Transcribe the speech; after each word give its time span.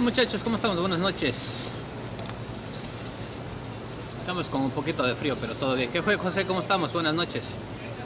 fue 0.00 0.10
muchachos? 0.10 0.42
¿Cómo 0.42 0.56
estamos? 0.56 0.80
Buenas 0.80 0.98
noches. 0.98 1.70
Estamos 4.20 4.48
con 4.48 4.62
un 4.62 4.70
poquito 4.70 5.02
de 5.02 5.14
frío, 5.14 5.36
pero 5.38 5.54
todo 5.54 5.74
bien. 5.74 5.92
¿Qué 5.92 6.02
fue, 6.02 6.16
José? 6.16 6.46
¿Cómo 6.46 6.60
estamos? 6.60 6.90
Buenas 6.92 7.12
noches. 7.12 7.56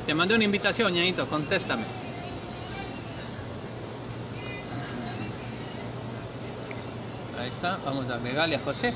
Te 0.04 0.12
mandé 0.12 0.34
una 0.34 0.42
invitación, 0.42 0.92
ñaito, 0.92 1.28
contéstame. 1.28 1.84
Ahí 7.38 7.48
está, 7.48 7.76
vamos 7.84 8.10
a 8.10 8.16
agregarle 8.16 8.56
a 8.56 8.60
José. 8.60 8.92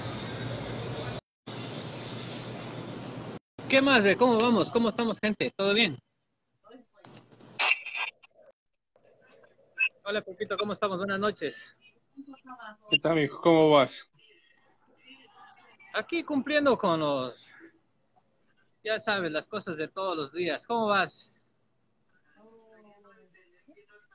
¿Qué 3.69 3.81
más? 3.81 4.03
ve? 4.03 4.17
¿Cómo 4.17 4.39
vamos? 4.39 4.73
¿Cómo 4.73 4.89
estamos, 4.89 5.21
gente? 5.21 5.53
¿Todo 5.57 5.73
bien? 5.73 5.99
Hola, 10.03 10.21
Pepito, 10.23 10.57
¿cómo 10.57 10.73
estamos? 10.73 10.99
Buenas 10.99 11.21
noches. 11.21 11.78
¿Qué 12.91 12.99
tal, 12.99 13.17
mijo? 13.17 13.41
¿Cómo 13.41 13.71
vas? 13.71 14.11
Aquí 15.95 16.23
cumpliendo 16.23 16.77
con 16.77 17.01
los, 17.01 17.49
ya 18.85 19.01
sabes, 19.01 19.33
las 19.33 19.49
cosas 19.49 19.77
de 19.77 19.89
todos 19.89 20.17
los 20.17 20.33
días. 20.33 20.67
¿Cómo 20.67 20.87
vas? 20.87 21.35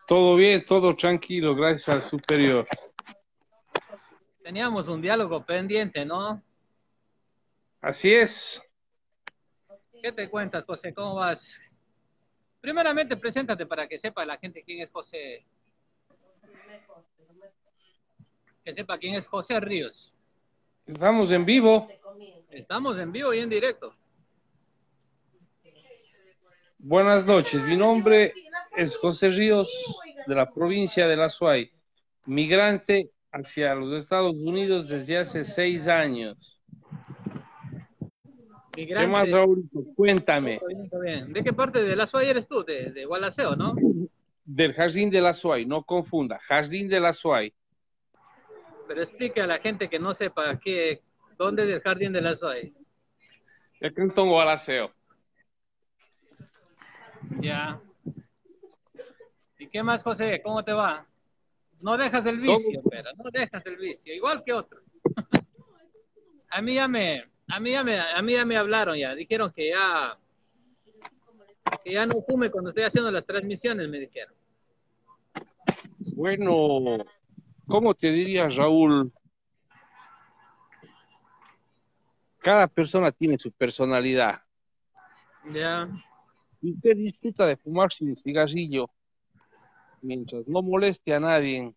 Todo 0.08 0.36
bien, 0.36 0.66
todo 0.66 0.96
tranquilo, 0.96 1.56
gracias 1.56 1.90
al 1.90 2.02
superior. 2.02 2.68
Teníamos 4.44 4.88
un 4.90 5.02
diálogo 5.02 5.46
pendiente, 5.46 6.06
¿no? 6.06 6.44
Así 7.82 8.14
es. 8.14 8.62
¿Qué 10.02 10.12
te 10.12 10.30
cuentas, 10.30 10.66
José? 10.66 10.94
¿Cómo 10.94 11.16
vas? 11.16 11.60
Primeramente, 12.60 13.16
preséntate 13.16 13.66
para 13.66 13.88
que 13.88 13.98
sepa 13.98 14.26
la 14.26 14.38
gente 14.38 14.64
quién 14.64 14.82
es 14.82 14.92
José. 14.92 15.46
Que 18.64 18.74
sepa 18.74 18.98
quién 18.98 19.16
es 19.16 19.28
José 19.28 19.60
Ríos. 19.60 20.14
Estamos 20.86 21.32
en 21.32 21.46
vivo. 21.46 21.88
Estamos 22.50 22.98
en 22.98 23.12
vivo 23.12 23.34
y 23.34 23.40
en 23.40 23.50
directo. 23.50 23.94
Buenas 26.78 27.26
noches, 27.26 27.64
mi 27.64 27.78
nombre 27.78 28.34
es 28.76 28.98
José 28.98 29.30
Ríos 29.30 29.72
de 30.28 30.36
la 30.36 30.52
provincia 30.52 31.08
de 31.08 31.16
La 31.16 31.30
Suay, 31.30 31.72
migrante 32.26 33.10
hacia 33.32 33.74
los 33.74 33.94
Estados 34.04 34.36
Unidos 34.36 34.90
desde 34.90 35.18
hace 35.18 35.46
seis 35.46 35.88
años. 35.88 36.60
¿Qué 38.74 38.82
Migrante. 38.82 39.12
más, 39.12 39.32
Raúl? 39.32 39.64
Cuéntame. 39.96 40.60
¿De 41.30 41.44
qué 41.44 41.54
parte 41.54 41.82
de 41.84 41.96
la 41.96 42.06
Suay 42.06 42.28
eres 42.28 42.48
tú? 42.48 42.64
De, 42.66 42.92
de 42.92 43.06
Gualaceo, 43.06 43.56
¿no? 43.56 43.76
Del 44.44 44.74
Jardín 44.74 45.10
de 45.10 45.22
La 45.22 45.34
Suay, 45.34 45.66
no 45.66 45.84
confunda, 45.84 46.38
Jardín 46.40 46.90
de 46.90 47.00
La 47.00 47.14
Suay. 47.14 47.54
Pero 48.88 49.02
explique 49.02 49.42
a 49.42 49.48
la 49.48 49.60
gente 49.60 49.90
que 49.90 50.00
no 50.00 50.14
sepa 50.14 50.60
qué, 50.60 51.02
dónde 51.38 51.64
es 51.64 51.70
el 51.70 51.82
jardín 51.82 52.14
de 52.14 52.22
la 52.22 52.36
Suay. 52.36 52.74
El 53.80 53.94
Cantón 53.94 54.30
Gualaceo. 54.30 54.94
Ya. 57.42 57.82
¿Y 59.58 59.68
qué 59.68 59.84
más, 59.84 60.04
José? 60.04 60.42
¿Cómo 60.44 60.64
te 60.64 60.74
va? 60.74 61.08
No 61.82 61.98
dejas 61.98 62.26
el 62.26 62.40
vicio, 62.40 62.82
pero 62.90 63.10
no 63.18 63.26
dejas 63.32 63.66
el 63.66 63.78
vicio, 63.78 64.14
igual 64.14 64.44
que 64.46 64.54
otro. 64.54 64.82
a 66.50 66.62
mí 66.62 66.76
ya 66.76 66.88
me, 66.88 67.26
a 67.48 67.60
mí 67.60 67.72
ya 67.72 67.84
me, 67.84 68.00
a 68.00 68.22
mí 68.22 68.34
ya 68.34 68.46
me 68.46 68.58
hablaron 68.58 68.98
ya, 68.98 69.16
dijeron 69.16 69.52
que 69.52 69.70
ya, 69.70 70.18
que 71.84 71.92
ya 71.92 72.06
no 72.06 72.22
fume 72.22 72.50
cuando 72.50 72.70
estoy 72.70 72.86
haciendo 72.86 73.12
las 73.12 73.26
transmisiones, 73.26 73.90
me 73.90 74.00
dijeron. 74.00 74.34
Bueno, 76.16 77.04
¿cómo 77.68 77.94
te 77.94 78.12
diría, 78.12 78.48
Raúl? 78.50 79.12
Cada 82.40 82.68
persona 82.68 83.12
tiene 83.12 83.38
su 83.38 83.52
personalidad. 83.52 84.42
Ya, 85.52 85.88
Si 86.62 86.72
usted 86.74 86.96
disfruta 86.96 87.46
de 87.46 87.58
fumarse 87.58 88.04
un 88.04 88.16
cigarrillo 88.16 88.90
mientras 90.02 90.48
no 90.48 90.62
moleste 90.62 91.14
a 91.14 91.20
nadie, 91.20 91.74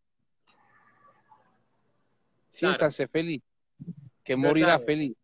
siéntase 2.49 3.07
feliz, 3.09 3.43
que 4.25 4.35
morirá 4.37 4.79
feliz. 4.87 5.17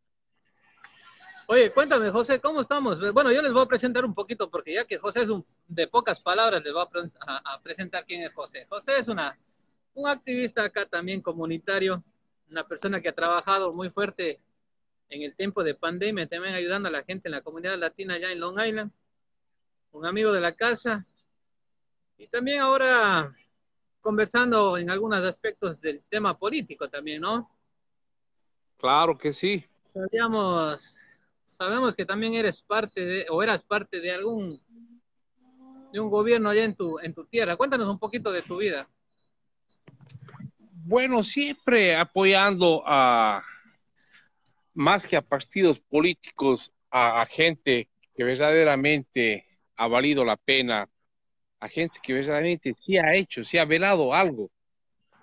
Oye, 1.49 1.73
cuéntame, 1.73 2.11
José, 2.11 2.41
¿cómo 2.41 2.61
estamos? 2.61 2.99
Bueno, 3.13 3.33
yo 3.33 3.43
les 3.43 3.53
voy 3.53 3.63
a 3.63 3.67
presentar 3.67 4.05
un 4.05 4.15
poquito, 4.15 4.49
porque 4.49 4.73
ya 4.75 4.85
que 4.87 4.99
José 4.99 5.23
es 5.23 5.29
un, 5.29 5.45
de 5.67 5.87
pocas 5.89 6.21
palabras, 6.21 6.63
les 6.63 6.73
voy 6.73 6.83
a, 6.83 6.87
pre- 6.89 7.11
a- 7.27 7.55
a 7.55 7.61
presentar 7.63 8.05
quién 8.07 8.23
es 8.23 8.33
José. 8.35 8.67
José 8.71 8.93
es 8.99 9.09
una, 9.09 9.39
un 9.95 10.09
activista 10.09 10.65
acá 10.65 10.87
también 10.87 11.21
comunitario, 11.21 12.03
una 12.51 12.67
persona 12.67 13.01
que 13.01 13.09
ha 13.09 13.15
trabajado 13.15 13.73
muy 13.73 13.91
fuerte 13.91 14.41
en 15.09 15.23
el 15.23 15.35
tiempo 15.35 15.63
de 15.63 15.75
pandemia, 15.75 16.27
también 16.27 16.55
ayudando 16.55 16.89
a 16.89 16.93
la 16.93 17.05
gente 17.05 17.29
en 17.29 17.33
la 17.33 17.43
comunidad 17.43 17.79
latina 17.79 18.15
allá 18.15 18.33
en 18.33 18.41
Long 18.41 18.59
Island, 18.59 18.91
un 19.93 20.07
amigo 20.07 20.33
de 20.33 20.41
la 20.41 20.55
casa, 20.55 21.07
y 22.17 22.27
también 22.29 22.61
ahora 22.61 23.35
conversando 24.01 24.77
en 24.79 24.91
algunos 24.91 25.21
aspectos 25.21 25.81
del 25.81 26.03
tema 26.09 26.39
político 26.39 26.89
también, 26.89 27.23
¿no? 27.23 27.51
Claro 28.79 29.17
que 29.17 29.33
sí. 29.33 29.65
Sabíamos, 29.87 30.99
sabemos 31.47 31.95
que 31.95 32.05
también 32.05 32.35
eres 32.35 32.63
parte 32.63 33.05
de, 33.05 33.27
o 33.31 33.43
eras 33.43 33.63
parte 33.63 34.01
de 34.01 34.13
algún, 34.13 34.61
de 35.93 36.01
un 36.01 36.11
gobierno 36.11 36.49
allá 36.49 36.65
en 36.65 36.75
tu, 36.75 36.99
en 36.99 37.15
tu 37.15 37.25
tierra. 37.27 37.57
Cuéntanos 37.57 37.87
un 37.89 37.99
poquito 37.99 38.33
de 38.33 38.43
tu 38.43 38.57
vida. 38.57 38.89
Bueno, 40.85 41.23
siempre 41.23 41.95
apoyando 41.97 42.83
a, 42.85 43.43
más 44.75 45.07
que 45.07 45.17
a 45.17 45.23
partidos 45.23 45.79
políticos, 45.81 46.73
a, 46.91 47.25
gente 47.27 47.89
que 48.15 48.25
verdaderamente 48.25 49.47
ha 49.77 49.87
valido 49.87 50.25
la 50.25 50.37
pena, 50.37 50.89
a 51.61 51.69
gente 51.69 51.99
que 52.03 52.13
verdaderamente 52.13 52.75
sí 52.85 52.99
ha 52.99 53.15
hecho, 53.15 53.45
sí 53.45 53.59
ha 53.59 53.65
velado 53.65 54.13
algo 54.13 54.51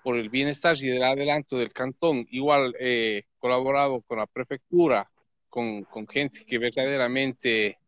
por 0.02 0.16
el 0.16 0.30
bienestar 0.30 0.76
y 0.78 0.88
el 0.88 1.02
adelanto 1.02 1.58
del 1.58 1.72
cantón. 1.72 2.26
Igual 2.30 2.74
he 2.80 3.24
colaborado 3.38 4.00
con 4.02 4.18
la 4.18 4.26
prefectura, 4.26 5.10
con 5.48 5.86
gente 6.08 6.44
que 6.46 6.58
verdaderamente 6.58 7.78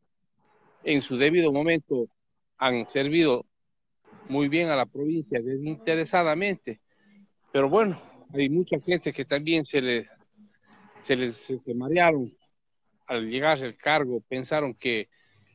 en 0.84 1.02
su 1.02 1.16
debido 1.16 1.52
momento 1.52 2.08
han 2.58 2.86
servido 2.88 3.46
muy 4.28 4.48
bien 4.48 4.68
a 4.68 4.76
la 4.76 4.86
provincia 4.86 5.41
desinteresadamente. 5.41 6.80
Pero 7.52 7.68
bueno, 7.68 8.00
hay 8.32 8.48
mucha 8.48 8.80
gente 8.80 9.12
que 9.12 9.24
también 9.24 9.64
se 9.64 9.80
les, 9.80 10.08
se 11.04 11.16
les 11.16 11.36
se, 11.36 11.58
se 11.58 11.74
marearon 11.74 12.32
al 13.06 13.28
llegar 13.28 13.62
al 13.62 13.76
cargo, 13.76 14.22
pensaron 14.26 14.74
que 14.74 15.08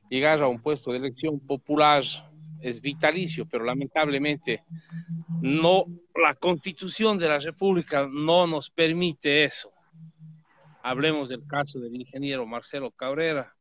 llegar 0.09 0.41
a 0.41 0.47
un 0.47 0.62
puesto 0.62 0.91
de 0.91 0.97
elección 0.97 1.40
popular 1.40 2.03
es 2.62 2.81
vitalicio, 2.81 3.46
pero 3.46 3.63
lamentablemente 3.63 4.63
no, 5.41 5.86
la 6.16 6.36
constitución 6.36 7.18
de 7.18 7.28
la 7.28 7.40
República 7.40 8.07
no 8.12 8.47
nos 8.47 8.69
permite 8.69 9.44
eso. 9.44 9.72
Hablemos 10.84 11.30
del 11.30 11.46
caso 11.46 11.80
del 11.80 11.96
ingeniero 11.96 12.46
Marcelo 12.46 12.91
Cabrera, 12.91 13.53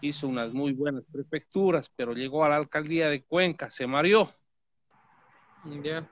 hizo 0.00 0.28
unas 0.28 0.52
muy 0.52 0.72
buenas 0.72 1.04
prefecturas, 1.10 1.90
pero 1.94 2.12
llegó 2.12 2.44
a 2.44 2.48
la 2.48 2.56
alcaldía 2.56 3.08
de 3.08 3.22
Cuenca, 3.22 3.70
se 3.70 3.86
mareó, 3.86 4.30
Ya. 5.82 6.08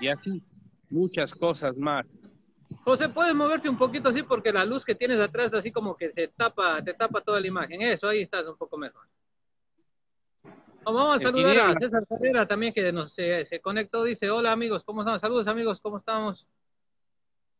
Y 0.00 0.08
así 0.08 0.42
muchas 0.90 1.34
cosas 1.34 1.76
más. 1.76 2.06
José, 2.84 3.08
¿puedes 3.08 3.34
moverte 3.34 3.68
un 3.68 3.76
poquito 3.78 4.08
así? 4.08 4.22
Porque 4.22 4.52
la 4.52 4.64
luz 4.64 4.84
que 4.84 4.94
tienes 4.94 5.18
atrás 5.20 5.52
así 5.54 5.70
como 5.70 5.96
que 5.96 6.10
te 6.10 6.28
tapa, 6.28 6.82
te 6.82 6.94
tapa 6.94 7.20
toda 7.20 7.40
la 7.40 7.46
imagen. 7.46 7.82
Eso, 7.82 8.08
ahí 8.08 8.22
estás 8.22 8.44
un 8.46 8.56
poco 8.56 8.78
mejor. 8.78 9.06
Vamos 10.84 11.16
a 11.16 11.18
saludar 11.18 11.58
a. 11.58 11.72
César 11.74 12.06
Carrera 12.08 12.46
también 12.46 12.72
que 12.72 12.90
nos 12.92 13.12
se, 13.12 13.44
se 13.44 13.60
conectó. 13.60 14.02
Dice, 14.04 14.30
hola 14.30 14.52
amigos, 14.52 14.82
¿cómo 14.84 15.02
estamos? 15.02 15.20
Saludos 15.20 15.46
amigos, 15.46 15.80
¿cómo 15.80 15.98
estamos? 15.98 16.46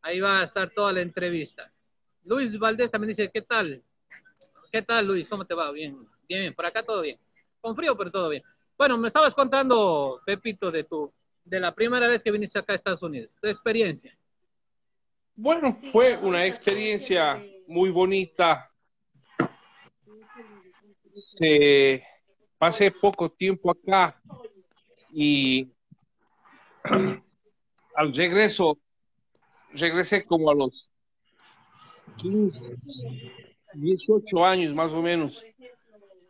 Ahí 0.00 0.20
va 0.20 0.40
a 0.40 0.44
estar 0.44 0.70
toda 0.70 0.92
la 0.92 1.00
entrevista. 1.00 1.70
Luis 2.24 2.58
Valdés 2.58 2.90
también 2.90 3.08
dice, 3.08 3.30
¿qué 3.32 3.42
tal? 3.42 3.82
¿Qué 4.72 4.82
tal, 4.82 5.06
Luis? 5.06 5.28
¿Cómo 5.28 5.44
te 5.44 5.54
va? 5.54 5.70
Bien, 5.72 5.94
bien, 6.28 6.40
bien. 6.40 6.54
Por 6.54 6.66
acá 6.66 6.82
todo 6.82 7.02
bien. 7.02 7.16
Con 7.60 7.76
frío, 7.76 7.96
pero 7.96 8.10
todo 8.10 8.30
bien. 8.30 8.42
Bueno, 8.78 8.96
me 8.98 9.08
estabas 9.08 9.34
contando, 9.34 10.20
Pepito, 10.24 10.70
de 10.70 10.84
tu, 10.84 11.12
de 11.44 11.60
la 11.60 11.74
primera 11.74 12.08
vez 12.08 12.22
que 12.22 12.30
viniste 12.30 12.58
acá 12.58 12.72
a 12.72 12.76
Estados 12.76 13.02
Unidos, 13.02 13.30
tu 13.40 13.48
experiencia. 13.48 14.16
Bueno, 15.36 15.76
fue 15.92 16.16
una 16.18 16.46
experiencia 16.46 17.42
muy 17.66 17.90
bonita. 17.90 18.70
pasé 22.58 22.90
poco 22.90 23.30
tiempo 23.30 23.70
acá 23.70 24.20
y 25.12 25.70
al 27.94 28.14
regreso, 28.14 28.78
regresé 29.72 30.24
como 30.24 30.50
a 30.50 30.54
los 30.54 30.90
15, 32.16 32.74
18 33.74 34.44
años 34.44 34.74
más 34.74 34.92
o 34.92 35.02
menos 35.02 35.44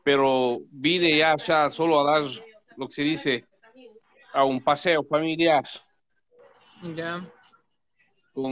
pero 0.06 0.60
vine 0.70 1.18
ya, 1.18 1.34
ya 1.36 1.68
solo 1.68 1.98
a 1.98 2.20
dar 2.20 2.30
lo 2.76 2.86
que 2.86 2.92
se 2.92 3.02
dice 3.02 3.44
a 4.32 4.44
un 4.44 4.62
paseo 4.62 5.02
familiar. 5.02 5.64
Ya. 6.94 7.28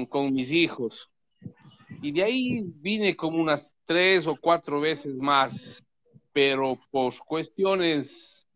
Con, 0.09 0.33
mis 0.33 0.51
hijos. 0.51 1.11
Y 2.01 2.11
de 2.11 2.25
ahí 2.25 2.63
vine 2.77 3.15
como 3.15 3.37
unas 3.37 3.77
tres 3.85 4.27
o 4.27 4.35
cuatro 4.35 4.81
veces 4.81 5.15
más, 5.15 5.85
pero 6.33 6.79
por 6.91 7.13
cuestiones 7.27 8.49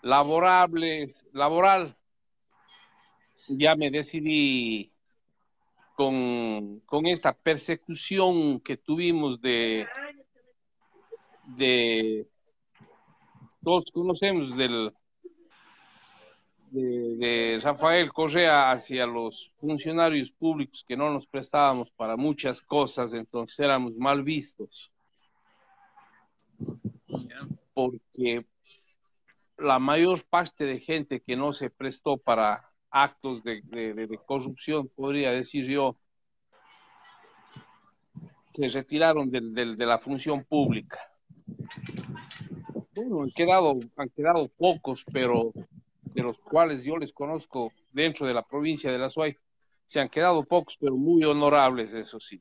laborables, 0.00 1.22
laboral, 1.34 1.94
ya 3.46 3.76
me 3.76 3.90
decidí 3.90 4.90
con, 5.96 6.80
con 6.86 7.06
esta 7.06 7.34
persecución 7.34 8.58
que 8.60 8.78
tuvimos 8.78 9.38
de, 9.38 9.86
de 11.44 12.26
todos 13.62 13.84
conocemos 13.92 14.56
del 14.56 14.94
de, 16.70 17.60
Rafael 17.62 18.12
Correa 18.12 18.70
hacia 18.70 19.06
los 19.06 19.52
funcionarios 19.58 20.30
públicos 20.30 20.84
que 20.86 20.96
no 20.96 21.10
nos 21.12 21.26
prestábamos 21.26 21.90
para 21.90 22.16
muchas 22.16 22.62
cosas, 22.62 23.12
entonces 23.12 23.58
éramos 23.60 23.94
mal 23.96 24.22
vistos. 24.22 24.90
Porque 27.74 28.44
la 29.58 29.78
mayor 29.78 30.24
parte 30.24 30.64
de 30.64 30.80
gente 30.80 31.20
que 31.20 31.36
no 31.36 31.52
se 31.52 31.70
prestó 31.70 32.16
para 32.16 32.70
actos 32.90 33.42
de, 33.42 33.62
de 33.62 34.18
corrupción, 34.26 34.88
podría 34.88 35.32
decir 35.32 35.66
yo, 35.66 35.96
se 38.52 38.68
retiraron 38.68 39.30
de 39.30 39.86
la 39.86 39.98
función 39.98 40.44
pública. 40.44 40.98
Bueno, 42.94 43.22
han 43.22 43.30
quedado, 43.30 43.78
han 43.96 44.08
quedado 44.10 44.48
pocos, 44.48 45.04
pero 45.12 45.52
de 46.14 46.22
los 46.22 46.38
cuales 46.38 46.82
yo 46.84 46.96
les 46.96 47.12
conozco 47.12 47.72
dentro 47.92 48.26
de 48.26 48.34
la 48.34 48.46
provincia 48.46 48.90
de 48.90 48.98
La 48.98 49.10
Suay, 49.10 49.36
se 49.86 50.00
han 50.00 50.08
quedado 50.08 50.44
pocos, 50.44 50.76
pero 50.78 50.96
muy 50.96 51.24
honorables, 51.24 51.92
eso 51.92 52.20
sí, 52.20 52.40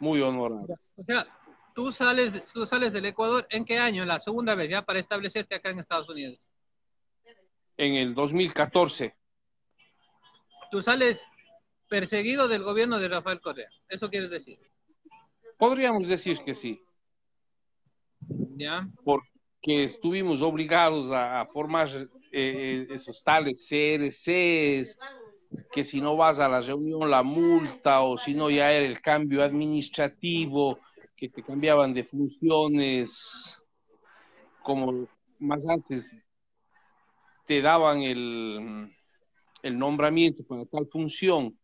muy 0.00 0.20
honorables. 0.20 0.92
O 0.96 1.04
sea, 1.04 1.26
tú 1.74 1.92
sales, 1.92 2.44
tú 2.52 2.66
sales 2.66 2.92
del 2.92 3.06
Ecuador, 3.06 3.46
¿en 3.50 3.64
qué 3.64 3.78
año? 3.78 4.04
La 4.04 4.20
segunda 4.20 4.54
vez 4.54 4.70
ya 4.70 4.82
para 4.82 4.98
establecerte 4.98 5.54
acá 5.54 5.70
en 5.70 5.80
Estados 5.80 6.08
Unidos. 6.08 6.38
En 7.76 7.94
el 7.94 8.14
2014. 8.14 9.14
Tú 10.70 10.82
sales 10.82 11.24
perseguido 11.88 12.48
del 12.48 12.62
gobierno 12.62 12.98
de 12.98 13.08
Rafael 13.08 13.40
Correa, 13.40 13.70
¿eso 13.88 14.10
quieres 14.10 14.30
decir? 14.30 14.58
Podríamos 15.56 16.06
decir 16.06 16.38
que 16.44 16.54
sí. 16.54 16.82
Ya. 18.56 18.86
Porque 19.04 19.28
que 19.60 19.84
estuvimos 19.84 20.42
obligados 20.42 21.10
a, 21.12 21.46
formar 21.52 21.88
eh, 22.32 22.86
esos 22.90 23.22
tales 23.22 23.66
CRCs, 23.68 24.98
que 25.72 25.84
si 25.84 26.00
no 26.00 26.16
vas 26.16 26.38
a 26.38 26.48
la 26.48 26.60
reunión 26.60 27.10
la 27.10 27.22
multa 27.22 28.02
o 28.02 28.18
si 28.18 28.34
no 28.34 28.50
ya 28.50 28.70
era 28.72 28.86
el 28.86 29.00
cambio 29.00 29.42
administrativo, 29.42 30.78
que 31.16 31.28
te 31.28 31.42
cambiaban 31.42 31.92
de 31.94 32.04
funciones, 32.04 33.60
como 34.62 35.08
más 35.38 35.66
antes 35.66 36.14
te 37.46 37.62
daban 37.62 38.02
el, 38.02 38.94
el 39.62 39.78
nombramiento 39.78 40.44
para 40.44 40.64
tal 40.66 40.86
función, 40.86 41.58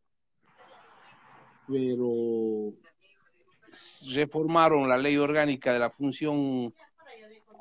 pero 1.69 2.73
reformaron 4.15 4.89
la 4.89 4.97
ley 4.97 5.17
orgánica 5.17 5.73
de 5.73 5.79
la 5.79 5.91
función 5.91 6.73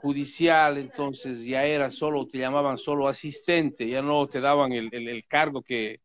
judicial, 0.04 0.78
entonces 0.78 1.46
ya 1.46 1.64
era 1.64 1.90
solo, 1.90 2.28
te 2.28 2.38
llamaban 2.38 2.78
solo 2.78 3.08
asistente, 3.08 3.88
ya 3.88 4.02
no 4.02 4.28
te 4.28 4.42
daban 4.42 4.74
el, 4.74 4.94
el, 4.94 5.26
cargo 5.26 5.62
que 5.62 6.02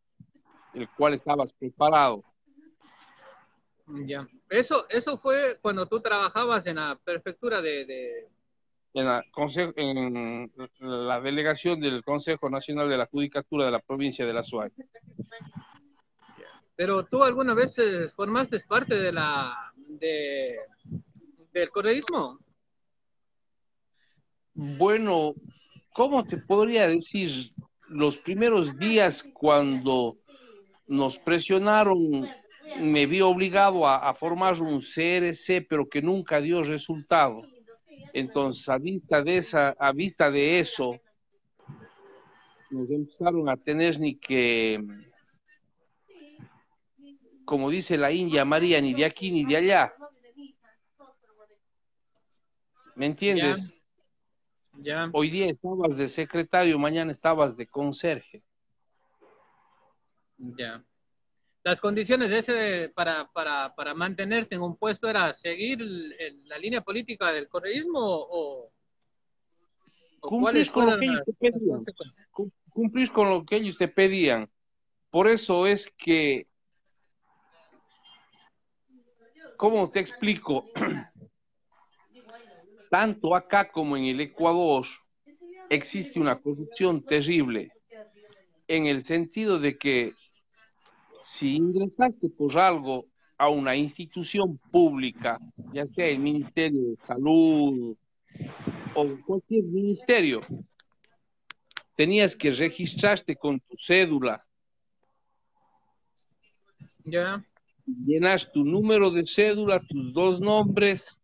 el 0.73 0.88
cual 0.90 1.14
estabas 1.14 1.52
preparado. 1.52 2.23
Ya. 4.07 4.28
Eso, 4.49 4.87
eso 4.88 5.19
fue 5.19 5.59
cuando 5.61 5.87
tú 5.87 5.99
trabajabas 5.99 6.69
en 6.69 6.76
la 6.76 6.97
prefectura 7.02 7.61
de, 7.61 8.28
En, 8.95 9.05
la, 9.05 9.25
en 9.75 10.52
la 10.78 11.21
delegación 11.21 11.81
del 11.81 12.05
Consejo 12.05 12.49
Nacional 12.49 12.88
de 12.88 12.99
la 12.99 13.07
Judicatura 13.07 13.67
de 13.67 13.73
la 13.73 13.81
provincia 13.81 14.25
de 14.25 14.33
La 14.33 14.45
Suárez. 14.45 14.75
Pero 16.76 17.05
tú 17.05 17.25
alguna 17.25 17.52
vez 17.55 17.76
eh, 17.81 18.11
formaste 18.14 18.61
parte 18.61 18.95
de 18.95 19.12
la 19.12 19.73
de, 19.88 20.57
del 21.52 21.71
correísmo. 21.71 22.38
Bueno, 24.60 25.36
¿cómo 25.92 26.24
te 26.24 26.36
podría 26.36 26.88
decir? 26.88 27.52
Los 27.88 28.18
primeros 28.18 28.76
días 28.76 29.22
cuando 29.32 30.16
nos 30.88 31.16
presionaron, 31.16 32.28
me 32.80 33.06
vi 33.06 33.20
obligado 33.20 33.86
a, 33.86 34.12
formar 34.14 34.60
un 34.60 34.80
CRC, 34.80 35.64
pero 35.68 35.88
que 35.88 36.02
nunca 36.02 36.40
dio 36.40 36.64
resultado. 36.64 37.40
Entonces, 38.12 38.68
a 38.68 38.78
vista 38.78 39.22
de 39.22 39.36
esa, 39.36 39.76
a 39.78 39.92
vista 39.92 40.28
de 40.28 40.58
eso, 40.58 40.98
nos 42.70 42.90
empezaron 42.90 43.48
a 43.48 43.56
tener 43.56 44.00
ni 44.00 44.16
que, 44.16 44.84
como 47.44 47.70
dice 47.70 47.96
la 47.96 48.10
India 48.10 48.44
María, 48.44 48.80
ni 48.80 48.92
de 48.92 49.04
aquí 49.04 49.30
ni 49.30 49.44
de 49.44 49.56
allá. 49.56 49.94
¿Me 52.96 53.06
entiendes? 53.06 53.77
Hoy 55.12 55.30
día 55.30 55.47
estabas 55.47 55.97
de 55.97 56.08
secretario, 56.08 56.78
mañana 56.78 57.12
estabas 57.12 57.56
de 57.56 57.66
conserje. 57.66 58.44
Ya. 60.37 60.85
las 61.64 61.80
condiciones 61.80 62.30
de 62.30 62.38
ese 62.38 62.92
para, 62.94 63.28
para, 63.32 63.75
para 63.75 63.92
mantenerte 63.92 64.54
en 64.54 64.62
un 64.62 64.76
puesto 64.76 65.08
era 65.08 65.32
seguir 65.32 65.80
la 66.47 66.58
línea 66.58 66.80
política 66.80 67.32
del 67.32 67.49
correísmo 67.49 67.99
o, 68.00 68.73
cumplir 70.20 70.70
con 70.70 70.87
lo 70.87 70.99
que 70.99 71.06
ellos 71.06 71.25
te 71.25 71.32
pedían. 71.35 71.80
Cumplir 72.70 73.12
con 73.12 73.30
lo 73.30 73.44
que 73.44 73.56
ellos 73.56 73.78
te 73.78 73.88
pedían. 73.88 74.49
Por 75.11 75.26
eso 75.26 75.66
es 75.66 75.92
que, 75.97 76.47
¿cómo 79.56 79.90
te 79.90 79.99
explico? 79.99 80.66
Tanto 82.90 83.35
acá 83.35 83.71
como 83.71 83.97
en 83.97 84.04
el 84.04 84.21
Ecuador 84.21 84.87
existe 85.68 86.18
una 86.18 86.38
corrupción 86.38 87.02
terrible 87.02 87.71
en 88.66 88.87
el 88.87 89.04
sentido 89.04 89.59
de 89.59 89.78
que 89.78 90.14
si 91.25 91.57
ingresaste 91.57 92.28
por 92.28 92.57
algo 92.59 93.07
a 93.37 93.49
una 93.49 93.76
institución 93.76 94.59
pública, 94.71 95.38
ya 95.73 95.87
sea 95.87 96.07
el 96.07 96.18
Ministerio 96.18 96.90
de 96.90 96.97
Salud 97.07 97.97
o 98.95 99.07
cualquier 99.26 99.64
ministerio, 99.64 100.40
tenías 101.97 102.35
que 102.37 102.50
registrarte 102.50 103.37
con 103.37 103.61
tu 103.61 103.76
cédula. 103.78 104.45
Ya. 107.04 107.45
Llenas 108.07 108.52
tu 108.52 108.64
número 108.64 109.11
de 109.11 109.26
cédula, 109.26 109.80
tus 109.80 110.12
dos 110.12 110.40
nombres, 110.40 111.17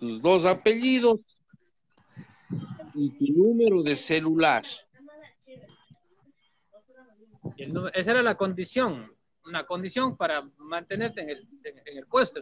tus 0.00 0.20
dos 0.20 0.44
apellidos 0.44 1.20
y 2.94 3.10
tu 3.10 3.32
número 3.32 3.82
de 3.82 3.94
celular 3.94 4.64
esa 7.94 8.10
era 8.10 8.22
la 8.22 8.34
condición, 8.34 9.14
una 9.44 9.64
condición 9.64 10.16
para 10.16 10.48
mantenerte 10.58 11.22
en 11.22 11.30
el, 11.30 11.48
en, 11.64 11.98
el 11.98 12.06
puesto, 12.06 12.40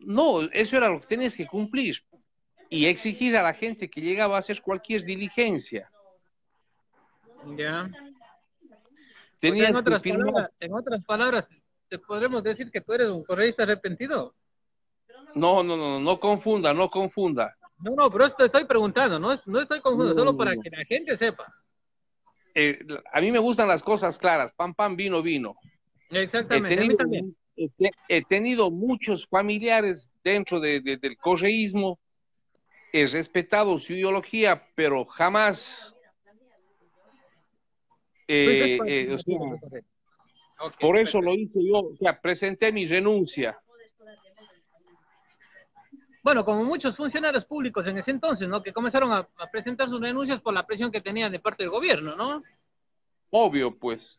No, 0.00 0.42
eso 0.42 0.76
era 0.76 0.88
lo 0.88 1.00
que 1.00 1.06
tenías 1.06 1.36
que 1.36 1.46
cumplir 1.46 2.02
y 2.68 2.86
exigir 2.86 3.36
a 3.36 3.42
la 3.42 3.54
gente 3.54 3.90
que 3.90 4.00
llegaba 4.00 4.36
a 4.36 4.40
hacer 4.40 4.62
cualquier 4.62 5.04
diligencia. 5.04 5.90
Ya. 7.56 7.90
en, 9.40 9.76
otras 9.76 10.02
palabras, 10.02 10.52
en 10.60 10.74
otras 10.74 11.04
palabras, 11.04 11.54
¿te 11.88 11.98
podremos 11.98 12.42
decir 12.42 12.70
que 12.70 12.80
tú 12.80 12.92
eres 12.92 13.08
un 13.08 13.24
correísta 13.24 13.62
arrepentido? 13.62 14.34
No, 15.34 15.62
no, 15.62 15.76
no, 15.76 16.00
no 16.00 16.20
confunda, 16.20 16.72
no 16.74 16.90
confunda. 16.90 17.56
No, 17.78 17.94
no, 17.94 18.10
pero 18.10 18.28
te 18.30 18.44
estoy 18.44 18.64
preguntando, 18.64 19.18
no, 19.18 19.28
no 19.46 19.60
estoy 19.60 19.80
confundiendo, 19.80 20.18
solo 20.18 20.36
para 20.36 20.52
que 20.52 20.70
la 20.70 20.84
gente 20.84 21.16
sepa. 21.16 21.52
Eh, 22.54 22.78
a 23.12 23.20
mí 23.20 23.30
me 23.30 23.38
gustan 23.38 23.68
las 23.68 23.82
cosas 23.82 24.18
claras, 24.18 24.52
pan, 24.54 24.74
pan, 24.74 24.96
vino, 24.96 25.22
vino. 25.22 25.56
Exactamente, 26.10 26.74
he 26.74 26.76
tenido, 26.76 26.84
a 26.84 26.88
mí 26.88 26.96
también. 26.96 27.36
He, 28.08 28.24
tenido 28.24 28.70
muchos 28.70 29.26
familiares 29.26 30.10
dentro 30.24 30.60
del 30.60 31.16
correísmo, 31.18 31.98
he 32.92 33.06
respetado 33.06 33.78
su 33.78 33.92
ideología, 33.92 34.66
pero 34.74 35.04
jamás... 35.04 35.94
Eh, 38.28 38.78
eh, 38.86 39.16
por 40.78 40.96
eso 40.96 41.20
lo 41.20 41.34
hice 41.34 41.58
yo, 41.64 41.78
o 41.78 41.96
sea, 41.96 42.20
presenté 42.20 42.70
mi 42.70 42.86
renuncia. 42.86 43.58
Bueno, 46.22 46.44
como 46.44 46.64
muchos 46.64 46.96
funcionarios 46.96 47.44
públicos 47.44 47.86
en 47.86 47.98
ese 47.98 48.10
entonces, 48.10 48.48
¿no? 48.48 48.62
Que 48.62 48.72
comenzaron 48.72 49.10
a, 49.12 49.28
presentar 49.50 49.88
sus 49.88 50.00
renuncias 50.00 50.40
por 50.40 50.52
la 50.52 50.66
presión 50.66 50.90
que 50.90 51.00
tenían 51.00 51.32
de 51.32 51.38
parte 51.38 51.62
del 51.64 51.70
gobierno, 51.70 52.14
¿no? 52.16 52.40
Obvio, 53.30 53.78
pues. 53.78 54.18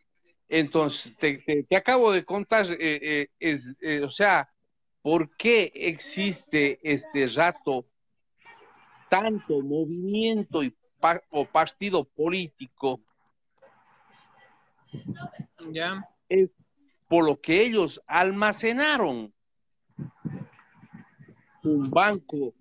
Entonces, 0.50 1.16
te, 1.18 1.66
acabo 1.76 2.12
de 2.12 2.26
contar, 2.26 2.66
eh, 2.72 3.30
eh, 3.40 3.60
eh, 3.82 4.02
o 4.04 4.10
sea, 4.10 4.50
¿por 5.02 5.36
qué 5.38 5.72
existe 5.74 6.80
este 6.84 7.28
rato 7.28 7.86
tanto 9.10 9.62
movimiento 9.62 10.64
y 10.64 10.76
o 11.30 11.46
partido 11.46 12.04
político? 12.04 13.00
Ya. 15.72 16.08
Es 16.30 16.50
por 17.08 17.26
lo 17.26 17.40
que 17.42 17.62
ellos 17.62 18.02
almacenaron 18.08 19.34
un 21.64 21.90
banco 21.90 22.54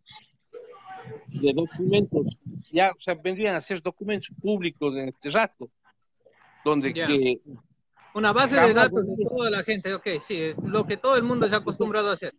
de 1.28 1.52
documentos, 1.52 2.26
ya, 2.72 2.92
o 2.96 3.00
sea, 3.00 3.14
vendrían 3.14 3.54
a 3.54 3.60
ser 3.60 3.82
documentos 3.82 4.30
públicos 4.40 4.94
en 4.96 5.08
este 5.08 5.30
rato, 5.30 5.70
donde 6.64 6.92
que... 6.92 7.40
Una 8.12 8.32
base 8.32 8.60
de 8.60 8.74
datos 8.74 9.06
de 9.06 9.24
toda 9.24 9.50
la 9.50 9.62
gente, 9.62 9.94
ok, 9.94 10.08
sí, 10.20 10.52
lo 10.64 10.84
que 10.84 10.96
todo 10.96 11.16
el 11.16 11.22
mundo 11.22 11.48
se 11.48 11.54
ha 11.54 11.58
acostumbrado 11.58 12.10
a 12.10 12.14
hacer. 12.14 12.34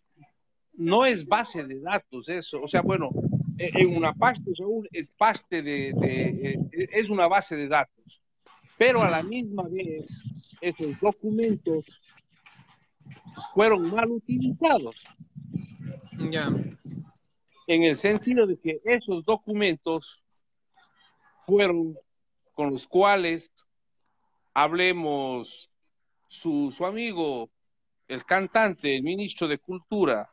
No 0.74 1.06
es 1.06 1.25
base 1.25 1.63
de 1.63 1.80
datos 1.80 2.27
eso, 2.27 2.62
o 2.62 2.68
sea, 2.68 2.82
bueno, 2.82 3.10
e, 3.58 3.70
en 3.82 3.96
una 3.96 4.13
parte, 4.13 4.51
es 4.91 5.13
parte 5.15 5.62
de, 5.62 5.94
de, 5.96 6.60
e, 6.74 6.89
es 6.91 7.10
una 7.10 7.27
base 7.27 7.56
de 7.56 7.70
datos, 7.70 8.22
pero 8.77 9.01
a 9.01 9.10
la 9.10 9.24
misma 9.24 9.63
vez 9.70 10.22
esos 10.60 11.00
documentos 11.00 11.86
fueron 13.53 13.89
mal 13.91 14.12
utilizados. 14.12 15.03
Ya. 16.30 16.50
En 17.68 17.84
el 17.84 17.98
sentido 17.98 18.46
de 18.46 18.60
que 18.60 18.82
esos 18.84 19.24
documentos 19.24 20.22
fueron 21.46 21.98
con 22.54 22.72
los 22.72 22.88
cuales 22.88 23.51
hablemos 24.54 25.72
su, 26.28 26.72
su 26.72 26.86
amigo, 26.86 27.50
el 28.08 28.25
cantante, 28.25 28.96
el 28.96 29.04
ministro 29.04 29.48
de 29.48 29.58
Cultura, 29.58 30.30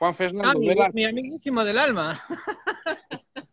Juan 0.00 0.14
Fernando 0.14 0.48
ah, 0.82 0.88
mi, 0.94 1.04
amiguísimo 1.04 1.62
del 1.62 1.76
alma. 1.76 2.18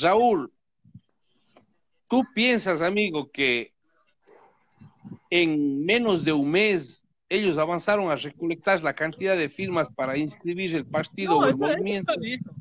Raúl, 0.00 0.52
¿tú 2.08 2.22
piensas, 2.32 2.80
amigo, 2.80 3.28
que 3.32 3.73
en 5.30 5.84
menos 5.84 6.24
de 6.24 6.32
un 6.32 6.50
mes 6.50 7.04
ellos 7.28 7.56
avanzaron 7.58 8.10
a 8.10 8.16
recolectar 8.16 8.82
la 8.82 8.94
cantidad 8.94 9.36
de 9.36 9.48
firmas 9.48 9.88
para 9.88 10.16
inscribir 10.16 10.74
el 10.74 10.86
partido 10.86 11.36
o 11.36 11.46
el 11.46 11.56
movimiento. 11.56 12.12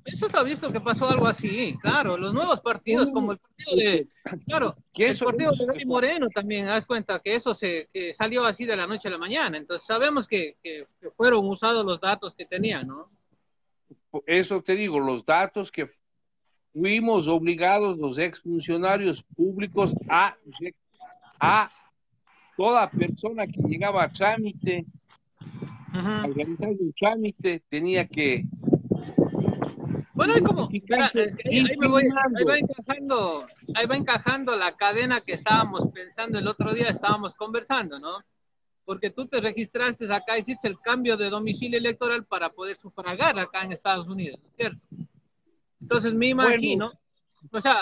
Eso 0.05 0.27
está, 0.27 0.41
visto, 0.41 0.72
que 0.72 0.79
pasó 0.79 1.10
algo 1.10 1.27
así, 1.27 1.77
claro. 1.82 2.17
Los 2.17 2.34
nuevos 2.34 2.62
partidos, 2.62 3.12
como 3.12 3.34
el 3.34 3.38
partido 3.39 3.75
de. 3.75 4.08
Claro, 4.48 4.75
el 4.96 5.17
partido 5.17 5.51
de 5.51 5.65
David 5.65 5.86
Moreno 5.86 6.27
también, 6.29 6.67
haz 6.67 6.86
cuenta 6.86 7.20
que 7.20 7.36
eso 7.36 7.53
se 7.53 7.89
salió 8.13 8.46
así 8.46 8.65
de 8.65 8.77
la 8.77 8.88
noche 8.88 9.10
a 9.10 9.12
la 9.12 9.17
mañana. 9.17 9.58
Entonces 9.58 9.86
sabemos 9.86 10.27
que, 10.27 10.58
que, 10.63 10.88
fueron 11.17 11.46
usados 11.46 11.86
los 11.86 12.00
datos 12.00 12.34
que 12.34 12.46
tenían, 12.46 12.88
¿no? 12.88 13.10
Eso 14.25 14.62
te 14.62 14.75
digo, 14.75 15.00
los 15.00 15.25
datos 15.25 15.72
que 15.72 15.89
fuimos 16.72 17.27
obligados 17.27 17.98
los 17.98 18.17
exfuncionarios 18.17 19.24
públicos 19.36 19.91
a, 20.10 20.36
a 21.39 21.72
toda 22.55 22.89
persona 22.89 23.48
que 23.48 23.62
llegaba 23.62 24.03
a 24.03 24.10
trámite, 24.10 24.86
a 25.93 26.24
realizar 26.24 26.69
un 26.69 26.93
trámite, 26.93 27.63
tenía 27.69 28.07
que... 28.07 28.45
Bueno, 30.13 30.33
hay 30.36 30.41
como, 30.41 30.69
ahí, 30.69 30.81
va 32.45 32.55
encajando, 32.55 33.48
ahí 33.74 33.86
va 33.88 33.98
encajando 33.98 34.55
la 34.55 34.75
cadena 34.75 35.22
que 35.22 35.33
estábamos 35.33 35.88
pensando 35.91 36.38
el 36.39 36.48
otro 36.48 36.72
día, 36.74 36.89
estábamos 36.89 37.36
conversando, 37.36 38.00
¿no? 38.00 38.19
Porque 38.86 39.10
tú 39.10 39.25
te 39.25 39.41
registraste 39.41 40.05
acá, 40.13 40.38
hiciste 40.38 40.67
el 40.67 40.79
cambio 40.79 41.17
de 41.17 41.29
domicilio 41.29 41.79
electoral 41.79 42.25
para 42.25 42.50
poder 42.50 42.77
sufragar 42.77 43.39
acá 43.39 43.63
en 43.63 43.72
Estados 43.72 44.07
Unidos, 44.07 44.39
¿cierto? 44.55 44.79
Entonces 45.81 46.13
me 46.13 46.27
imagino, 46.27 46.89
o 47.51 47.62
sea, 47.62 47.75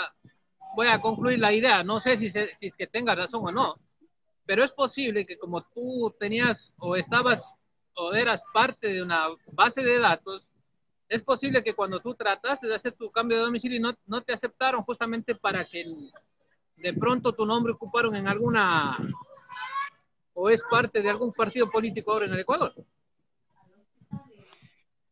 voy 0.76 0.88
a 0.88 1.02
concluir 1.02 1.38
la 1.38 1.52
idea, 1.52 1.84
no 1.84 2.00
sé 2.00 2.18
si, 2.18 2.30
si 2.30 2.40
es 2.40 2.76
que 2.78 2.88
tenga 2.88 3.14
razón 3.14 3.46
o 3.46 3.52
no, 3.52 3.76
pero 4.46 4.64
es 4.64 4.72
posible 4.72 5.26
que 5.26 5.38
como 5.38 5.62
tú 5.62 6.16
tenías 6.20 6.74
o 6.78 6.96
estabas 6.96 7.54
o 7.94 8.14
eras 8.14 8.44
parte 8.54 8.94
de 8.94 9.02
una 9.04 9.28
base 9.52 9.84
de 9.84 10.00
datos, 10.00 10.48
es 11.10 11.24
posible 11.24 11.64
que 11.64 11.74
cuando 11.74 12.00
tú 12.00 12.16
trataste 12.16 12.68
de 12.68 12.76
hacer 12.76 12.94
tu 12.94 13.12
cambio 13.12 13.38
de 13.38 13.44
domicilio 13.44 13.80
no, 13.82 13.94
no 14.06 14.22
te 14.22 14.34
aceptaron 14.34 14.84
justamente 14.84 15.36
para 15.36 15.66
que 15.66 15.86
de 16.78 16.94
pronto 16.94 17.34
tu 17.34 17.46
nombre 17.46 17.74
ocuparon 17.74 18.16
en 18.16 18.28
alguna 18.28 18.98
o 20.34 20.50
es 20.50 20.64
parte 20.70 21.02
de 21.02 21.10
algún 21.10 21.34
partido 21.34 21.70
político 21.70 22.12
ahora 22.12 22.26
en 22.26 22.34
el 22.34 22.40
Ecuador. 22.40 22.74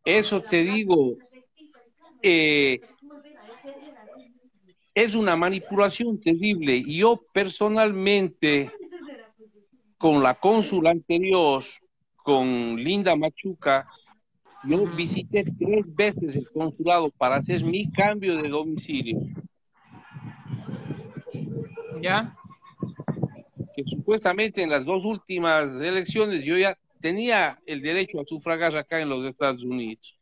Eso 0.05 0.41
te 0.41 0.63
digo, 0.63 1.17
eh, 2.21 2.79
es 4.95 5.15
una 5.15 5.35
manipulación 5.35 6.19
terrible. 6.19 6.83
Yo 6.83 7.21
personalmente 7.33 8.71
con 9.99 10.23
la 10.23 10.33
cónsul 10.33 10.87
anterior, 10.87 11.61
con 12.15 12.77
Linda 12.77 13.17
Machuca, 13.17 13.85
yo 14.63 14.85
visité 14.87 15.43
tres 15.43 15.83
veces 15.93 16.37
el 16.37 16.49
consulado 16.51 17.09
para 17.11 17.35
hacer 17.35 17.63
mi 17.65 17.91
cambio 17.91 18.41
de 18.41 18.47
domicilio. 18.47 19.19
Ya. 22.01 22.33
Que 23.75 23.83
supuestamente 23.83 24.63
en 24.63 24.69
las 24.69 24.85
dos 24.85 25.03
últimas 25.03 25.79
elecciones 25.81 26.45
yo 26.45 26.57
ya 26.57 26.77
tenía 27.01 27.59
el 27.65 27.81
derecho 27.81 28.21
a 28.21 28.25
sufragar 28.25 28.75
acá 28.77 29.01
en 29.01 29.09
los 29.09 29.25
Estados 29.25 29.63
Unidos. 29.63 30.17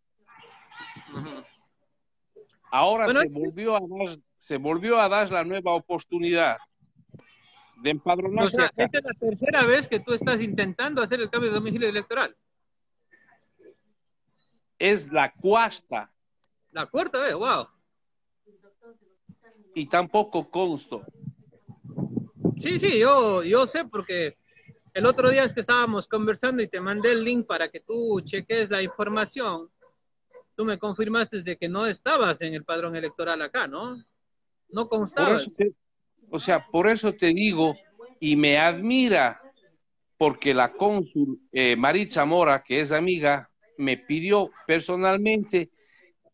Ahora 2.71 3.07
se, 3.07 3.29
volvió 3.29 3.75
a 3.75 3.79
dar, 3.79 4.17
se 4.39 4.57
volvió 4.57 4.99
a 4.99 5.07
dar 5.07 5.31
la 5.31 5.43
nueva 5.43 5.73
oportunidad 5.75 6.57
de 7.81 7.89
empadronarse. 7.91 8.57
esta 8.75 8.97
es 8.97 9.03
la 9.03 9.13
tercera 9.19 9.63
vez 9.63 9.87
que 9.87 9.99
tú 9.99 10.13
estás 10.13 10.41
intentando 10.41 11.01
hacer 11.01 11.19
el 11.19 11.29
cambio 11.29 11.49
de 11.49 11.55
domicilio 11.55 11.89
electoral. 11.89 12.35
Es 14.79 15.11
la 15.11 15.33
cuarta. 15.33 16.11
La 16.71 16.85
cuarta 16.85 17.19
vez, 17.19 17.33
wow. 17.33 17.67
Y 19.73 19.87
tampoco 19.87 20.49
consto. 20.49 21.05
Sí, 22.57 22.79
sí, 22.79 22.99
yo, 22.99 23.43
yo 23.43 23.67
sé 23.67 23.85
porque 23.85 24.37
el 24.93 25.05
otro 25.05 25.29
día 25.29 25.43
es 25.43 25.53
que 25.53 25.59
estábamos 25.59 26.07
conversando 26.07 26.63
y 26.63 26.67
te 26.67 26.81
mandé 26.81 27.11
el 27.11 27.23
link 27.23 27.45
para 27.45 27.69
que 27.69 27.79
tú 27.81 28.21
cheques 28.21 28.69
la 28.71 28.81
información. 28.81 29.69
Tú 30.55 30.65
me 30.65 30.79
confirmaste 30.79 31.43
de 31.43 31.55
que 31.55 31.69
no 31.69 31.85
estabas 31.85 32.41
en 32.41 32.55
el 32.55 32.65
padrón 32.65 32.95
electoral 32.95 33.39
acá, 33.43 33.67
¿no? 33.67 34.03
No 34.69 34.89
constaba. 34.89 35.39
O 36.29 36.39
sea, 36.39 36.65
por 36.67 36.87
eso 36.87 37.13
te 37.13 37.27
digo, 37.27 37.75
y 38.19 38.35
me 38.35 38.57
admira, 38.57 39.41
porque 40.17 40.53
la 40.53 40.73
cónsul 40.73 41.39
eh, 41.51 41.75
Maritza 41.75 42.25
Mora, 42.25 42.63
que 42.63 42.81
es 42.81 42.91
amiga, 42.91 43.49
me 43.77 43.97
pidió 43.97 44.49
personalmente 44.65 45.69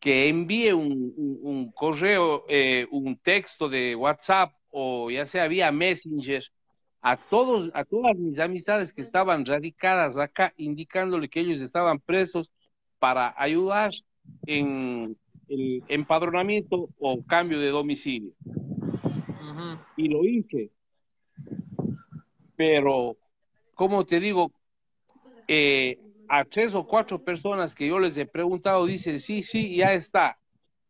que 0.00 0.28
envíe 0.28 0.72
un, 0.72 1.72
correo, 1.74 2.44
eh, 2.48 2.86
un 2.90 3.16
texto 3.16 3.68
de 3.68 3.94
WhatsApp 3.94 4.52
o 4.70 5.10
ya 5.10 5.24
sea 5.24 5.48
vía 5.48 5.70
Messenger 5.70 6.44
a 7.00 7.16
todos, 7.16 7.70
a 7.74 7.84
todas 7.84 8.16
mis 8.16 8.38
amistades 8.38 8.92
que 8.92 9.02
estaban 9.02 9.44
radicadas 9.44 10.18
acá, 10.18 10.52
indicándole 10.56 11.28
que 11.28 11.40
ellos 11.40 11.60
estaban 11.60 12.00
presos 12.00 12.50
para 12.98 13.34
ayudar 13.36 13.92
en 14.46 15.16
el 15.48 15.82
empadronamiento 15.88 16.88
o 16.98 17.22
cambio 17.22 17.60
de 17.60 17.68
domicilio. 17.68 18.32
Y 19.96 20.08
lo 20.08 20.24
hice. 20.24 20.70
Pero, 22.56 23.16
como 23.74 24.04
te 24.04 24.20
digo, 24.20 24.52
eh, 25.48 25.98
a 26.28 26.44
tres 26.44 26.74
o 26.74 26.86
cuatro 26.86 27.22
personas 27.22 27.74
que 27.74 27.88
yo 27.88 27.98
les 27.98 28.16
he 28.16 28.26
preguntado, 28.26 28.86
dicen, 28.86 29.20
sí, 29.20 29.42
sí, 29.42 29.76
ya 29.76 29.92
está. 29.92 30.38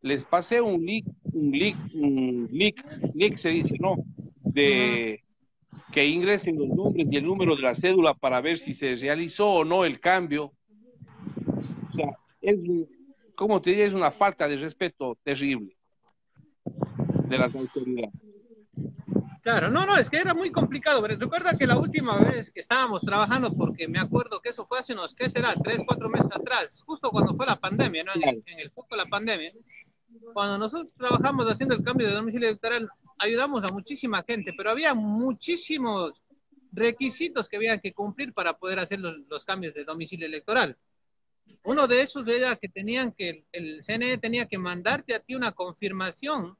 Les 0.02 0.24
pasé 0.24 0.60
un 0.60 0.84
link, 0.84 1.06
un 1.32 1.50
link, 1.50 1.76
un 1.94 2.48
link, 2.50 2.80
link 3.14 3.38
se 3.38 3.48
dice, 3.50 3.76
¿no? 3.80 3.96
De 4.42 5.22
que 5.92 6.04
ingresen 6.04 6.58
los 6.58 6.68
nombres 6.68 7.06
y 7.10 7.16
el 7.16 7.24
número 7.24 7.56
de 7.56 7.62
la 7.62 7.74
cédula 7.74 8.14
para 8.14 8.40
ver 8.40 8.58
si 8.58 8.74
se 8.74 8.96
realizó 8.96 9.48
o 9.48 9.64
no 9.64 9.84
el 9.84 10.00
cambio. 10.00 10.52
O 11.90 11.92
sea, 11.94 12.18
es, 12.40 12.60
como 13.34 13.62
te 13.62 13.70
digo, 13.70 13.84
es 13.84 13.94
una 13.94 14.10
falta 14.10 14.48
de 14.48 14.56
respeto 14.56 15.16
terrible 15.22 15.76
de 16.64 17.38
las 17.38 17.54
autoridades. 17.54 18.23
Claro, 19.44 19.70
no, 19.70 19.84
no, 19.84 19.94
es 19.98 20.08
que 20.08 20.16
era 20.16 20.32
muy 20.32 20.50
complicado. 20.50 21.06
recuerda 21.06 21.58
que 21.58 21.66
la 21.66 21.76
última 21.76 22.16
vez 22.16 22.50
que 22.50 22.60
estábamos 22.60 23.02
trabajando, 23.02 23.52
porque 23.52 23.86
me 23.86 24.00
acuerdo 24.00 24.40
que 24.40 24.48
eso 24.48 24.66
fue 24.66 24.78
hace 24.78 24.94
unos, 24.94 25.14
¿qué 25.14 25.28
será? 25.28 25.54
Tres, 25.62 25.82
cuatro 25.86 26.08
meses 26.08 26.30
atrás, 26.32 26.82
justo 26.86 27.10
cuando 27.10 27.36
fue 27.36 27.44
la 27.44 27.56
pandemia, 27.56 28.04
¿no? 28.04 28.12
En, 28.14 28.26
el, 28.26 28.42
en 28.46 28.60
el 28.60 28.70
foco 28.70 28.96
de 28.96 29.02
la 29.02 29.06
pandemia. 29.06 29.52
Cuando 30.32 30.56
nosotros 30.56 30.94
trabajamos 30.94 31.44
haciendo 31.52 31.74
el 31.74 31.84
cambio 31.84 32.06
de 32.06 32.14
domicilio 32.14 32.48
electoral, 32.48 32.88
ayudamos 33.18 33.62
a 33.64 33.72
muchísima 33.72 34.24
gente, 34.26 34.54
pero 34.56 34.70
había 34.70 34.94
muchísimos 34.94 36.14
requisitos 36.72 37.46
que 37.46 37.56
había 37.56 37.76
que 37.76 37.92
cumplir 37.92 38.32
para 38.32 38.54
poder 38.54 38.78
hacer 38.78 38.98
los 39.00 39.44
cambios 39.44 39.74
de 39.74 39.84
domicilio 39.84 40.26
electoral. 40.26 40.78
Uno 41.64 41.86
de 41.86 42.00
esos 42.00 42.26
era 42.28 42.56
que 42.56 42.70
tenían 42.70 43.12
que, 43.12 43.44
el 43.52 43.84
CNE 43.84 44.16
tenía 44.16 44.46
que 44.46 44.56
mandarte 44.56 45.14
a 45.14 45.20
ti 45.20 45.34
una 45.34 45.52
confirmación 45.52 46.56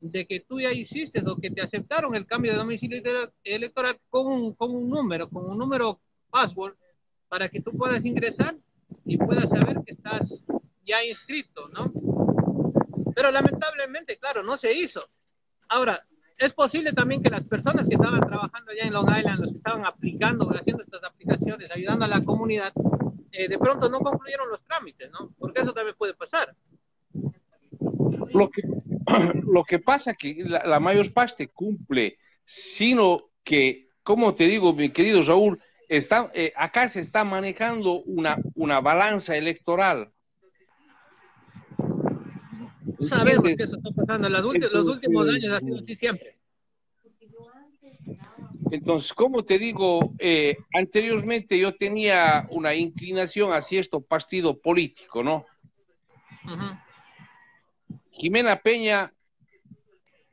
de 0.00 0.26
que 0.26 0.40
tú 0.40 0.60
ya 0.60 0.72
hiciste 0.72 1.22
o 1.26 1.36
que 1.36 1.50
te 1.50 1.62
aceptaron 1.62 2.14
el 2.14 2.26
cambio 2.26 2.52
de 2.52 2.58
domicilio 2.58 3.02
electoral 3.44 3.98
con 4.08 4.26
un, 4.26 4.54
con 4.54 4.74
un 4.74 4.88
número, 4.88 5.28
con 5.28 5.48
un 5.48 5.58
número 5.58 6.00
password, 6.30 6.74
para 7.28 7.48
que 7.48 7.60
tú 7.60 7.72
puedas 7.72 8.04
ingresar 8.04 8.56
y 9.04 9.16
puedas 9.18 9.50
saber 9.50 9.82
que 9.84 9.92
estás 9.92 10.44
ya 10.84 11.04
inscrito, 11.04 11.68
¿no? 11.68 11.92
Pero 13.14 13.30
lamentablemente, 13.30 14.18
claro, 14.18 14.42
no 14.42 14.56
se 14.56 14.76
hizo. 14.76 15.08
Ahora, 15.68 16.04
es 16.38 16.54
posible 16.54 16.92
también 16.92 17.22
que 17.22 17.30
las 17.30 17.44
personas 17.44 17.86
que 17.86 17.94
estaban 17.94 18.20
trabajando 18.20 18.72
allá 18.72 18.84
en 18.84 18.92
Long 18.94 19.08
Island, 19.16 19.40
los 19.40 19.50
que 19.50 19.58
estaban 19.58 19.84
aplicando, 19.84 20.50
haciendo 20.50 20.82
estas 20.82 21.04
aplicaciones, 21.04 21.70
ayudando 21.70 22.06
a 22.06 22.08
la 22.08 22.24
comunidad, 22.24 22.72
eh, 23.30 23.48
de 23.48 23.58
pronto 23.58 23.90
no 23.90 24.00
concluyeron 24.00 24.48
los 24.48 24.62
trámites, 24.64 25.10
¿no? 25.12 25.30
Porque 25.38 25.60
eso 25.60 25.72
también 25.72 25.94
puede 25.98 26.14
pasar. 26.14 26.56
Lo 28.32 28.50
que, 28.50 28.62
lo 29.52 29.64
que 29.64 29.78
pasa 29.78 30.14
que 30.14 30.44
la, 30.44 30.80
mayor 30.80 31.12
parte 31.12 31.48
cumple, 31.48 32.18
sino 32.44 33.30
que, 33.44 33.88
como 34.02 34.34
te 34.34 34.44
digo, 34.44 34.72
mi 34.72 34.90
querido 34.90 35.22
Raúl, 35.22 35.60
está, 35.88 36.30
eh, 36.34 36.52
acá 36.56 36.88
se 36.88 37.00
está 37.00 37.24
manejando 37.24 38.02
una, 38.02 38.38
una 38.54 38.80
balanza 38.80 39.36
electoral. 39.36 40.12
Sabemos 43.00 43.54
que 43.56 43.62
eso 43.62 43.76
está 43.76 43.90
pasando. 43.92 44.28
Los, 44.28 44.72
los 44.72 44.86
últimos 44.88 45.28
años 45.28 45.54
ha 45.54 45.60
sido 45.60 45.78
así 45.78 45.96
siempre. 45.96 46.38
Entonces, 48.70 49.12
como 49.12 49.44
te 49.44 49.58
digo, 49.58 50.14
eh, 50.18 50.56
anteriormente 50.74 51.58
yo 51.58 51.74
tenía 51.74 52.46
una 52.50 52.74
inclinación 52.74 53.52
hacia 53.52 53.80
esto 53.80 54.00
partido 54.00 54.60
político, 54.60 55.24
¿no? 55.24 55.44
Jimena 58.20 58.60
Peña 58.60 59.10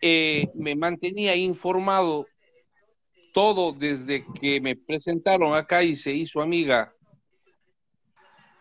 eh, 0.02 0.50
me 0.56 0.76
mantenía 0.76 1.38
informado 1.38 2.28
todo 3.34 3.72
desde 3.72 4.26
que 4.42 4.60
me 4.60 4.76
presentaron 4.76 5.54
acá 5.54 5.84
y 5.84 5.96
se 5.96 6.12
hizo 6.12 6.42
amiga. 6.42 6.94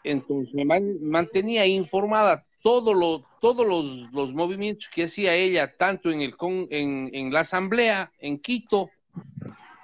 Entonces 0.04 0.54
me 0.54 0.64
mantenía 0.64 1.66
informada 1.66 2.46
todo 2.62 2.94
lo, 2.94 3.26
todos 3.40 3.66
los, 3.66 4.12
los, 4.12 4.32
movimientos 4.32 4.88
que 4.88 5.04
hacía 5.04 5.34
ella, 5.34 5.74
tanto 5.76 6.12
en, 6.12 6.20
el, 6.20 6.36
con, 6.36 6.68
en, 6.70 7.10
en 7.12 7.32
la 7.32 7.40
asamblea, 7.40 8.12
en 8.20 8.38
Quito, 8.38 8.90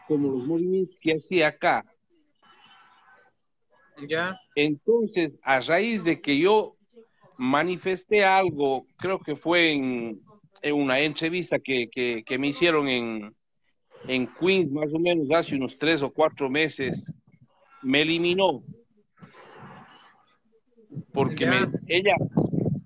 como 0.07 0.31
los 0.31 0.46
movimientos 0.46 0.96
que 1.00 1.16
hacía 1.16 1.48
acá. 1.48 1.85
Ya. 4.09 4.40
Entonces, 4.55 5.33
a 5.42 5.59
raíz 5.59 6.05
de 6.05 6.20
que 6.20 6.38
yo 6.38 6.76
manifesté 7.38 8.24
algo, 8.24 8.86
creo 8.96 9.18
que 9.18 9.36
fue 9.36 9.72
en, 9.72 10.20
una 10.72 11.00
entrevista 11.00 11.58
que, 11.58 12.24
me 12.38 12.48
hicieron 12.48 12.88
en, 12.88 13.34
en 14.06 14.26
Queens, 14.34 14.70
más 14.70 14.92
o 14.92 14.98
menos 14.98 15.26
hace 15.30 15.56
unos 15.56 15.76
tres 15.76 16.02
o 16.02 16.10
cuatro 16.10 16.48
meses, 16.48 17.04
me 17.82 18.02
eliminó. 18.02 18.62
Porque 21.12 21.44
ella, 21.88 22.14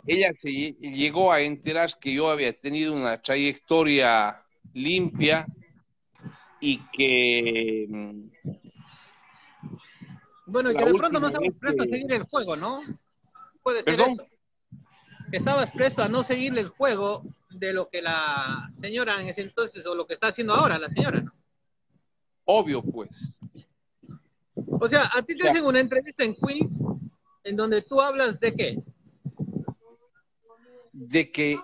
ella 0.07 0.33
se 0.35 0.51
llegó 0.51 1.33
a 1.33 1.41
enterar 1.41 1.91
que 2.01 2.15
yo 2.15 2.31
había 2.31 2.53
tenido 2.53 2.95
una 2.95 3.21
trayectoria 3.21 4.43
limpia 4.73 5.47
y 6.61 6.81
que... 6.93 7.87
Bueno, 10.47 10.71
y 10.71 10.77
que 10.77 10.85
de 10.85 10.95
pronto 10.95 11.19
no 11.19 11.27
estamos 11.27 11.55
prestos 11.59 11.87
a 11.87 11.89
seguir 11.89 12.13
el 12.13 12.23
juego, 12.23 12.57
¿no? 12.57 12.83
Puede 13.63 13.83
ser 13.83 14.01
eso 14.01 14.27
que 15.31 15.37
estabas 15.37 15.71
presto 15.71 16.03
a 16.03 16.09
no 16.09 16.23
seguirle 16.23 16.61
el 16.61 16.69
juego 16.69 17.23
de 17.51 17.73
lo 17.73 17.89
que 17.89 18.03
la 18.03 18.71
señora 18.77 19.21
en 19.21 19.29
ese 19.29 19.43
entonces 19.43 19.85
o 19.87 19.95
lo 19.95 20.07
que 20.07 20.15
está 20.15 20.29
haciendo 20.29 20.53
ahora 20.55 20.79
la 20.79 20.89
señora, 20.89 21.21
¿no? 21.21 21.33
Obvio, 22.45 22.83
pues. 22.83 23.33
O 24.55 24.89
sea, 24.89 25.11
a 25.13 25.23
ti 25.23 25.37
te 25.37 25.49
hacen 25.49 25.65
una 25.65 25.81
entrevista 25.81 26.25
en 26.25 26.35
Queens 26.35 26.83
en 27.45 27.57
donde 27.57 27.83
tú 27.83 28.01
hablas 28.01 28.39
de 28.41 28.55
qué? 28.55 28.83
De 30.93 31.31
que 31.31 31.59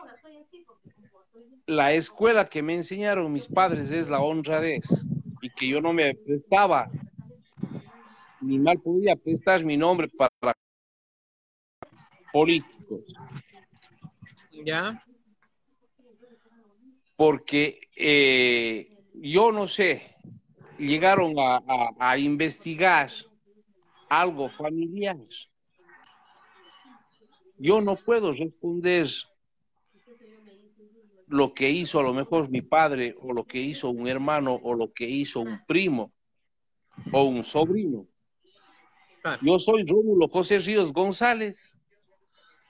la 1.66 1.92
escuela 1.92 2.48
que 2.48 2.62
me 2.62 2.75
enseñaron 2.75 3.33
mis 3.33 3.48
padres 3.48 3.90
es 3.90 4.09
la 4.09 4.20
honradez 4.20 4.85
y 5.40 5.51
que 5.51 5.68
yo 5.68 5.81
no 5.81 5.92
me 5.92 6.14
prestaba 6.14 6.90
ni 8.40 8.59
mal 8.59 8.81
podía 8.81 9.14
prestar 9.16 9.64
mi 9.64 9.77
nombre 9.77 10.09
para 10.09 10.57
políticos. 12.33 13.01
¿Ya? 14.64 15.05
Porque 17.16 17.81
eh, 17.96 18.92
yo 19.14 19.53
no 19.53 19.66
sé, 19.66 20.16
llegaron 20.79 21.35
a, 21.38 22.18
investigar 22.18 23.11
algo 24.09 24.48
familiar. 24.48 25.16
Yo 27.59 27.81
no 27.81 27.96
puedo 27.96 28.33
responder 28.33 29.07
lo 31.29 31.55
que 31.55 31.70
hizo 31.70 32.01
a 32.01 32.03
lo 32.03 32.12
mejor 32.12 32.51
mi 32.51 32.61
padre 32.61 33.14
o 33.20 33.33
lo 33.33 33.44
que 33.44 33.59
hizo 33.59 33.90
un 33.90 34.09
hermano 34.09 34.61
o 34.62 34.75
lo 34.75 34.92
que 34.92 35.09
hizo 35.09 35.40
un 35.40 35.64
primo 35.66 36.12
o 37.12 37.22
un 37.25 37.44
sobrino. 37.44 38.07
Yo 39.40 39.59
soy 39.61 39.85
Rómulo 39.87 40.29
José 40.29 40.59
Ríos 40.59 40.92
González 40.92 41.79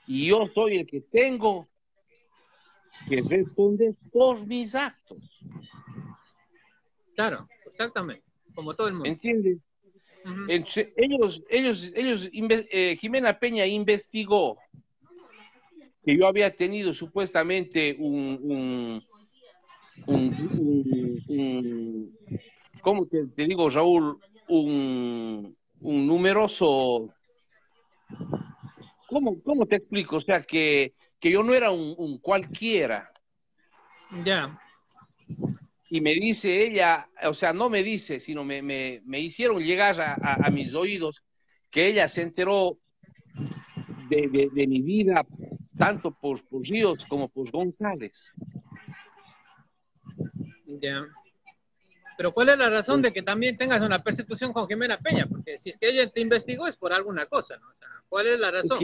y 0.05 0.27
yo 0.27 0.47
soy 0.53 0.77
el 0.77 0.85
que 0.85 1.01
tengo 1.01 1.67
que 3.07 3.21
responder 3.21 3.95
por 4.11 4.45
mis 4.45 4.75
actos. 4.75 5.17
Claro, 7.15 7.47
exactamente, 7.65 8.23
como 8.55 8.75
todo 8.75 8.87
el 8.87 8.93
mundo. 8.93 9.09
¿Entiendes? 9.09 9.59
ellos, 10.97 11.43
ellos, 11.47 11.91
ellos, 11.95 12.29
eh, 12.31 12.97
Jimena 12.99 13.37
Peña 13.37 13.65
investigó 13.65 14.57
que 16.05 16.17
yo 16.17 16.27
había 16.27 16.55
tenido 16.55 16.93
supuestamente 16.93 17.95
un, 17.97 19.03
un, 20.05 20.63
¿cómo 22.81 23.07
te, 23.07 23.25
digo, 23.35 23.69
Raúl? 23.69 24.19
Un, 24.49 25.55
un 25.79 26.07
numeroso, 26.07 27.09
¿cómo, 29.13 29.41
¿cómo, 29.43 29.65
te 29.65 29.75
explico? 29.75 30.17
O 30.17 30.19
sea, 30.19 30.41
que, 30.41 30.95
que 31.19 31.31
yo 31.31 31.43
no 31.43 31.53
era 31.53 31.71
un, 31.71 32.17
cualquiera. 32.17 33.11
Ya. 34.25 34.59
Y 35.89 36.01
me 36.01 36.13
dice 36.13 36.65
ella, 36.65 37.07
o 37.23 37.33
sea, 37.33 37.53
no 37.53 37.69
me 37.69 37.83
dice, 37.83 38.19
sino 38.19 38.43
me, 38.43 38.61
me, 38.61 39.01
me 39.05 39.19
hicieron 39.19 39.61
llegar 39.61 40.01
a, 40.01 40.15
a, 40.15 40.49
mis 40.49 40.73
oídos 40.73 41.23
que 41.69 41.87
ella 41.87 42.09
se 42.09 42.23
enteró 42.23 42.79
de, 44.09 44.49
de, 44.51 44.67
mi 44.67 44.81
vida, 44.81 45.25
tanto 45.77 46.11
por, 46.11 46.43
por 46.47 46.63
Ríos 46.63 47.05
como 47.05 47.29
por 47.29 47.49
González. 47.51 48.33
Ya. 50.81 51.05
Pero 52.17 52.33
¿cuál 52.33 52.49
es 52.49 52.57
la 52.57 52.69
razón 52.69 53.01
de 53.01 53.11
que 53.11 53.21
también 53.21 53.57
tengas 53.57 53.81
una 53.81 54.03
persecución 54.03 54.53
con 54.53 54.67
Jimena 54.67 54.97
Peña? 54.97 55.25
Porque 55.27 55.59
si 55.59 55.71
es 55.71 55.77
que 55.77 55.89
ella 55.89 56.09
te 56.09 56.21
investigó 56.21 56.67
es 56.67 56.75
por 56.75 56.93
alguna 56.93 57.25
cosa, 57.25 57.57
¿no? 57.57 57.67
¿Cuál 58.09 58.27
es 58.27 58.39
la 58.39 58.51
razón? 58.51 58.79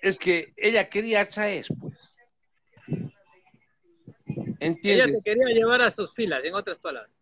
Es 0.00 0.16
que, 0.16 0.52
ella 0.56 0.88
quería 0.88 1.28
traer, 1.28 1.66
pues. 1.78 2.14
Ella 4.60 5.06
te 5.06 5.20
quería 5.24 5.46
llevar 5.52 5.82
a 5.82 5.90
sus 5.90 6.14
filas, 6.14 6.44
en 6.44 6.54
otras 6.54 6.78
palabras. 6.78 7.12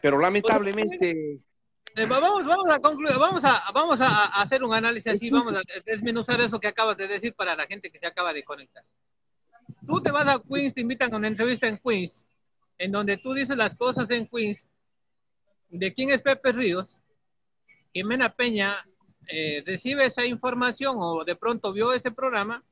Pero 0.00 0.20
lamentablemente... 0.20 1.40
Eh, 1.94 2.06
vamos, 2.06 2.46
vamos 2.46 2.66
a 2.70 2.78
concluir, 2.78 3.16
vamos 3.18 3.44
a, 3.44 3.64
vamos 3.74 4.00
a 4.00 4.40
hacer 4.40 4.64
un 4.64 4.72
análisis 4.72 5.12
así, 5.12 5.28
vamos 5.28 5.54
a 5.54 5.60
desmenuzar 5.84 6.40
eso 6.40 6.58
que 6.58 6.68
acabas 6.68 6.96
de 6.96 7.06
decir 7.06 7.34
para 7.34 7.54
la 7.54 7.66
gente 7.66 7.90
que 7.90 7.98
se 7.98 8.06
acaba 8.06 8.32
de 8.32 8.42
conectar. 8.44 8.82
Tú 9.86 10.00
te 10.00 10.10
vas 10.10 10.26
a 10.26 10.40
Queens, 10.40 10.72
te 10.72 10.80
invitan 10.80 11.12
a 11.12 11.18
una 11.18 11.28
entrevista 11.28 11.68
en 11.68 11.78
Queens, 11.78 12.26
en 12.78 12.92
donde 12.92 13.16
tú 13.16 13.34
dices 13.34 13.56
las 13.56 13.76
cosas 13.76 14.10
en 14.10 14.26
Queens, 14.26 14.68
de 15.68 15.94
quién 15.94 16.10
es 16.10 16.22
Pepe 16.22 16.52
Ríos, 16.52 17.00
Jimena 17.92 18.30
Peña 18.30 18.84
eh, 19.28 19.62
recibe 19.64 20.04
esa 20.04 20.26
información 20.26 20.96
o 20.98 21.24
de 21.24 21.36
pronto 21.36 21.72
vio 21.72 21.92
ese 21.92 22.10
programa 22.10 22.64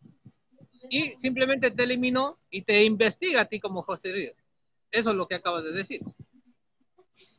y 0.89 1.15
simplemente 1.19 1.71
te 1.71 1.85
eliminó 1.85 2.39
y 2.51 2.63
te 2.63 2.85
investiga 2.85 3.43
a 3.43 3.45
ti 3.45 3.61
como 3.61 3.83
José 3.83 4.13
Ríos. 4.13 4.37
Eso 4.91 5.11
es 5.11 5.17
lo 5.17 5.29
que 5.29 5.37
acabas 5.37 5.65
de 5.65 5.73
decir. 5.73 6.01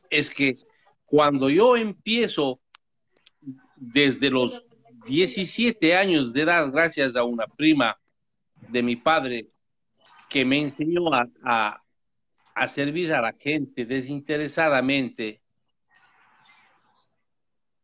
Es 0.08 0.30
que 0.30 0.56
cuando 1.04 1.50
yo 1.50 1.76
empiezo 1.76 2.60
desde 3.76 4.30
los 4.30 4.62
17 5.06 5.96
años 5.96 6.32
de 6.32 6.42
edad, 6.42 6.70
gracias 6.70 7.14
a 7.16 7.24
una 7.24 7.46
prima 7.46 7.98
de 8.68 8.82
mi 8.82 8.96
padre 8.96 9.48
que 10.28 10.44
me 10.44 10.60
enseñó 10.60 11.12
a, 11.12 11.28
a 11.44 11.81
servir 12.68 13.12
a 13.12 13.22
la 13.22 13.32
gente 13.32 13.84
desinteresadamente 13.84 15.42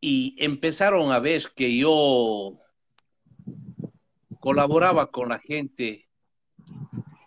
y 0.01 0.35
empezaron 0.37 1.11
a 1.11 1.19
ver 1.19 1.43
que 1.55 1.77
yo 1.77 2.57
colaboraba 4.39 5.11
con 5.11 5.29
la 5.29 5.39
gente 5.39 6.07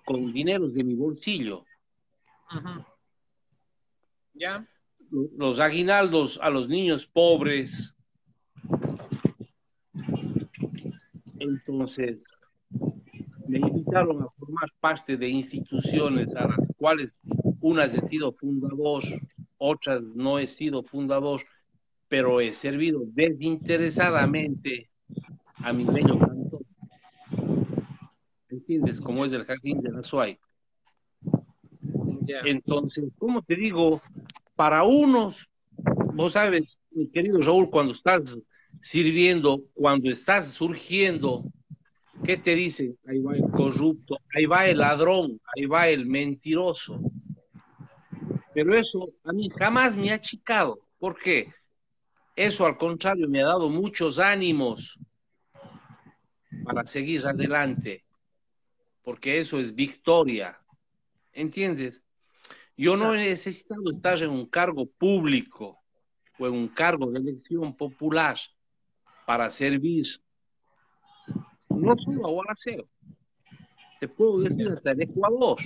con 0.05 0.33
dinero 0.33 0.69
de 0.69 0.85
mi 0.85 0.95
bolsillo. 0.95 1.65
¿Ya? 4.35 4.67
Los 5.11 5.61
aguinaldos 5.61 6.41
a 6.43 6.51
los 6.51 6.69
niños 6.69 7.07
pobres. 7.07 7.95
Entonces, 11.39 12.23
me 13.47 13.59
invitaron 13.59 14.23
a 14.23 14.27
formar 14.39 14.71
parte 14.81 15.17
de 15.17 15.29
instituciones 15.29 16.35
a 16.35 16.49
las 16.49 16.73
cuales 16.77 17.21
unas 17.63 17.95
he 17.95 18.07
sido 18.07 18.33
fundador, 18.33 19.03
otras 19.57 20.03
no 20.03 20.39
he 20.39 20.47
sido 20.47 20.83
fundador, 20.83 21.43
pero 22.09 22.41
he 22.41 22.53
servido 22.53 23.03
desinteresadamente 23.07 24.91
a 25.57 25.73
mi 25.73 25.85
bello 25.85 26.19
canto. 26.19 26.61
¿Entiendes? 28.51 29.01
Como 29.01 29.25
es 29.25 29.33
el 29.33 29.45
jardín 29.45 29.81
de 29.81 29.93
la 29.93 30.03
Suay. 30.03 30.39
Entonces, 32.45 33.05
como 33.19 33.43
te 33.43 33.57
digo, 33.57 34.03
para 34.55 34.85
unos, 34.85 35.49
vos 36.15 36.33
sabes, 36.33 36.79
mi 36.91 37.09
querido 37.09 37.41
Raúl, 37.41 37.71
cuando 37.71 37.93
estás 37.95 38.37
sirviendo, 38.83 39.63
cuando 39.75 40.11
estás 40.11 40.53
surgiendo, 40.53 41.45
¿qué 42.25 42.37
te 42.37 42.55
dicen? 42.55 42.97
Ahí 43.07 43.21
va 43.21 43.37
el 43.37 43.43
corrupto, 43.51 44.19
ahí 44.35 44.47
va 44.47 44.67
el 44.67 44.79
ladrón, 44.79 45.41
ahí 45.57 45.67
va 45.67 45.89
el 45.89 46.07
mentiroso. 46.07 47.01
Pero 48.55 48.77
eso 48.77 49.11
a 49.25 49.33
mí 49.33 49.49
jamás 49.51 49.97
me 49.97 50.11
ha 50.11 50.15
achicado. 50.15 50.79
¿Por 50.99 51.19
qué? 51.19 51.53
Eso 52.37 52.67
al 52.67 52.77
contrario 52.77 53.29
me 53.29 53.43
ha 53.43 53.47
dado 53.47 53.69
muchos 53.69 54.19
ánimos 54.19 54.99
para 56.65 56.87
seguir 56.87 57.27
adelante, 57.27 58.05
porque 59.03 59.39
eso 59.39 59.59
es 59.59 59.75
victoria. 59.75 60.59
¿Entiendes? 61.33 62.03
Yo 62.77 62.97
no 62.97 63.15
he 63.15 63.19
necesitado 63.19 63.91
estar 63.91 64.23
en 64.23 64.31
un 64.31 64.47
cargo 64.47 64.87
público 64.87 65.79
o 66.39 66.47
en 66.47 66.55
un 66.55 66.69
cargo 66.69 67.11
de 67.11 67.19
elección 67.21 67.77
popular 67.77 68.37
para 69.27 69.51
servir. 69.51 70.07
No 71.69 71.97
solo 71.99 72.27
a 72.27 72.31
Guaraceo, 72.31 72.89
te 74.01 74.09
puedo 74.09 74.41
decir 74.41 74.69
hasta 74.69 74.93
el 74.93 75.03
Ecuador. 75.03 75.59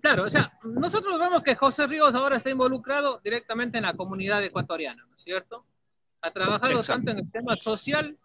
Claro, 0.00 0.24
o 0.24 0.30
sea, 0.30 0.58
nosotros 0.62 1.18
vemos 1.18 1.42
que 1.42 1.54
José 1.54 1.86
Ríos 1.86 2.14
ahora 2.14 2.36
está 2.36 2.50
involucrado 2.50 3.20
directamente 3.22 3.78
en 3.78 3.84
la 3.84 3.94
comunidad 3.94 4.42
ecuatoriana, 4.44 5.04
¿no 5.08 5.16
es 5.16 5.22
cierto? 5.22 5.64
Ha 6.20 6.30
trabajado 6.30 6.82
tanto 6.82 7.10
en 7.10 7.18
el 7.18 7.30
tema 7.30 7.56
social, 7.56 8.16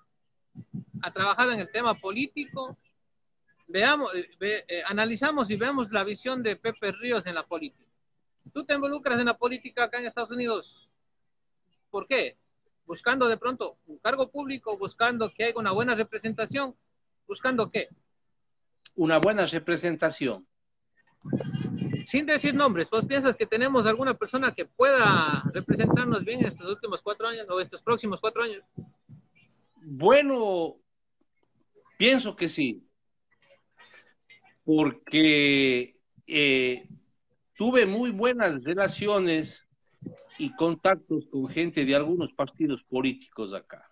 ha 1.01 1.11
trabajado 1.11 1.51
en 1.51 1.61
el 1.61 1.71
tema 1.71 1.95
político. 1.95 2.77
Veamos, 3.67 4.11
eh, 4.13 4.83
analizamos 4.87 5.49
y 5.49 5.55
vemos 5.55 5.91
la 5.91 6.03
visión 6.03 6.43
de 6.43 6.55
Pepe 6.55 6.91
Ríos 6.91 7.25
en 7.25 7.35
la 7.35 7.43
política. 7.43 7.89
Tú 8.53 8.63
te 8.63 8.73
involucras 8.73 9.19
en 9.19 9.25
la 9.25 9.37
política 9.37 9.85
acá 9.85 9.99
en 9.99 10.05
Estados 10.05 10.31
Unidos. 10.31 10.89
¿Por 11.89 12.07
qué? 12.07 12.37
Buscando 12.85 13.27
de 13.27 13.37
pronto 13.37 13.77
un 13.87 13.97
cargo 13.99 14.29
público, 14.29 14.77
buscando 14.77 15.33
que 15.33 15.45
haya 15.45 15.57
una 15.57 15.71
buena 15.71 15.95
representación, 15.95 16.75
buscando 17.27 17.71
qué? 17.71 17.89
Una 18.95 19.17
buena 19.17 19.45
representación 19.45 20.45
sin 22.13 22.27
decir 22.27 22.53
nombres, 22.53 22.91
¿vos 22.91 23.05
piensas 23.05 23.35
que 23.35 23.47
tenemos 23.47 23.87
alguna 23.87 24.13
persona 24.13 24.51
que 24.53 24.65
pueda 24.65 25.43
representarnos 25.51 26.23
bien 26.23 26.45
estos 26.45 26.69
últimos 26.69 27.01
cuatro 27.01 27.27
años 27.27 27.47
o 27.49 27.59
estos 27.59 27.81
próximos 27.81 28.21
cuatro 28.21 28.43
años? 28.43 28.63
Bueno, 29.77 30.75
pienso 31.97 32.35
que 32.35 32.49
sí, 32.49 32.87
porque 34.63 35.97
eh, 36.27 36.87
tuve 37.57 37.87
muy 37.87 38.11
buenas 38.11 38.63
relaciones 38.63 39.67
y 40.37 40.55
contactos 40.55 41.25
con 41.31 41.47
gente 41.49 41.83
de 41.83 41.95
algunos 41.95 42.31
partidos 42.31 42.83
políticos 42.83 43.55
acá, 43.55 43.91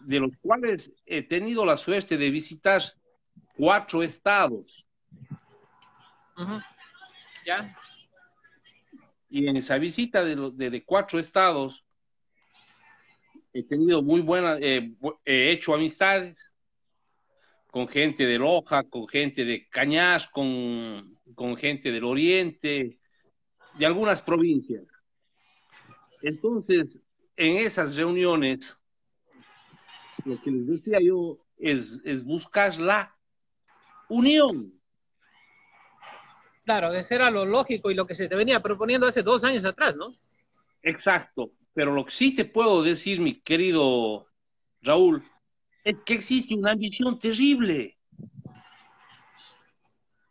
de 0.00 0.20
los 0.20 0.32
cuales 0.42 0.92
he 1.06 1.22
tenido 1.22 1.64
la 1.64 1.78
suerte 1.78 2.18
de 2.18 2.28
visitar 2.28 2.82
cuatro 3.56 4.02
estados 4.02 4.84
¿Ya? 7.44 7.76
Y 9.28 9.46
en 9.46 9.56
esa 9.56 9.78
visita 9.78 10.24
de, 10.24 10.50
de, 10.70 10.84
cuatro 10.84 11.18
estados, 11.18 11.84
he 13.52 13.62
tenido 13.62 14.02
muy 14.02 14.20
buenas, 14.20 14.58
eh, 14.60 14.92
he 15.24 15.52
hecho 15.52 15.74
amistades 15.74 16.52
con 17.68 17.86
gente 17.86 18.26
de 18.26 18.38
Loja, 18.38 18.82
con 18.84 19.06
gente 19.06 19.44
de 19.44 19.68
Cañas, 19.68 20.28
con, 20.28 21.16
con 21.34 21.56
gente 21.56 21.92
del 21.92 22.04
Oriente, 22.04 22.98
de 23.78 23.86
algunas 23.86 24.20
provincias. 24.20 24.84
Entonces, 26.22 26.98
en 27.36 27.58
esas 27.58 27.94
reuniones, 27.94 28.76
lo 30.24 30.40
que 30.42 30.50
les 30.50 30.66
decía 30.66 30.98
yo 31.00 31.38
es, 31.56 32.02
es 32.04 32.24
buscar 32.24 32.76
la 32.78 33.16
unión. 34.08 34.79
Claro, 36.64 36.92
eso 36.92 37.14
era 37.14 37.30
lo 37.30 37.44
lógico 37.44 37.90
y 37.90 37.94
lo 37.94 38.06
que 38.06 38.14
se 38.14 38.28
te 38.28 38.36
venía 38.36 38.60
proponiendo 38.60 39.06
hace 39.06 39.22
dos 39.22 39.44
años 39.44 39.64
atrás, 39.64 39.96
¿no? 39.96 40.14
Exacto, 40.82 41.52
pero 41.72 41.94
lo 41.94 42.04
que 42.04 42.12
sí 42.12 42.34
te 42.34 42.44
puedo 42.44 42.82
decir, 42.82 43.20
mi 43.20 43.40
querido 43.40 44.26
Raúl, 44.82 45.24
es 45.84 46.00
que 46.02 46.14
existe 46.14 46.54
una 46.54 46.72
ambición 46.72 47.18
terrible. 47.18 47.96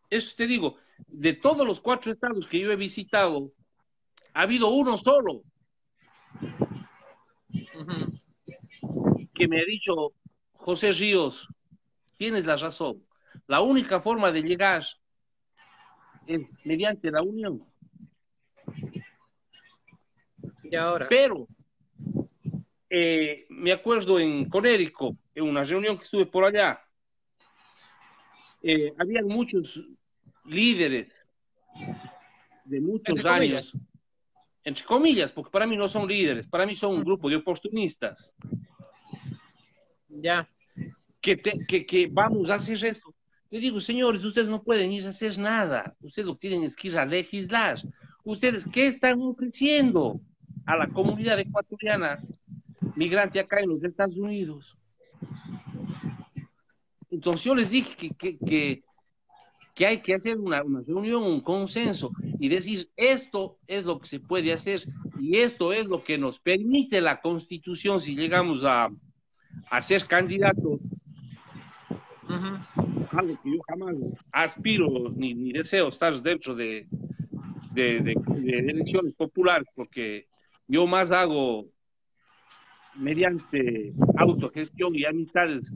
Eso 0.09 0.33
te 0.35 0.47
digo, 0.47 0.77
de 1.07 1.33
todos 1.33 1.65
los 1.65 1.79
cuatro 1.79 2.11
estados 2.11 2.47
que 2.47 2.59
yo 2.59 2.71
he 2.71 2.75
visitado, 2.75 3.51
ha 4.33 4.41
habido 4.41 4.69
uno 4.69 4.97
solo 4.97 5.43
que 9.33 9.47
me 9.47 9.61
ha 9.61 9.65
dicho, 9.65 10.13
José 10.53 10.91
Ríos, 10.91 11.47
tienes 12.17 12.45
la 12.45 12.57
razón. 12.57 13.03
La 13.47 13.61
única 13.61 14.01
forma 14.01 14.31
de 14.31 14.43
llegar 14.43 14.83
es 16.29 16.41
mediante 16.63 17.09
la 17.11 17.23
unión. 17.23 17.65
Y 20.63 20.75
ahora. 20.75 21.07
Pero 21.09 21.47
eh, 22.89 23.47
me 23.49 23.71
acuerdo 23.71 24.19
en 24.19 24.47
Conérico, 24.47 25.17
en 25.33 25.43
una 25.45 25.63
reunión 25.63 25.97
que 25.97 26.03
estuve 26.03 26.27
por 26.27 26.45
allá, 26.45 26.79
eh, 28.61 28.93
había 28.97 29.23
muchos 29.23 29.83
líderes 30.45 31.11
de 32.65 32.81
muchos 32.81 33.25
años, 33.25 33.73
entre 34.63 34.85
comillas, 34.85 35.31
porque 35.31 35.49
para 35.49 35.65
mí 35.65 35.75
no 35.75 35.87
son 35.87 36.07
líderes, 36.07 36.45
para 36.47 36.67
mí 36.67 36.75
son 36.75 36.95
un 36.95 37.03
grupo 37.03 37.29
de 37.29 37.37
oportunistas. 37.37 38.33
Ya. 40.07 40.47
Que, 41.21 41.37
que, 41.37 41.85
que 41.85 42.07
vamos 42.11 42.49
a 42.49 42.55
hacer 42.55 42.83
esto. 42.85 43.13
Yo 43.51 43.59
digo, 43.59 43.81
señores, 43.81 44.23
ustedes 44.23 44.47
no 44.47 44.61
pueden 44.61 44.91
ir 44.91 45.05
a 45.07 45.09
hacer 45.09 45.37
nada. 45.39 45.95
Ustedes 46.01 46.27
lo 46.27 46.35
que 46.35 46.49
tienen 46.49 46.63
es 46.63 46.75
que 46.75 46.89
ir 46.89 46.97
a 46.97 47.05
legislar. 47.05 47.79
¿Ustedes 48.23 48.67
qué 48.71 48.87
están 48.87 49.19
ofreciendo 49.21 50.21
a 50.67 50.77
la 50.77 50.87
comunidad 50.87 51.39
ecuatoriana 51.39 52.19
migrante 52.95 53.39
acá 53.39 53.59
en 53.59 53.69
los 53.69 53.83
Estados 53.83 54.17
Unidos? 54.17 54.77
Entonces 57.09 57.43
yo 57.43 57.55
les 57.55 57.71
dije 57.71 57.95
que, 57.95 58.09
que, 58.11 58.37
que, 58.37 58.83
que 59.73 59.87
hay 59.87 60.01
que 60.01 60.13
hacer 60.13 60.37
una, 60.37 60.61
una, 60.63 60.81
reunión, 60.81 61.23
un 61.23 61.41
consenso 61.41 62.11
y 62.39 62.49
decir 62.49 62.91
esto 62.95 63.57
es 63.65 63.83
lo 63.83 63.99
que 63.99 64.09
se 64.09 64.19
puede 64.19 64.53
hacer 64.53 64.83
y 65.19 65.37
esto 65.37 65.73
es 65.73 65.87
lo 65.87 66.03
que 66.03 66.19
nos 66.19 66.39
permite 66.39 67.01
la 67.01 67.19
constitución 67.19 67.99
si 67.99 68.15
llegamos 68.15 68.63
a, 68.63 68.89
a 69.71 69.81
ser 69.81 70.05
candidatos. 70.05 70.79
Uh 72.29 72.35
-huh. 72.35 72.88
Algo 73.11 73.39
que 73.41 73.51
yo 73.51 73.59
jamás 73.67 73.95
aspiro 74.31 75.09
ni, 75.15 75.33
ni 75.33 75.51
deseo 75.51 75.89
estar 75.89 76.13
dentro 76.21 76.55
de, 76.55 76.87
de, 77.71 78.01
de, 78.01 78.15
de 78.41 78.57
elecciones 78.59 79.13
populares 79.15 79.67
porque 79.75 80.27
yo 80.67 80.85
más 80.85 81.11
hago 81.11 81.67
mediante 82.95 83.93
autogestión 84.17 84.95
y 84.95 85.05
amistades 85.05 85.71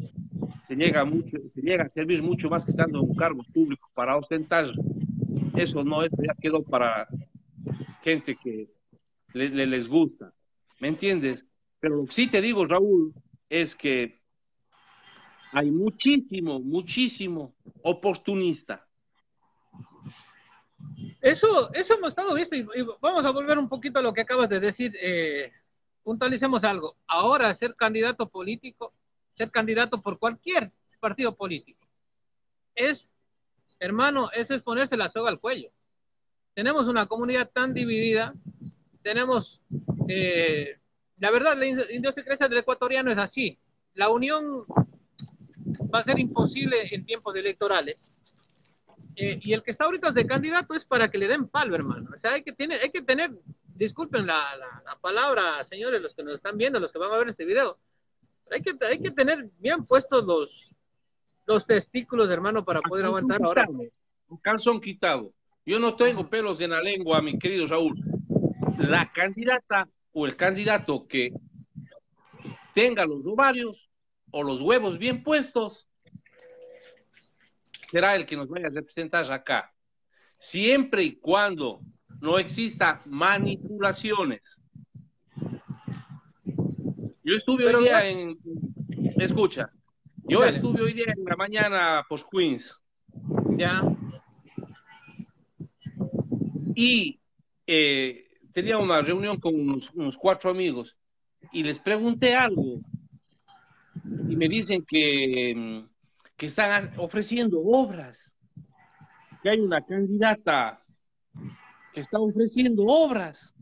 se 0.68 0.76
llega 0.76 1.06
mucho, 1.06 1.38
se 1.54 1.62
llega 1.62 1.86
a 1.86 1.90
servir 1.90 2.24
mucho 2.24 2.48
más 2.48 2.66
que 2.66 2.72
estando 2.72 3.00
en 3.02 3.16
cargos 3.16 3.48
públicos 3.48 3.90
para 3.94 4.18
ostentar. 4.18 4.66
Eso 5.56 5.84
no, 5.84 6.04
eso 6.04 6.18
ya 6.26 6.34
quedó 6.40 6.64
para 6.64 7.08
gente 8.02 8.36
que 8.36 8.70
le, 9.34 9.50
le, 9.50 9.68
les 9.68 9.88
gusta. 9.88 10.34
¿Me 10.80 10.88
entiendes? 10.88 11.46
Pero 11.80 11.98
lo 11.98 12.06
que 12.06 12.14
sí 12.14 12.28
te 12.28 12.42
digo, 12.42 12.66
Raúl, 12.66 13.14
es 13.50 13.76
que 13.76 14.23
hay 15.54 15.70
muchísimo, 15.70 16.60
muchísimo 16.60 17.54
oportunista. 17.84 18.86
Eso, 21.22 21.72
eso 21.74 21.94
hemos 21.94 22.10
estado 22.10 22.34
visto 22.34 22.58
vamos 23.00 23.24
a 23.24 23.32
volver 23.32 23.58
un 23.58 23.70
poquito 23.70 24.00
a 24.00 24.02
lo 24.02 24.14
que 24.14 24.22
acabas 24.22 24.50
de 24.50 24.60
decir. 24.60 24.94
Eh, 25.02 25.52
puntualicemos 26.04 26.64
algo. 26.64 26.98
Ahora 27.08 27.54
ser 27.56 27.76
candidato 27.76 28.28
político, 28.30 28.94
ser 29.38 29.52
candidato 29.52 30.02
por 30.02 30.20
cualquier 30.20 30.72
partido 31.00 31.36
político, 31.36 31.86
es, 32.76 33.10
hermano, 33.80 34.30
es 34.34 34.50
ponerse 34.62 34.98
la 34.98 35.10
soga 35.10 35.30
al 35.30 35.40
cuello. 35.40 35.70
Tenemos 36.54 36.88
una 36.88 37.06
comunidad 37.06 37.50
tan 37.52 37.74
dividida, 37.74 38.34
tenemos, 39.02 39.64
eh, 40.08 40.80
la 41.18 41.32
verdad, 41.32 41.58
la 41.58 41.66
idiosincrasia 41.66 42.48
del 42.48 42.60
ecuatoriano 42.60 43.12
es 43.12 43.18
así. 43.18 43.60
La 43.94 44.10
unión 44.10 44.66
va 45.94 46.00
a 46.00 46.04
ser 46.04 46.20
imposible 46.20 46.78
en 46.92 47.06
tiempos 47.06 47.36
electorales. 47.36 48.12
Eh, 49.16 49.40
y 49.42 49.54
el 49.54 49.62
que 49.62 49.72
está 49.72 49.86
ahorita 49.86 50.12
de 50.12 50.26
candidato 50.26 50.74
es 50.74 50.86
para 50.86 51.10
que 51.10 51.18
le 51.18 51.28
den 51.28 51.48
palo, 51.48 51.76
hermano. 51.76 52.10
O 52.16 52.20
sea, 52.20 52.34
hay 52.34 52.42
que, 52.42 52.52
tener, 52.52 52.80
hay 52.82 52.90
que 52.90 53.02
tener 53.02 53.32
disculpen 53.76 54.26
la, 54.26 54.40
la, 54.58 54.84
la, 54.86 55.00
palabra, 55.00 55.64
señores, 55.64 56.02
los 56.02 56.14
que 56.14 56.24
nos 56.24 56.36
están 56.36 56.58
viendo, 56.58 56.80
los 56.80 56.92
que 56.92 57.00
van 57.00 57.12
a 57.12 57.18
ver 57.18 57.30
este 57.30 57.46
video. 57.46 57.78
Hay 58.52 58.62
que, 58.62 58.74
hay 58.86 59.00
que 59.00 59.12
tener 59.12 59.50
bien 59.60 59.86
puestos 59.86 60.26
los, 60.26 60.72
los 61.46 61.66
testículos, 61.66 62.30
hermano, 62.30 62.64
para 62.64 62.82
poder 62.82 63.06
aguantar 63.06 63.42
ahora. 63.44 63.68
Un 63.68 64.38
calzón 64.38 64.80
quitado. 64.80 65.34
Yo 65.66 65.80
no 65.80 65.96
tengo 65.96 66.30
pelos 66.30 66.60
en 66.62 66.72
la 66.72 66.82
lengua, 66.82 67.22
mi 67.22 67.38
querido 67.40 67.66
Raúl. 67.66 67.96
La 68.78 69.12
candidata 69.12 69.88
o 70.12 70.26
el 70.26 70.36
candidato 70.36 71.08
que 71.08 71.32
tenga 72.74 73.06
los 73.06 73.26
ovarios 73.26 73.90
o 74.34 74.44
los 74.44 74.62
huevos 74.62 74.98
bien 74.98 75.24
puestos 75.24 75.88
será 77.92 78.16
el 78.16 78.26
que 78.26 78.36
nos 78.36 78.50
vaya 78.50 78.68
a 78.68 78.72
representar 78.72 79.32
acá. 79.32 79.72
Siempre 80.40 81.04
y 81.04 81.16
cuando 81.18 81.82
no 82.20 82.40
exista 82.40 83.00
manipulaciones. 83.06 84.60
Yo 87.24 87.36
estuve 87.36 87.66
Pero 87.66 87.78
hoy 87.78 87.84
día 87.86 88.10
en... 88.10 88.38
Escucha, 89.18 89.72
yo 90.24 90.40
Dale. 90.40 90.56
estuve 90.56 90.82
hoy 90.82 90.94
día 90.94 91.14
en 91.16 91.24
la 91.24 91.36
mañana 91.36 92.04
post 92.10 92.28
Queens. 92.32 92.76
Ya. 93.56 93.84
Y 96.76 97.20
eh, 97.68 98.32
tenía 98.52 98.80
una 98.80 99.04
reunión 99.04 99.40
con 99.40 99.54
unos, 99.54 99.92
unos, 99.94 100.18
cuatro 100.18 100.50
amigos 100.50 100.98
y 101.52 101.62
les 101.62 101.78
pregunté 101.78 102.34
algo. 102.34 102.82
Y 104.04 104.36
me 104.36 104.50
dicen 104.50 104.86
que, 104.86 105.86
que 106.36 106.46
están 106.46 106.94
ofreciendo 106.98 107.62
obras. 107.62 108.32
Que 109.42 109.50
hay 109.50 109.60
una 109.60 109.86
candidata 109.86 110.82
que 111.94 112.02
está 112.02 112.20
ofreciendo 112.20 112.84
obras. 112.86 113.54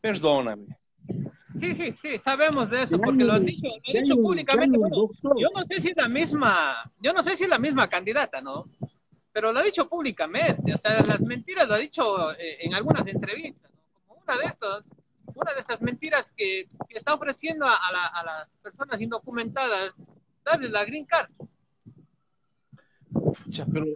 Perdóname. 0.00 0.76
Sí, 1.54 1.74
sí, 1.74 1.94
sí, 1.98 2.18
sabemos 2.18 2.70
de 2.70 2.82
eso, 2.82 2.98
porque 2.98 3.24
lo 3.24 3.34
han 3.34 3.44
dicho, 3.44 3.68
lo 3.68 3.98
han 3.98 4.02
dicho 4.02 4.16
públicamente. 4.16 4.78
Bueno, 4.78 5.10
yo 5.22 5.48
no 5.54 5.62
sé 5.62 5.80
si 5.80 5.88
es 5.88 5.96
la 5.96 6.08
misma, 6.08 6.90
yo 7.00 7.12
no 7.12 7.22
sé 7.22 7.36
si 7.36 7.44
es 7.44 7.50
la 7.50 7.58
misma 7.58 7.88
candidata, 7.88 8.40
¿no? 8.40 8.64
Pero 9.32 9.52
lo 9.52 9.58
ha 9.58 9.62
dicho 9.62 9.88
públicamente, 9.88 10.74
o 10.74 10.78
sea, 10.78 11.02
las 11.06 11.20
mentiras 11.20 11.68
lo 11.68 11.74
ha 11.74 11.78
dicho 11.78 12.32
eh, 12.32 12.58
en 12.60 12.74
algunas 12.74 13.06
entrevistas, 13.06 13.70
¿no? 13.74 13.82
Como 14.06 14.22
una 14.22 14.36
de 14.38 14.44
estas, 14.46 14.84
una 15.34 15.54
de 15.54 15.60
estas 15.60 15.80
mentiras 15.80 16.32
que, 16.36 16.68
que 16.88 16.98
está 16.98 17.14
ofreciendo 17.14 17.66
a, 17.66 17.92
la, 17.92 18.06
a, 18.06 18.24
las 18.24 18.48
personas 18.62 19.00
indocumentadas, 19.00 19.94
darles 20.44 20.70
la 20.72 20.84
green 20.84 21.06
card. 21.06 21.30
Pucha, 23.12 23.66
pero... 23.72 23.86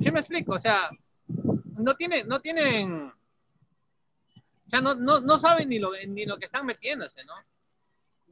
Sí 0.00 0.10
me 0.10 0.18
explico, 0.18 0.54
o 0.54 0.60
sea, 0.60 0.90
no 1.78 1.94
tienen, 1.94 2.26
no 2.26 2.40
tienen, 2.40 3.12
o 4.66 4.70
sea, 4.70 4.80
no, 4.80 4.94
no, 4.94 5.20
no 5.20 5.38
saben 5.38 5.68
ni 5.68 5.78
lo, 5.78 5.92
ni 6.08 6.26
lo 6.26 6.38
que 6.38 6.46
están 6.46 6.66
metiéndose, 6.66 7.24
¿no? 7.24 7.34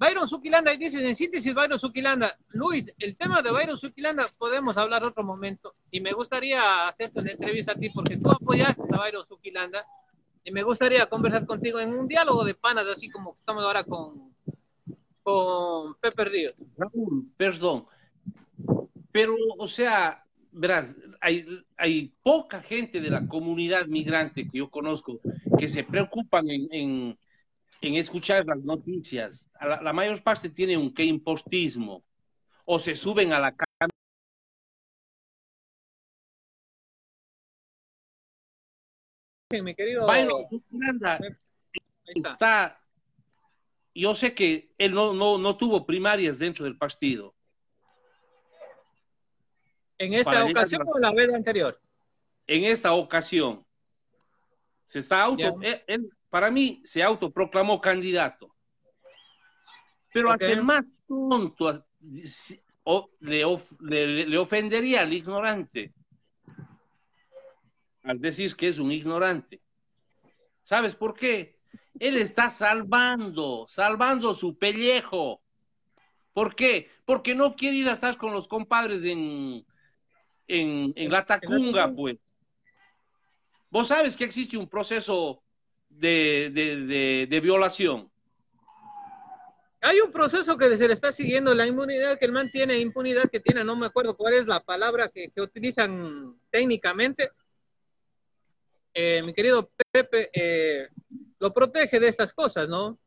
Byron 0.00 0.26
Zuquilanda, 0.26 0.72
dicen 0.72 1.04
en 1.04 1.14
síntesis 1.14 1.54
Byron 1.54 1.78
Zuquilanda, 1.78 2.36
Luis, 2.48 2.90
el 2.98 3.16
tema 3.16 3.42
de 3.42 3.52
Byron 3.52 3.78
Zuquilanda 3.78 4.26
podemos 4.38 4.74
hablar 4.78 5.04
otro 5.04 5.22
momento 5.22 5.74
y 5.90 6.00
me 6.00 6.12
gustaría 6.12 6.88
hacerte 6.88 7.20
una 7.20 7.32
entrevista 7.32 7.72
a 7.72 7.74
ti 7.74 7.90
porque 7.90 8.16
tú 8.16 8.30
apoyaste 8.30 8.82
a 8.92 8.98
Byron 8.98 9.26
Zuquilanda 9.26 9.86
y 10.44 10.52
me 10.52 10.62
gustaría 10.62 11.06
conversar 11.06 11.46
contigo 11.46 11.80
en 11.80 11.92
un 11.92 12.08
diálogo 12.08 12.44
de 12.44 12.54
panas 12.54 12.86
así 12.86 13.10
como 13.10 13.36
estamos 13.38 13.64
ahora 13.64 13.84
con, 13.84 14.34
con 15.22 15.94
Pepe 15.96 16.24
Ríos. 16.24 16.54
Raúl, 16.76 17.30
perdón, 17.36 17.86
pero 19.12 19.34
o 19.58 19.68
sea, 19.68 20.24
verás, 20.52 20.96
hay, 21.20 21.46
hay, 21.76 22.12
poca 22.22 22.62
gente 22.62 23.00
de 23.00 23.10
la 23.10 23.26
comunidad 23.26 23.86
migrante 23.86 24.46
que 24.46 24.58
yo 24.58 24.70
conozco 24.70 25.20
que 25.58 25.68
se 25.68 25.84
preocupan 25.84 26.48
en, 26.48 26.68
en, 26.70 27.18
en 27.82 27.94
escuchar 27.94 28.46
las 28.46 28.62
noticias. 28.62 29.46
La, 29.60 29.80
la, 29.80 29.92
mayor 29.92 30.22
parte 30.22 30.48
tiene 30.48 30.76
un 30.76 30.94
que 30.94 31.04
impostismo 31.04 32.04
o 32.64 32.78
se 32.78 32.94
suben 32.94 33.32
a 33.32 33.40
la. 33.40 33.54
Mi 39.50 39.74
querido 39.74 40.06
Byron, 40.06 40.46
está, 42.04 42.80
yo 43.92 44.14
sé 44.14 44.32
que 44.32 44.72
él 44.78 44.94
no, 44.94 45.12
no, 45.12 45.38
no 45.38 45.56
tuvo 45.56 45.84
primarias 45.84 46.38
dentro 46.38 46.64
del 46.64 46.78
partido 46.78 47.34
¿En 50.00 50.14
esta 50.14 50.46
ocasión 50.46 50.82
o 50.86 50.98
la 50.98 51.12
vez 51.12 51.28
anterior? 51.34 51.78
En 52.46 52.64
esta 52.64 52.94
ocasión. 52.94 53.66
Se 54.86 55.00
está 55.00 55.22
auto, 55.22 55.60
para 56.30 56.50
mí 56.50 56.80
se 56.84 57.02
autoproclamó 57.02 57.80
candidato. 57.80 58.56
Pero 60.12 60.32
hasta 60.32 60.50
el 60.50 60.64
más 60.64 60.84
tonto 61.06 61.84
le, 63.20 64.26
le 64.26 64.38
ofendería 64.38 65.02
al 65.02 65.12
ignorante 65.12 65.92
al 68.02 68.20
decir 68.20 68.56
que 68.56 68.68
es 68.68 68.78
un 68.78 68.92
ignorante. 68.92 69.60
¿Sabes 70.62 70.94
por 70.94 71.14
qué? 71.14 71.58
Él 71.98 72.16
está 72.16 72.50
salvando, 72.50 73.66
salvando 73.68 74.34
su 74.34 74.56
pellejo. 74.56 75.42
¿Por 76.32 76.54
qué? 76.54 76.88
Porque 77.04 77.34
no 77.34 77.56
quiere 77.56 77.76
ir 77.76 77.88
a 77.88 77.94
estar 77.94 78.16
con 78.16 78.32
los 78.32 78.46
compadres 78.46 79.04
en, 79.04 79.64
en, 80.46 81.10
la 81.10 81.24
Tacunga, 81.24 81.92
pues. 81.92 82.18
Vos 83.70 83.88
sabes 83.88 84.16
que 84.16 84.24
existe 84.24 84.56
un 84.56 84.68
proceso 84.68 85.42
de, 85.88 87.26
de, 87.28 87.40
violación. 87.40 88.10
Hay 89.82 89.98
un 90.00 90.10
proceso 90.10 90.58
que 90.58 90.76
se 90.76 90.86
le 90.86 90.94
está 90.94 91.10
siguiendo, 91.10 91.54
la 91.54 91.66
inmunidad 91.66 92.18
que 92.18 92.26
el 92.26 92.32
man 92.32 92.50
tiene, 92.50 92.78
impunidad 92.78 93.30
que 93.30 93.40
tiene, 93.40 93.64
no 93.64 93.76
me 93.76 93.86
acuerdo 93.86 94.16
cuál 94.16 94.34
es 94.34 94.46
la 94.46 94.60
palabra 94.60 95.08
que, 95.08 95.30
que 95.30 95.40
utilizan 95.40 96.38
técnicamente, 96.50 97.30
eh, 98.94 99.22
mi 99.22 99.32
querido 99.32 99.70
Pepe, 99.90 100.30
eh, 100.32 100.88
lo 101.38 101.52
protege 101.52 102.00
de 102.00 102.08
estas 102.08 102.32
cosas, 102.32 102.68
¿no? 102.68 102.98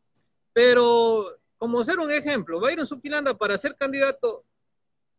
Pero, 0.54 1.26
como 1.58 1.84
ser 1.84 2.00
un 2.00 2.12
ejemplo, 2.12 2.68
en 2.70 2.86
Supilanda 2.86 3.38
para 3.38 3.58
ser 3.58 3.76
candidato, 3.76 4.46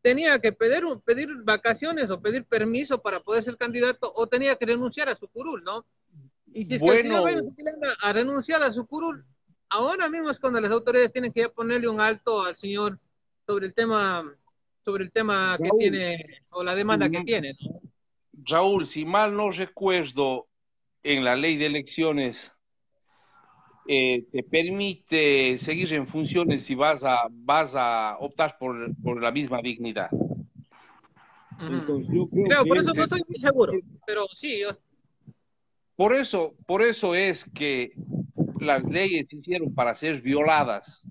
tenía 0.01 0.39
que 0.39 0.53
pedir, 0.53 0.85
pedir 1.05 1.29
vacaciones 1.45 2.11
o 2.11 2.21
pedir 2.21 2.45
permiso 2.45 3.01
para 3.03 3.21
poder 3.21 3.43
ser 3.43 3.57
candidato 3.57 4.13
o 4.15 4.27
tenía 4.27 4.57
que 4.57 4.67
renunciar 4.67 5.09
a 5.09 5.15
su 5.15 5.29
curul, 5.29 5.63
¿no? 5.65 5.87
Y 6.53 6.65
si 6.67 6.75
es 6.75 6.83
que 6.83 6.89
el 6.89 7.03
señor 7.03 7.31
ir 7.31 7.39
Supilanda 7.39 7.89
a 8.03 8.13
renunciar 8.13 8.63
a 8.63 8.71
su 8.71 8.87
curul, 8.87 9.25
ahora 9.71 10.09
mismo 10.09 10.31
es 10.31 10.39
cuando 10.39 10.61
las 10.61 10.71
autoridades 10.71 11.13
tienen 11.13 11.33
que 11.33 11.49
ponerle 11.49 11.89
un 11.89 12.01
alto 12.01 12.43
al 12.43 12.57
señor 12.57 12.99
sobre 13.47 13.67
el 13.67 13.75
tema 13.75 14.25
sobre 14.85 15.05
el 15.05 15.11
tema 15.11 15.57
que 15.61 15.71
tiene 15.79 16.43
o 16.53 16.63
la 16.63 16.75
demanda 16.75 17.09
que 17.09 17.23
tiene, 17.23 17.57
¿no? 17.61 17.81
Raúl, 18.47 18.87
si 18.87 19.05
mal 19.05 19.35
no 19.35 19.51
recuerdo, 19.51 20.47
en 21.05 21.23
la 21.23 21.37
ley 21.37 21.57
de 21.57 21.67
elecciones 21.67 22.51
eh, 23.87 24.25
te 24.33 24.43
permite 24.43 25.59
seguir 25.59 25.93
en 25.93 26.07
funciones 26.07 26.65
si 26.65 26.75
vas 26.75 27.03
a, 27.05 27.29
vas 27.31 27.75
a 27.77 28.17
optar 28.19 28.57
por, 28.59 28.91
por 29.03 29.23
la 29.23 29.31
misma 29.31 29.61
dignidad. 29.61 30.09
creo, 32.31 32.65
por 32.65 32.79
eso 32.79 32.93
no 32.95 33.05
estoy 33.05 33.21
muy 33.29 33.39
seguro, 33.39 33.73
pero 34.07 34.25
sí. 34.33 34.63
Por 35.95 36.15
eso, 36.15 36.55
por 36.67 36.83
eso 36.83 37.15
es 37.15 37.49
que 37.51 37.93
las 38.59 38.83
leyes 38.85 39.27
se 39.29 39.37
hicieron 39.37 39.75
para 39.75 39.95
ser 39.95 40.23
violadas 40.23 41.03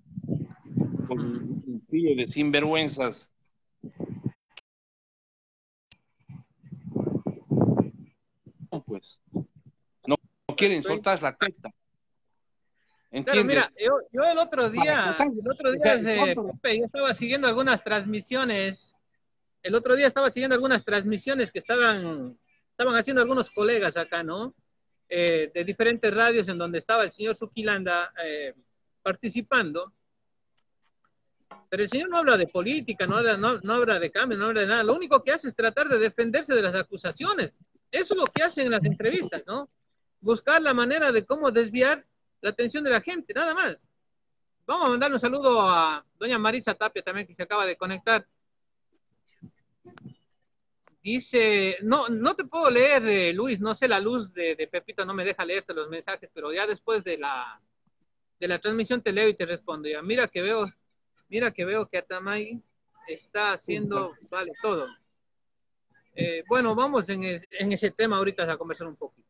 por 1.07 1.19
un 1.19 1.63
de 1.91 2.27
sinvergüenzas 2.27 3.29
pues 8.85 9.19
quieren 10.55 10.83
soltar 10.83 11.21
la 11.21 11.35
testa. 11.35 11.69
Claro, 13.21 13.43
mira, 13.45 13.71
yo, 13.79 14.23
el 14.23 14.37
otro 14.39 14.69
día, 14.69 15.15
el 15.19 15.47
otro 15.47 15.71
día 15.71 15.97
yo 16.75 16.85
estaba 16.85 17.13
siguiendo 17.13 17.47
algunas 17.47 17.83
transmisiones, 17.83 18.95
el 19.61 19.75
otro 19.75 19.95
día 19.95 20.07
estaba 20.07 20.31
siguiendo 20.31 20.55
algunas 20.55 20.83
transmisiones 20.83 21.51
que 21.51 21.59
estaban, 21.59 22.39
estaban 22.71 22.95
haciendo 22.95 23.21
algunos 23.21 23.51
colegas 23.51 23.97
acá, 23.97 24.23
¿no? 24.23 24.55
Eh, 25.09 25.51
de 25.53 25.63
diferentes 25.63 26.11
radios 26.11 26.49
en 26.49 26.57
donde 26.57 26.79
estaba 26.79 27.03
el 27.03 27.11
señor 27.11 27.37
Zuquilanda 27.37 28.11
eh, 28.25 28.55
participando. 29.03 29.93
Pero 31.69 31.83
el 31.83 31.89
señor 31.89 32.09
no 32.09 32.17
habla 32.17 32.35
de 32.35 32.47
política, 32.47 33.05
no 33.05 33.17
habla, 33.17 33.37
no, 33.37 33.59
no 33.59 33.73
habla 33.73 33.99
de 33.99 34.09
cambio, 34.09 34.39
no 34.39 34.45
habla 34.45 34.61
de 34.61 34.67
nada. 34.67 34.83
Lo 34.83 34.95
único 34.95 35.23
que 35.23 35.31
hace 35.31 35.47
es 35.47 35.55
tratar 35.55 35.87
de 35.87 35.99
defenderse 35.99 36.55
de 36.55 36.63
las 36.63 36.73
acusaciones. 36.73 37.53
Eso 37.91 38.15
es 38.15 38.19
lo 38.19 38.25
que 38.25 38.41
hace 38.41 38.63
en 38.63 38.71
las 38.71 38.83
entrevistas, 38.83 39.43
¿no? 39.45 39.69
Buscar 40.23 40.61
la 40.61 40.73
manera 40.73 41.11
de 41.11 41.25
cómo 41.25 41.51
desviar 41.51 42.05
la 42.41 42.49
atención 42.49 42.83
de 42.83 42.89
la 42.89 43.01
gente, 43.01 43.33
nada 43.33 43.53
más. 43.53 43.89
Vamos 44.65 44.85
a 44.85 44.89
mandar 44.89 45.11
un 45.11 45.19
saludo 45.19 45.61
a 45.61 46.05
doña 46.17 46.39
Marisa 46.39 46.73
Tapia 46.73 47.03
también, 47.03 47.27
que 47.27 47.35
se 47.35 47.43
acaba 47.43 47.65
de 47.65 47.75
conectar. 47.75 48.25
Dice, 51.03 51.77
no, 51.81 52.07
no 52.07 52.33
te 52.33 52.45
puedo 52.45 52.69
leer, 52.69 53.05
eh, 53.05 53.33
Luis, 53.33 53.59
no 53.59 53.75
sé, 53.75 53.89
la 53.89 53.99
luz 53.99 54.33
de, 54.33 54.55
de, 54.55 54.67
Pepito 54.67 55.05
no 55.05 55.13
me 55.13 55.25
deja 55.25 55.45
leerte 55.45 55.73
los 55.73 55.89
mensajes, 55.89 56.29
pero 56.33 56.53
ya 56.53 56.65
después 56.65 57.03
de 57.03 57.17
la, 57.17 57.61
de 58.39 58.47
la 58.47 58.59
transmisión 58.59 59.01
te 59.01 59.11
leo 59.11 59.27
y 59.27 59.33
te 59.33 59.45
respondo. 59.45 59.89
Ya, 59.89 60.01
mira 60.01 60.29
que 60.29 60.41
veo, 60.41 60.65
mira 61.27 61.51
que 61.51 61.65
veo 61.65 61.89
que 61.89 61.97
Atamay 61.97 62.63
está 63.09 63.51
haciendo, 63.51 64.13
vale, 64.29 64.53
todo. 64.61 64.87
Eh, 66.15 66.45
bueno, 66.47 66.73
vamos 66.73 67.09
en, 67.09 67.25
en, 67.25 67.71
ese 67.73 67.91
tema 67.91 68.15
ahorita 68.15 68.49
a 68.49 68.55
conversar 68.55 68.87
un 68.87 68.95
poquito. 68.95 69.22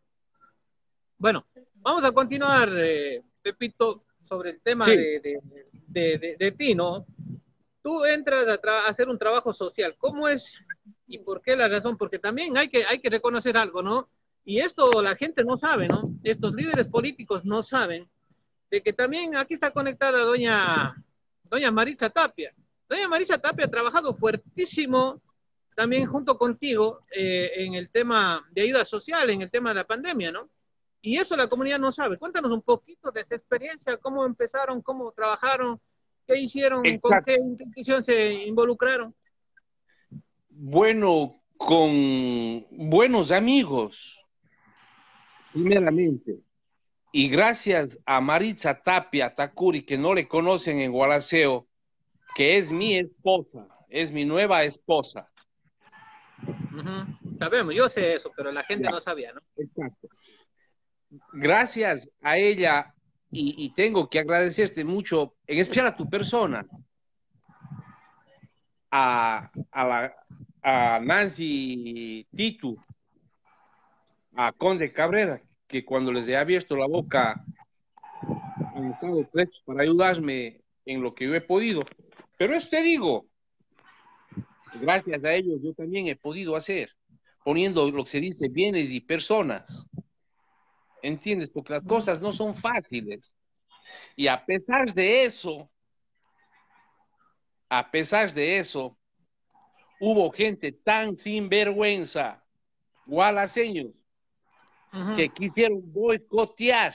Bueno, 1.23 1.47
vamos 1.75 2.03
a 2.03 2.11
continuar, 2.11 2.69
eh, 2.75 3.23
Pepito, 3.41 4.03
sobre 4.25 4.49
el 4.49 4.59
tema 4.59 4.85
de, 4.85 5.39
de, 5.87 6.51
ti, 6.51 6.75
¿no? 6.75 7.05
Tú 7.81 8.03
entras 8.03 8.45
a, 8.45 8.89
hacer 8.89 9.07
un 9.07 9.17
trabajo 9.17 9.53
social. 9.53 9.95
¿Cómo 9.97 10.27
es 10.27 10.59
y 11.07 11.19
por 11.19 11.41
qué 11.41 11.55
la 11.55 11.69
razón? 11.69 11.95
Porque 11.95 12.19
también 12.19 12.57
hay 12.57 12.67
que, 12.67 12.83
hay 12.83 12.99
que 12.99 13.09
reconocer 13.09 13.55
algo, 13.55 13.81
¿no? 13.81 14.09
Y 14.43 14.59
esto 14.59 15.01
la 15.01 15.15
gente 15.15 15.45
no 15.45 15.55
sabe, 15.55 15.87
¿no? 15.87 16.13
Estos 16.23 16.53
líderes 16.55 16.89
políticos 16.89 17.45
no 17.45 17.63
saben 17.63 18.05
de 18.69 18.81
que 18.81 18.91
también 18.91 19.37
aquí 19.37 19.53
está 19.53 19.71
conectada 19.71 20.25
doña, 20.25 20.93
doña 21.45 21.71
Marisa 21.71 22.09
Tapia. 22.09 22.53
Doña 22.89 23.07
Marisa 23.07 23.37
Tapia 23.37 23.67
ha 23.67 23.71
trabajado 23.71 24.13
fuertísimo 24.13 25.21
también 25.73 26.05
junto 26.05 26.37
contigo 26.37 27.05
eh, 27.15 27.49
en 27.55 27.75
el 27.75 27.89
tema 27.91 28.45
de 28.51 28.63
ayuda 28.63 28.83
social, 28.83 29.29
en 29.29 29.41
el 29.41 29.49
tema 29.49 29.69
de 29.69 29.75
la 29.75 29.87
pandemia, 29.87 30.29
¿no? 30.29 30.49
Y 31.05 31.17
eso 31.17 31.35
la 31.35 31.47
comunidad 31.47 31.79
no 31.79 31.91
sabe. 31.91 32.17
Cuéntanos 32.17 32.49
un 32.49 32.61
poquito 32.61 33.11
de 33.11 33.21
esa 33.21 33.35
experiencia, 33.35 33.97
cómo 33.97 34.25
empezaron, 34.25 34.81
cómo 34.81 35.11
trabajaron, 35.11 35.79
qué 36.25 36.39
hicieron, 36.39 36.81
con 36.99 37.21
qué 37.25 37.33
intención 37.33 38.01
se 38.05 38.31
involucraron. 38.45 39.13
Bueno, 40.47 41.43
con 41.57 42.65
buenos 42.71 43.31
amigos, 43.31 44.17
primeramente. 45.51 46.39
Y 47.11 47.27
gracias 47.27 47.99
a 48.05 48.21
Maritza 48.21 48.81
Tapia 48.81 49.35
Takuri, 49.35 49.85
que 49.85 49.97
no 49.97 50.13
le 50.13 50.29
conocen 50.29 50.79
en 50.79 50.93
Gualaceo, 50.93 51.67
que 52.33 52.57
es 52.57 52.71
mi 52.71 52.95
esposa, 52.95 53.67
es 53.89 54.09
mi 54.13 54.23
nueva 54.23 54.63
esposa. 54.63 55.29
Sabemos, 57.37 57.75
yo 57.75 57.89
sé 57.89 58.13
eso, 58.13 58.31
pero 58.37 58.53
la 58.53 58.63
gente 58.63 58.89
no 58.89 59.01
sabía, 59.01 59.33
¿no? 59.33 59.41
Exacto 59.57 60.07
gracias 61.31 62.07
a 62.21 62.37
ella, 62.37 62.93
y, 63.35 63.71
tengo 63.73 64.09
que 64.09 64.19
agradecerte 64.19 64.83
mucho, 64.83 65.33
en 65.47 65.57
especial 65.57 65.87
a 65.87 65.95
tu 65.95 66.07
persona, 66.07 66.65
a, 68.91 69.49
Nancy 71.01 72.27
Titu, 72.35 72.77
a 74.35 74.51
Conde 74.51 74.93
Cabrera, 74.93 75.41
que 75.67 75.83
cuando 75.83 76.11
les 76.11 76.27
he 76.27 76.37
abierto 76.37 76.75
la 76.75 76.85
boca 76.85 77.43
han 78.75 78.91
estado 78.91 79.27
prestos 79.29 79.63
para 79.65 79.81
ayudarme 79.81 80.61
en 80.85 81.01
lo 81.01 81.15
que 81.15 81.25
yo 81.25 81.33
he 81.33 81.41
podido. 81.41 81.81
Pero 82.37 82.53
eso 82.53 82.69
te 82.69 82.83
digo, 82.83 83.25
gracias 84.79 85.23
a 85.23 85.33
ellos 85.33 85.59
yo 85.63 85.73
también 85.73 86.07
he 86.07 86.15
podido 86.15 86.55
hacer, 86.55 86.91
poniendo 87.43 87.89
lo 87.89 88.03
que 88.03 88.11
se 88.11 88.19
dice 88.19 88.47
bienes 88.47 88.91
y 88.91 89.01
personas 89.01 89.87
¿entiendes? 91.03 91.49
Porque 91.49 91.73
las 91.73 91.83
cosas 91.83 92.19
no 92.19 92.33
son 92.33 92.55
fáciles. 92.55 93.31
Y 94.15 94.27
a 94.27 94.43
pesar 94.43 94.91
de 94.93 95.25
eso, 95.25 95.69
a 97.69 97.91
pesar 97.91 98.33
de 98.33 98.57
eso, 98.57 98.97
hubo 99.99 100.31
gente 100.31 100.71
tan 100.71 101.17
sinvergüenza, 101.17 102.43
gualaseños, 103.05 103.91
que 105.15 105.29
quisieron 105.29 105.81
boicotear 105.91 106.93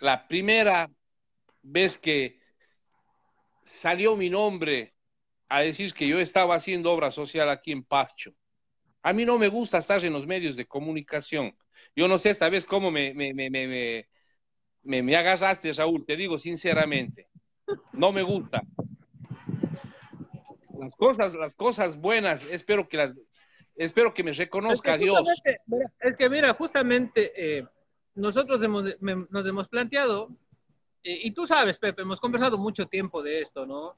la 0.00 0.26
primera 0.28 0.88
vez 1.62 1.98
que 1.98 2.40
salió 3.64 4.16
mi 4.16 4.30
nombre 4.30 4.94
a 5.48 5.60
decir 5.60 5.92
que 5.92 6.06
yo 6.06 6.20
estaba 6.20 6.54
haciendo 6.54 6.92
obra 6.92 7.10
social 7.10 7.50
aquí 7.50 7.72
en 7.72 7.82
Pacho. 7.82 8.32
A 9.06 9.12
mí 9.12 9.24
no 9.24 9.38
me 9.38 9.46
gusta 9.46 9.78
estar 9.78 10.04
en 10.04 10.12
los 10.12 10.26
medios 10.26 10.56
de 10.56 10.66
comunicación. 10.66 11.56
Yo 11.94 12.08
no 12.08 12.18
sé 12.18 12.30
esta 12.30 12.48
vez 12.48 12.64
cómo 12.64 12.90
me, 12.90 13.14
me, 13.14 13.32
me, 13.32 13.48
me, 13.50 15.02
me 15.02 15.16
agarraste, 15.16 15.72
Raúl, 15.72 16.04
te 16.04 16.16
digo 16.16 16.38
sinceramente. 16.38 17.28
No 17.92 18.10
me 18.10 18.22
gusta. 18.22 18.62
las 20.76 20.96
cosas, 20.96 21.34
las 21.34 21.54
cosas 21.54 22.00
buenas, 22.00 22.42
espero 22.50 22.88
que 22.88 22.96
las, 22.96 23.14
espero 23.76 24.12
que 24.12 24.24
me 24.24 24.32
reconozca 24.32 24.98
Dios. 24.98 25.28
Es 26.00 26.16
que 26.16 26.28
mira, 26.28 26.52
justamente 26.54 27.30
eh, 27.36 27.64
nosotros 28.16 28.58
nos 28.58 29.46
hemos 29.46 29.68
planteado, 29.68 30.30
eh, 31.04 31.20
y 31.22 31.30
tú 31.30 31.46
sabes, 31.46 31.78
Pepe, 31.78 32.02
hemos 32.02 32.20
conversado 32.20 32.58
mucho 32.58 32.86
tiempo 32.86 33.22
de 33.22 33.42
esto, 33.42 33.66
¿no? 33.66 33.96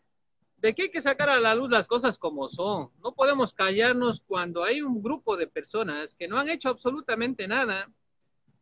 De 0.58 0.74
que 0.74 0.82
hay 0.82 0.88
que 0.90 1.02
sacar 1.02 1.30
a 1.30 1.40
la 1.40 1.54
luz 1.54 1.70
las 1.70 1.86
cosas 1.86 2.18
como 2.18 2.48
son. 2.48 2.90
No 3.02 3.14
podemos 3.14 3.52
callarnos 3.52 4.22
cuando 4.26 4.64
hay 4.64 4.82
un 4.82 5.02
grupo 5.02 5.36
de 5.36 5.46
personas 5.46 6.14
que 6.14 6.28
no 6.28 6.38
han 6.38 6.48
hecho 6.48 6.68
absolutamente 6.68 7.46
nada, 7.46 7.90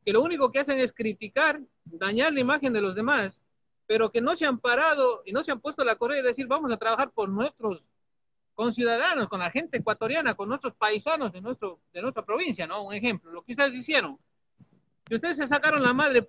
que 0.05 0.13
lo 0.13 0.23
único 0.23 0.53
que 0.53 0.61
hacen 0.61 0.79
es 0.79 0.93
criticar, 0.93 1.61
dañar 1.85 2.33
la 2.33 2.41
imagen 2.41 2.73
de 2.73 2.83
los 2.83 2.95
demás, 2.95 3.43
pero 3.87 4.13
que 4.13 4.21
no 4.21 4.37
se 4.37 4.47
han 4.47 4.59
parado 4.59 5.23
y 5.25 5.33
no 5.33 5.43
se 5.43 5.53
han 5.53 5.61
puesto 5.61 5.85
la 5.85 5.97
correa 5.97 6.21
y 6.21 6.23
decir, 6.23 6.47
vamos 6.47 6.71
a 6.73 6.77
trabajar 6.77 7.11
por 7.13 7.29
nuestros 7.29 7.83
con 8.57 8.73
ciudadanos, 8.73 9.29
con 9.29 9.39
la 9.39 9.51
gente 9.51 9.79
ecuatoriana, 9.79 10.35
con 10.35 10.49
nuestros 10.49 10.75
paisanos 10.75 11.31
de, 11.31 11.43
nuestro, 11.43 11.79
de 11.93 12.01
nuestra 12.01 12.25
provincia, 12.25 12.67
¿no? 12.67 12.85
Un 12.85 12.95
ejemplo, 12.95 13.31
lo 13.31 13.43
que 13.43 13.53
ustedes 13.53 13.75
hicieron. 13.75 14.19
Que 15.05 15.17
ustedes 15.17 15.37
se 15.37 15.47
sacaron 15.47 15.83
la 15.83 15.93
madre 15.93 16.27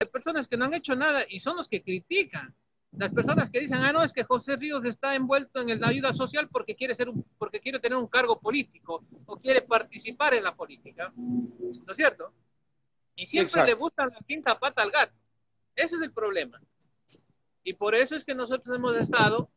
de 0.00 0.06
personas 0.06 0.48
que 0.48 0.56
no 0.56 0.64
han 0.64 0.74
hecho 0.74 0.96
nada 0.96 1.22
y 1.28 1.40
son 1.40 1.58
los 1.58 1.68
que 1.68 1.82
critican. 1.82 2.54
Las 2.96 3.12
personas 3.12 3.50
que 3.50 3.60
dicen, 3.60 3.78
ah, 3.82 3.92
no, 3.92 4.02
es 4.02 4.12
que 4.12 4.24
José 4.24 4.56
Ríos 4.56 4.84
está 4.84 5.14
envuelto 5.14 5.60
en 5.60 5.80
la 5.80 5.88
ayuda 5.88 6.12
social 6.12 6.48
porque 6.50 6.74
quiere, 6.74 6.94
ser 6.94 7.08
un, 7.08 7.24
porque 7.38 7.60
quiere 7.60 7.78
tener 7.78 7.96
un 7.96 8.06
cargo 8.06 8.38
político 8.38 9.04
o 9.24 9.36
quiere 9.38 9.62
participar 9.62 10.34
en 10.34 10.44
la 10.44 10.54
política. 10.54 11.12
¿No 11.16 11.92
es 11.92 11.96
cierto? 11.96 12.34
Y 13.16 13.26
siempre 13.26 13.64
le 13.64 13.74
gustan 13.74 14.10
la 14.10 14.20
quinta 14.26 14.58
pata 14.58 14.82
al 14.82 14.90
gato. 14.90 15.14
Ese 15.74 15.96
es 15.96 16.02
el 16.02 16.12
problema. 16.12 16.60
Y 17.64 17.74
por 17.74 17.94
eso 17.94 18.14
es 18.14 18.24
que 18.24 18.34
nosotros 18.34 18.74
hemos 18.74 18.94
estado 18.96 19.50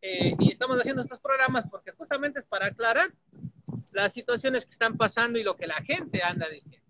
eh, 0.00 0.36
y 0.38 0.52
estamos 0.52 0.78
haciendo 0.78 1.02
estos 1.02 1.18
programas 1.18 1.68
porque 1.68 1.90
justamente 1.92 2.40
es 2.40 2.46
para 2.46 2.66
aclarar 2.66 3.12
las 3.92 4.12
situaciones 4.12 4.64
que 4.64 4.72
están 4.72 4.96
pasando 4.96 5.38
y 5.38 5.42
lo 5.42 5.56
que 5.56 5.66
la 5.66 5.82
gente 5.82 6.22
anda 6.22 6.48
diciendo. 6.48 6.86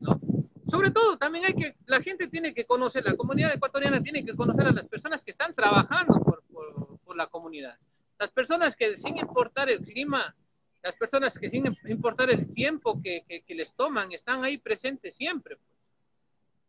¿no? 0.00 0.20
Sobre 0.68 0.90
todo, 0.90 1.16
también 1.16 1.44
hay 1.44 1.54
que, 1.54 1.76
la 1.86 2.00
gente 2.00 2.28
tiene 2.28 2.52
que 2.52 2.66
conocer, 2.66 3.04
la 3.04 3.16
comunidad 3.16 3.54
ecuatoriana 3.54 4.00
tiene 4.00 4.24
que 4.24 4.34
conocer 4.34 4.66
a 4.66 4.72
las 4.72 4.86
personas 4.86 5.24
que 5.24 5.30
están 5.30 5.54
trabajando 5.54 6.18
por, 6.20 6.42
por, 6.52 6.98
por 6.98 7.16
la 7.16 7.26
comunidad. 7.26 7.78
Las 8.18 8.30
personas 8.32 8.74
que 8.74 8.96
sin 8.98 9.18
importar 9.18 9.70
el 9.70 9.80
clima, 9.80 10.34
las 10.82 10.96
personas 10.96 11.38
que 11.38 11.50
sin 11.50 11.76
importar 11.86 12.30
el 12.30 12.52
tiempo 12.52 13.00
que, 13.00 13.24
que, 13.28 13.42
que 13.42 13.54
les 13.54 13.74
toman, 13.74 14.10
están 14.12 14.44
ahí 14.44 14.58
presentes 14.58 15.16
siempre. 15.16 15.56
Pues. 15.56 15.78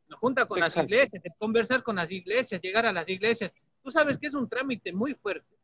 Nos 0.09 0.19
junta 0.19 0.45
con 0.45 0.59
Exacto. 0.59 0.81
las 0.81 0.91
iglesias, 0.91 1.23
conversar 1.39 1.83
con 1.83 1.95
las 1.95 2.11
iglesias, 2.11 2.61
llegar 2.61 2.85
a 2.85 2.93
las 2.93 3.09
iglesias. 3.09 3.53
Tú 3.83 3.91
sabes 3.91 4.17
que 4.17 4.27
es 4.27 4.33
un 4.33 4.47
trámite 4.47 4.93
muy 4.93 5.13
fuerte 5.15 5.57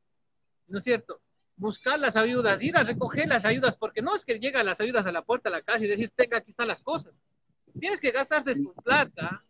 ¿no 0.68 0.80
es 0.80 0.84
cierto? 0.84 1.22
Buscar 1.56 2.00
las 2.00 2.16
ayudas, 2.16 2.62
ir 2.62 2.76
a 2.78 2.84
recoger 2.84 3.28
las 3.28 3.46
ayudas, 3.46 3.76
porque 3.76 4.02
no 4.02 4.16
es 4.16 4.26
que 4.26 4.40
llegan 4.40 4.66
las 4.66 4.82
ayudas 4.82 5.06
a 5.06 5.12
la 5.12 5.24
puerta 5.24 5.50
de 5.50 5.58
la 5.58 5.62
casa 5.62 5.86
y 5.86 5.88
decir, 5.88 6.10
tenga, 6.16 6.38
aquí 6.38 6.52
están 6.52 6.68
las 6.68 6.82
cosas. 6.82 7.14
Tienes 7.80 7.99
que 7.99 8.11
gastarte 8.11 8.55
tu 8.55 8.74
plata, 8.74 9.43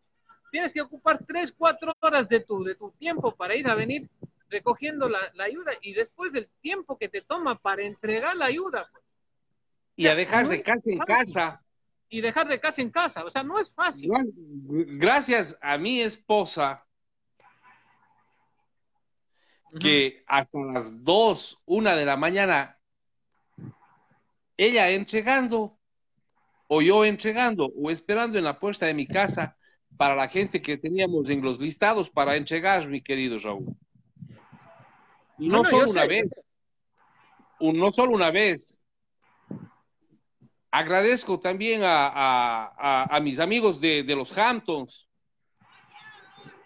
tienes 0.52 0.74
que 0.74 0.82
ocupar 0.82 1.24
tres, 1.26 1.52
cuatro 1.52 1.94
horas 2.02 2.28
de 2.30 2.40
tu, 2.40 2.64
de 2.64 2.76
tu 2.76 2.92
tiempo 2.92 3.36
para 3.36 3.56
ir 3.56 3.68
a 3.68 3.76
venir 3.76 4.10
recogiendo 4.50 5.10
la, 5.10 5.20
la 5.34 5.46
ayuda 5.46 5.72
y 5.82 5.94
después 5.94 6.32
del 6.32 6.50
tiempo 6.62 6.98
que 6.98 7.10
te 7.10 7.22
toma 7.22 7.56
para 7.56 7.82
entregar 7.82 8.36
la 8.36 8.46
ayuda. 8.46 8.88
Pues. 8.92 9.04
Y 9.96 10.08
a 10.08 10.16
dejar 10.16 10.48
de 10.48 10.64
casa 10.64 10.82
en 10.86 11.00
casa. 11.00 11.60
Y 12.10 12.22
dejar 12.22 12.48
de 12.48 12.60
casa 12.60 12.82
en 12.82 12.92
casa, 12.92 13.26
o 13.26 13.30
sea, 13.30 13.44
no 13.44 13.60
es 13.60 13.74
fácil. 13.74 14.12
Gracias 15.00 15.58
a 15.62 15.80
mi 15.80 16.00
esposa, 16.02 16.86
que 19.80 20.24
hasta 20.28 20.60
las 20.60 21.04
2, 21.04 21.62
1 21.66 21.96
de 21.96 22.06
la 22.06 22.16
mañana, 22.18 22.78
ella 24.58 24.90
entregando, 24.90 25.80
o 26.76 26.82
yo 26.82 27.06
entregando, 27.06 27.72
o 27.76 27.92
esperando 27.92 28.40
en 28.40 28.44
la 28.44 28.60
puerta 28.60 28.88
de 28.88 28.96
mi 28.96 29.06
casa 29.06 29.56
para 29.96 30.16
la 30.16 30.28
gente 30.28 30.60
que 30.60 30.76
teníamos 30.78 31.30
en 31.30 31.40
los 31.44 31.60
listados 31.60 32.10
para 32.10 32.36
entregar, 32.36 32.88
mi 32.88 33.00
querido 33.00 33.38
Raúl. 33.38 33.76
Y 35.38 35.48
no, 35.48 35.58
no 35.58 35.64
solo 35.64 35.92
una 35.92 36.02
sé. 36.02 36.08
vez, 36.08 36.30
no 37.60 37.94
solo 37.94 38.16
una 38.16 38.32
vez. 38.32 38.76
Agradezco 40.72 41.40
también 41.40 41.84
a, 41.84 42.08
a, 42.08 42.74
a, 42.76 43.18
a 43.18 43.20
mis 43.20 43.40
amigos 43.40 43.80
de, 43.80 44.02
de, 44.02 44.16
los 44.16 44.36
Hamptons, 44.36 45.08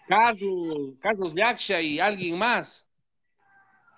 Carlos, 0.06 0.94
Carlos 1.00 1.34
Yaksha 1.34 1.82
y 1.82 2.00
alguien 2.00 2.38
más, 2.38 2.86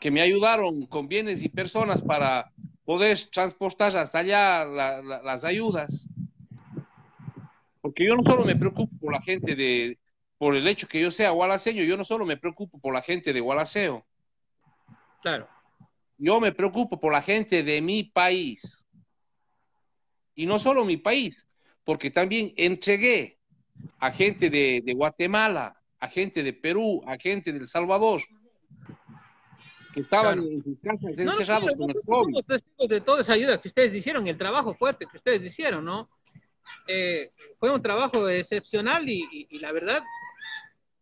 que 0.00 0.10
me 0.10 0.22
ayudaron 0.22 0.86
con 0.86 1.06
bienes 1.06 1.44
y 1.44 1.48
personas 1.48 2.02
para 2.02 2.50
poder 2.90 3.16
transportar 3.30 3.96
hasta 3.96 4.18
allá 4.18 4.64
la, 4.64 5.00
la, 5.00 5.22
las 5.22 5.44
ayudas. 5.44 6.08
Porque 7.80 8.04
yo 8.04 8.16
no 8.16 8.24
solo 8.28 8.44
me 8.44 8.56
preocupo 8.56 8.92
por 9.00 9.12
la 9.12 9.22
gente 9.22 9.54
de, 9.54 9.96
por 10.38 10.56
el 10.56 10.66
hecho 10.66 10.88
que 10.88 11.00
yo 11.00 11.12
sea 11.12 11.30
gualaceño, 11.30 11.84
yo 11.84 11.96
no 11.96 12.02
solo 12.02 12.26
me 12.26 12.36
preocupo 12.36 12.80
por 12.80 12.92
la 12.92 13.00
gente 13.00 13.32
de 13.32 13.38
Gualaceo. 13.38 14.04
Claro. 15.22 15.46
Yo 16.18 16.40
me 16.40 16.50
preocupo 16.50 16.98
por 16.98 17.12
la 17.12 17.22
gente 17.22 17.62
de 17.62 17.80
mi 17.80 18.02
país. 18.02 18.84
Y 20.34 20.46
no 20.46 20.58
solo 20.58 20.84
mi 20.84 20.96
país, 20.96 21.46
porque 21.84 22.10
también 22.10 22.52
entregué 22.56 23.38
a 24.00 24.10
gente 24.10 24.50
de, 24.50 24.82
de 24.84 24.94
Guatemala, 24.94 25.80
a 26.00 26.08
gente 26.08 26.42
de 26.42 26.54
Perú, 26.54 27.04
a 27.06 27.16
gente 27.18 27.52
de 27.52 27.58
El 27.60 27.68
Salvador, 27.68 28.20
que 29.92 30.00
estaban 30.00 30.38
claro. 30.38 30.50
en 30.50 30.62
sus 30.62 30.78
casas 30.80 31.18
encerrados 31.18 31.66
no, 31.66 31.72
no, 31.72 31.78
con 31.78 31.90
el 31.90 32.00
COVID. 32.02 32.34
Somos 32.34 32.46
testigos 32.46 32.88
de 32.88 33.00
toda 33.00 33.20
esa 33.20 33.32
ayuda 33.34 33.60
que 33.60 33.68
ustedes 33.68 33.94
hicieron, 33.94 34.26
el 34.26 34.38
trabajo 34.38 34.74
fuerte 34.74 35.06
que 35.10 35.16
ustedes 35.16 35.42
hicieron, 35.42 35.84
¿no? 35.84 36.08
Eh, 36.86 37.32
fue 37.58 37.70
un 37.70 37.82
trabajo 37.82 38.28
excepcional 38.28 39.08
y, 39.08 39.22
y, 39.30 39.46
y, 39.50 39.58
la 39.58 39.72
verdad 39.72 40.02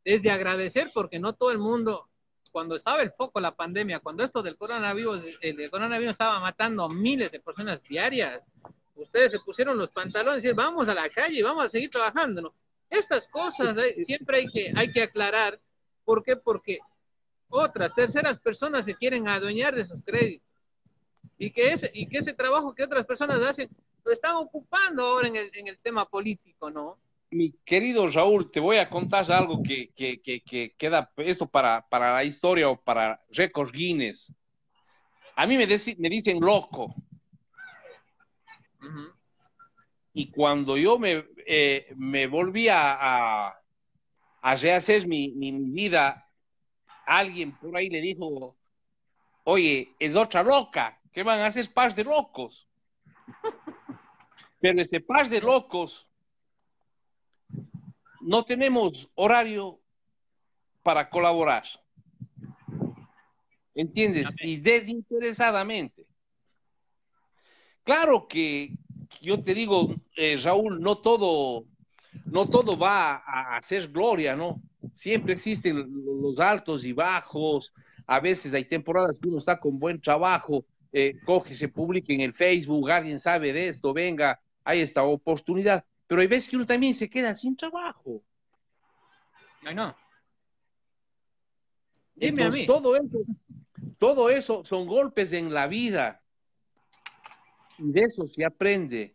es 0.05 0.23
de 0.23 0.31
agradecer 0.31 0.91
porque 0.95 1.19
no 1.19 1.35
todo 1.35 1.53
el 1.53 1.59
mundo, 1.59 2.09
cuando 2.51 2.77
estaba 2.77 3.03
el 3.03 3.13
foco, 3.13 3.41
la 3.41 3.55
pandemia, 3.55 4.01
cuando 4.01 4.25
esto 4.25 4.43
del 4.43 4.57
coronavirus, 4.57 5.23
el, 5.41 5.61
el 5.61 5.71
coronavirus 5.71 6.13
estaba 6.13 6.41
matando 6.41 6.89
miles 6.89 7.31
de 7.31 7.41
personas 7.41 7.83
diarias, 7.83 8.41
ustedes 8.95 9.33
se 9.33 9.41
pusieron 9.41 9.79
los 9.79 9.91
pantalones 9.91 10.39
y 10.39 10.43
decir, 10.43 10.57
vamos 10.57 10.89
a 10.89 10.95
la 10.95 11.09
calle, 11.09 11.43
vamos 11.43 11.65
a 11.65 11.69
seguir 11.69 11.91
trabajando, 11.91 12.43
¿no? 12.43 12.55
Estas 12.91 13.29
cosas 13.29 13.77
eh, 13.77 14.03
siempre 14.03 14.39
hay 14.39 14.47
que, 14.49 14.73
hay 14.75 14.91
que 14.91 15.03
aclarar. 15.03 15.61
¿Por 16.05 16.23
qué? 16.23 16.37
Porque 16.37 16.79
otras 17.49 17.95
terceras 17.95 18.39
personas 18.39 18.85
se 18.85 18.95
quieren 18.95 19.29
adueñar 19.29 19.75
de 19.75 19.85
sus 19.85 20.03
créditos 20.03 20.47
y 21.39 21.51
que 21.51 21.73
ese, 21.73 21.91
y 21.95 22.07
que 22.07 22.19
ese 22.19 22.35
trabajo 22.35 22.75
que 22.75 22.85
otras 22.85 23.07
personas 23.07 23.41
hacen 23.43 23.69
lo 24.05 24.13
están 24.13 24.37
ocupando 24.37 25.03
ahora 25.03 25.29
en 25.29 25.37
el, 25.37 25.51
en 25.55 25.69
el 25.69 25.77
tema 25.79 26.05
político, 26.07 26.71
¿no? 26.71 26.99
Mi 27.31 27.53
querido 27.65 28.09
Raúl, 28.09 28.51
te 28.51 28.59
voy 28.59 28.79
a 28.79 28.89
contar 28.89 29.31
algo 29.31 29.63
que, 29.63 29.91
que, 29.95 30.21
que, 30.23 30.41
que 30.41 30.75
queda 30.79 31.13
esto 31.19 31.47
para, 31.47 31.87
para 31.87 32.15
la 32.15 32.25
historia 32.25 32.71
o 32.71 32.81
para 32.81 33.23
récords 33.31 33.71
Guinness. 33.71 34.33
A 35.37 35.47
mí 35.47 35.59
me, 35.59 35.67
dec 35.67 35.99
me 35.99 36.09
dicen 36.09 36.41
loco. 36.41 36.95
Uh 38.81 38.87
-huh. 38.87 39.13
Y 40.15 40.31
cuando 40.31 40.77
yo 40.77 40.99
me, 40.99 41.27
eh, 41.47 41.93
me 41.97 42.27
volví 42.27 42.69
a, 42.69 42.95
a, 42.95 43.61
a 44.41 44.55
rehacer 44.57 45.07
mi, 45.07 45.33
mi, 45.33 45.53
mi 45.53 45.71
vida 45.71 46.28
alguien 47.09 47.53
por 47.53 47.75
ahí 47.75 47.89
le 47.89 48.01
dijo, 48.01 48.55
oye, 49.45 49.95
es 49.99 50.15
otra 50.15 50.43
loca, 50.43 51.01
¿qué 51.11 51.23
van 51.23 51.41
a 51.41 51.47
hacer 51.47 51.73
paz 51.73 51.97
de 51.97 52.05
locos? 52.05 52.69
Pero 54.61 54.83
este 54.83 55.01
paz 55.01 55.31
de 55.31 55.41
locos, 55.41 56.07
no 58.21 58.45
tenemos 58.45 59.09
horario 59.15 59.81
para 60.83 61.09
colaborar. 61.09 61.65
¿Entiendes? 63.75 64.35
Y 64.43 64.59
desinteresadamente. 64.59 66.07
Claro 67.85 68.27
que 68.29 68.75
yo 69.23 69.43
te 69.43 69.55
digo, 69.55 69.95
eh, 70.17 70.37
Raúl, 70.43 70.81
no 70.81 70.99
todo, 70.99 71.65
no 72.27 72.51
todo 72.51 72.77
va 72.77 73.23
a, 73.25 73.57
a 73.57 73.63
ser 73.63 73.89
gloria, 73.89 74.37
¿no? 74.37 74.61
Siempre 74.99 75.33
existen 75.33 75.87
los 76.21 76.41
altos 76.41 76.85
y 76.85 76.93
bajos, 76.93 77.73
a 78.05 78.19
veces 78.19 78.53
hay 78.53 78.65
temporadas 78.65 79.17
que 79.21 79.29
uno 79.29 79.39
está 79.39 79.61
con 79.61 79.79
buen 79.79 80.01
trabajo, 80.01 80.65
eh, 80.93 81.15
coge, 81.25 81.55
se 81.55 81.69
publica 81.69 82.13
en 82.13 82.21
el 82.21 82.35
Facebook, 82.35 82.91
alguien 82.91 83.21
sabe 83.21 83.53
de 83.53 83.69
esto, 83.69 83.93
venga, 83.93 84.41
hay 84.65 84.81
esta 84.81 85.05
oportunidad, 85.05 85.85
pero 86.09 86.21
hay 86.21 86.27
veces 86.27 86.51
que 86.51 86.57
uno 86.57 86.67
también 86.67 86.95
se 86.95 87.09
queda 87.09 87.33
sin 87.37 87.57
trabajo. 87.57 88.25
Ay, 89.63 89.77
no. 89.77 89.97
Dime 92.17 92.43
Entonces, 92.43 92.55
a 92.55 92.63
mí. 92.63 92.67
Todo 92.67 92.97
eso, 92.97 93.19
todo 94.01 94.31
eso 94.31 94.65
son 94.65 94.87
golpes 94.89 95.33
en 95.33 95.55
la 95.55 95.69
vida. 95.69 96.21
Y 97.79 97.93
de 97.93 98.01
eso 98.01 98.27
se 98.27 98.45
aprende. 98.45 99.15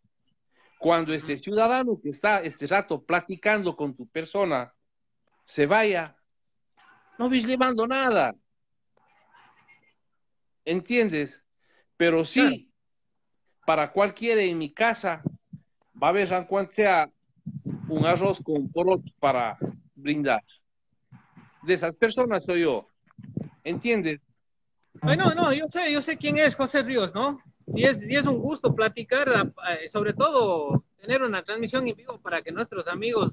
Cuando 0.79 1.13
este 1.13 1.35
ciudadano 1.35 1.99
que 2.01 2.09
está 2.09 2.39
este 2.39 2.67
rato 2.67 3.03
platicando 3.03 3.75
con 3.75 3.93
tu 3.95 4.07
persona 4.07 4.72
se 5.45 5.65
vaya, 5.65 6.17
no 7.17 7.29
vis 7.29 7.45
llevando 7.45 7.87
nada. 7.87 8.35
¿entiendes? 10.65 11.43
Pero 11.97 12.25
sí, 12.25 12.71
para 13.65 13.91
cualquiera 13.91 14.41
en 14.41 14.57
mi 14.57 14.73
casa 14.73 15.21
va 16.01 16.07
a 16.07 16.09
haber, 16.09 16.33
aunque 16.33 16.75
sea 16.75 17.09
un 17.87 18.05
arroz 18.05 18.41
con 18.41 18.69
poroto 18.69 19.11
para 19.19 19.57
brindar. 19.95 20.43
De 21.61 21.73
esas 21.73 21.95
personas 21.95 22.43
soy 22.43 22.61
yo, 22.61 22.87
¿entiendes? 23.63 24.19
Ay, 25.01 25.17
no, 25.17 25.33
no, 25.33 25.53
yo 25.53 25.65
sé, 25.69 25.91
yo 25.91 26.01
sé 26.01 26.17
quién 26.17 26.37
es 26.37 26.55
José 26.55 26.83
Ríos, 26.83 27.13
¿no? 27.13 27.39
Y 27.73 27.85
es, 27.85 28.03
y 28.03 28.15
es 28.15 28.25
un 28.25 28.39
gusto 28.39 28.75
platicar, 28.75 29.29
eh, 29.69 29.87
sobre 29.87 30.13
todo 30.13 30.83
tener 30.99 31.21
una 31.21 31.43
transmisión 31.43 31.87
en 31.87 31.95
vivo 31.95 32.19
para 32.19 32.41
que 32.41 32.51
nuestros 32.51 32.87
amigos 32.87 33.31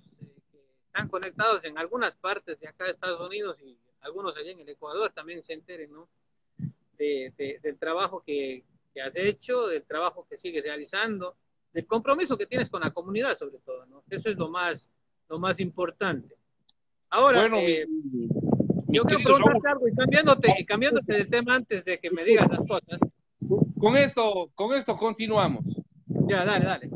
están 0.92 1.08
conectados 1.08 1.62
en 1.64 1.78
algunas 1.78 2.16
partes 2.16 2.58
de 2.58 2.68
acá 2.68 2.84
de 2.84 2.90
Estados 2.90 3.20
Unidos 3.20 3.56
y 3.62 3.78
algunos 4.00 4.36
allá 4.36 4.50
en 4.50 4.60
el 4.60 4.68
Ecuador 4.68 5.12
también 5.14 5.42
se 5.42 5.52
enteren, 5.52 5.92
¿no? 5.92 6.08
del 6.98 7.78
trabajo 7.78 8.22
que, 8.26 8.62
que, 8.92 9.00
has 9.00 9.16
hecho, 9.16 9.68
del 9.68 9.84
trabajo 9.84 10.26
que 10.28 10.36
sigues 10.36 10.62
realizando, 10.62 11.34
del 11.72 11.86
compromiso 11.86 12.36
que 12.36 12.44
tienes 12.44 12.68
con 12.68 12.82
la 12.82 12.90
comunidad, 12.90 13.38
sobre 13.38 13.56
todo, 13.58 13.86
¿no? 13.86 14.02
Eso 14.10 14.28
es 14.28 14.36
lo 14.36 14.50
más, 14.50 14.90
lo 15.30 15.38
más 15.38 15.60
importante. 15.60 16.36
Ahora, 17.08 17.46
eh, 17.56 17.86
yo 18.88 19.04
quiero 19.04 19.24
preguntarte 19.24 19.68
algo 19.68 19.88
y 19.88 19.94
cambiándote, 19.94 20.54
y 20.58 20.66
cambiándote 20.66 21.14
del 21.14 21.30
tema 21.30 21.54
antes 21.54 21.82
de 21.86 21.98
que 21.98 22.10
me 22.10 22.22
digas 22.22 22.46
las 22.50 22.66
cosas. 22.66 23.00
Con 23.78 23.96
esto, 23.96 24.50
con 24.54 24.74
esto 24.74 24.94
continuamos. 24.94 25.64
Ya, 26.28 26.44
dale, 26.44 26.66
dale. 26.66 26.89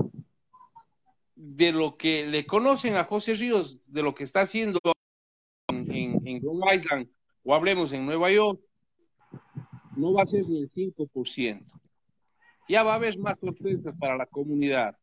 De 1.56 1.72
lo 1.72 1.96
que 1.96 2.26
le 2.26 2.46
conocen 2.46 2.96
a 2.96 3.04
José 3.04 3.34
Ríos, 3.34 3.78
de 3.86 4.02
lo 4.02 4.14
que 4.14 4.24
está 4.24 4.40
haciendo 4.40 4.80
en, 5.68 6.26
en 6.26 6.42
Long 6.42 6.62
Island, 6.74 7.08
o 7.44 7.54
hablemos 7.54 7.92
en 7.92 8.06
Nueva 8.06 8.30
York, 8.32 8.60
no 9.96 10.12
va 10.12 10.22
a 10.22 10.26
ser 10.26 10.46
ni 10.48 10.62
el 10.62 10.72
5%. 10.72 11.64
Ya 12.68 12.82
va 12.82 12.92
a 12.92 12.96
haber 12.96 13.18
más 13.18 13.38
sorpresas 13.38 13.94
para 13.96 14.16
la 14.16 14.26
comunidad. 14.26 14.96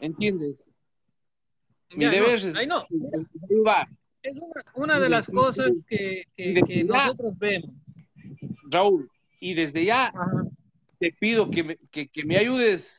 ¿Entiendes? 0.00 0.56
Mi 1.94 2.06
deber 2.06 2.34
es 2.34 2.54
ayudar. 2.54 3.88
Es 4.22 4.34
una, 4.74 4.98
de 4.98 5.08
las 5.08 5.26
cosas 5.28 5.70
que, 5.86 6.22
nosotros 6.84 7.38
vemos. 7.38 7.70
Raúl, 8.70 9.10
y 9.40 9.54
desde 9.54 9.84
ya 9.84 10.12
te 10.98 11.12
pido 11.12 11.50
que 11.50 11.62
me, 11.62 11.76
que, 11.90 12.24
me, 12.24 12.36
ayudes, 12.36 12.98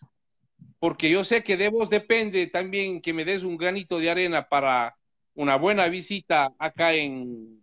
porque 0.80 1.10
yo 1.10 1.24
sé 1.24 1.44
que 1.44 1.58
de 1.58 1.70
vos 1.70 1.90
depende 1.90 2.48
también 2.48 3.02
que 3.02 3.14
me 3.14 3.26
des 3.26 3.44
un 3.44 3.58
granito 3.58 4.00
de 4.00 4.10
arena 4.10 4.48
para 4.48 4.96
una 5.36 5.58
buena 5.58 5.88
visita 5.88 6.54
acá 6.58 6.94
en, 6.94 7.62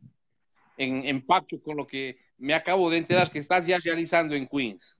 en, 0.76 1.04
en 1.04 1.24
con 1.62 1.76
lo 1.76 1.86
que 1.86 2.18
me 2.38 2.54
acabo 2.54 2.90
de 2.90 2.98
enterar 2.98 3.30
que 3.30 3.38
estás 3.38 3.66
ya 3.66 3.78
realizando 3.78 4.34
en 4.34 4.46
Queens. 4.46 4.98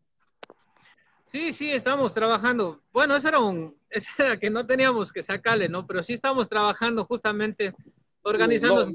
Sí, 1.27 1.53
sí, 1.53 1.73
estamos 1.73 2.15
trabajando. 2.15 2.81
Bueno, 2.93 3.17
eso 3.17 3.29
era 3.29 3.41
un, 3.41 3.77
eso 3.91 4.11
era 4.23 4.39
que 4.39 4.49
no 4.49 4.67
teníamos 4.67 5.13
que 5.13 5.23
sacarle, 5.23 5.69
¿no? 5.69 5.87
Pero 5.87 6.03
sí 6.03 6.15
estamos 6.15 6.49
trabajando 6.49 7.05
justamente, 7.05 7.75
organizándonos 8.23 8.95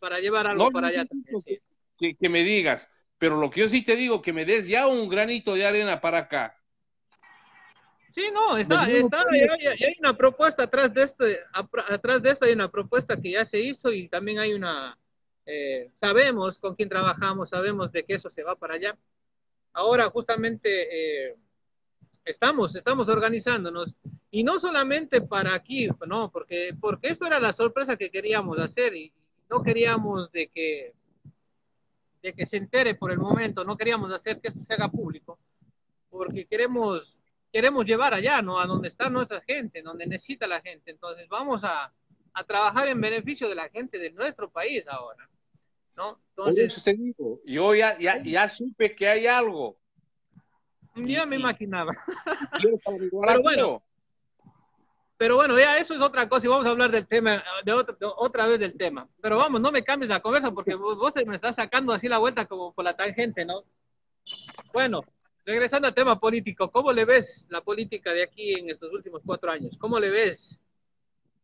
para, 0.00 0.18
llevar 0.20 0.48
algo 0.48 0.70
para 0.70 0.88
allá 0.88 1.04
también. 1.04 1.60
Que, 1.96 2.16
que, 2.16 2.28
me 2.28 2.42
digas, 2.42 2.90
pero 3.18 3.40
lo 3.40 3.50
que 3.50 3.60
yo 3.60 3.68
sí 3.68 3.82
te 3.82 3.94
digo, 3.94 4.20
que 4.20 4.32
me 4.32 4.44
des 4.44 4.66
ya 4.66 4.88
un 4.88 5.08
granito 5.08 5.54
de 5.54 5.64
arena 5.64 6.00
para 6.00 6.18
acá. 6.18 6.58
Sí, 8.12 8.28
no, 8.32 8.58
está, 8.58 8.84
está 8.90 9.24
hay, 9.30 9.96
una 9.98 10.16
propuesta 10.16 10.64
atrás 10.64 10.92
de 10.92 11.02
este, 11.02 11.40
atrás 11.52 12.22
de 12.22 12.30
esto 12.30 12.44
hay 12.44 12.52
una 12.52 12.70
propuesta 12.70 13.18
que 13.18 13.30
ya 13.30 13.44
se 13.44 13.58
hizo 13.58 13.90
y 13.90 14.08
también 14.08 14.38
hay 14.38 14.52
una, 14.52 14.98
eh, 15.46 15.90
sabemos 15.98 16.58
con 16.58 16.74
quién 16.74 16.90
trabajamos, 16.90 17.48
sabemos 17.48 17.90
de 17.90 18.04
que 18.04 18.14
eso 18.14 18.28
se 18.28 18.42
va 18.42 18.54
para 18.54 18.74
allá. 18.74 18.98
Ahora 19.72 20.10
justamente 20.10 21.30
eh, 21.30 21.36
estamos, 22.24 22.76
estamos 22.76 23.08
organizándonos 23.08 23.94
y 24.30 24.44
no 24.44 24.58
solamente 24.58 25.22
para 25.22 25.54
aquí, 25.54 25.88
no, 26.06 26.30
porque, 26.30 26.76
porque 26.78 27.08
esto 27.08 27.26
era 27.26 27.40
la 27.40 27.52
sorpresa 27.52 27.96
que 27.96 28.10
queríamos 28.10 28.58
hacer 28.58 28.94
y 28.94 29.10
no 29.50 29.62
queríamos 29.62 30.30
de 30.32 30.48
que, 30.48 30.94
de 32.22 32.32
que 32.34 32.44
se 32.44 32.58
entere 32.58 32.94
por 32.94 33.10
el 33.10 33.18
momento, 33.18 33.64
no 33.64 33.76
queríamos 33.76 34.12
hacer 34.12 34.38
que 34.40 34.48
esto 34.48 34.60
se 34.60 34.72
haga 34.74 34.90
público, 34.90 35.38
porque 36.10 36.44
queremos, 36.44 37.21
queremos 37.52 37.84
llevar 37.84 38.14
allá, 38.14 38.42
¿no? 38.42 38.58
A 38.58 38.66
donde 38.66 38.88
está 38.88 39.10
nuestra 39.10 39.40
gente, 39.42 39.82
donde 39.82 40.06
necesita 40.06 40.46
la 40.46 40.60
gente. 40.60 40.90
Entonces 40.90 41.28
vamos 41.28 41.62
a, 41.64 41.92
a 42.32 42.44
trabajar 42.44 42.88
en 42.88 43.00
beneficio 43.00 43.48
de 43.48 43.54
la 43.54 43.68
gente 43.68 43.98
de 43.98 44.10
nuestro 44.10 44.50
país 44.50 44.86
ahora. 44.88 45.28
¿no? 45.96 46.20
Entonces, 46.30 46.82
yo 47.44 47.74
ya, 47.74 47.98
ya, 47.98 48.22
ya 48.22 48.48
supe 48.48 48.94
que 48.94 49.08
hay 49.08 49.26
algo. 49.26 49.78
Ya 50.94 51.26
me 51.26 51.36
imaginaba. 51.36 51.92
pero 52.92 53.42
bueno, 53.42 53.82
pero 55.16 55.36
bueno, 55.36 55.58
ya 55.58 55.78
eso 55.78 55.94
es 55.94 56.00
otra 56.00 56.28
cosa 56.28 56.46
y 56.46 56.50
vamos 56.50 56.66
a 56.66 56.70
hablar 56.70 56.90
del 56.90 57.06
tema, 57.06 57.42
de 57.64 57.72
otra, 57.72 57.96
otra 58.16 58.46
vez 58.46 58.58
del 58.58 58.76
tema. 58.76 59.08
Pero 59.20 59.38
vamos, 59.38 59.60
no 59.60 59.72
me 59.72 59.82
cambies 59.82 60.10
la 60.10 60.20
conversa 60.20 60.50
porque 60.52 60.74
vos, 60.74 60.98
vos 60.98 61.12
me 61.26 61.34
estás 61.34 61.56
sacando 61.56 61.92
así 61.92 62.08
la 62.08 62.18
vuelta 62.18 62.46
como 62.46 62.72
por 62.72 62.84
la 62.84 62.96
tangente, 62.96 63.44
¿no? 63.44 63.64
Bueno, 64.72 65.02
regresando 65.44 65.88
al 65.88 65.94
tema 65.94 66.18
político, 66.18 66.70
¿cómo 66.70 66.92
le 66.92 67.04
ves 67.04 67.46
la 67.50 67.60
política 67.60 68.12
de 68.12 68.22
aquí 68.22 68.54
en 68.54 68.70
estos 68.70 68.92
últimos 68.92 69.22
cuatro 69.24 69.50
años? 69.50 69.76
¿Cómo 69.78 69.98
le 69.98 70.10
ves? 70.10 70.60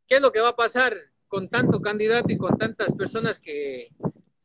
¿Qué 0.07 0.16
es 0.16 0.20
lo 0.20 0.32
que 0.32 0.40
va 0.40 0.51
a 0.51 0.57
pasar 0.57 0.96
con 1.26 1.49
tanto 1.49 1.80
candidato 1.80 2.32
y 2.32 2.38
con 2.38 2.57
tantas 2.57 2.92
personas 2.92 3.38
que, 3.38 3.90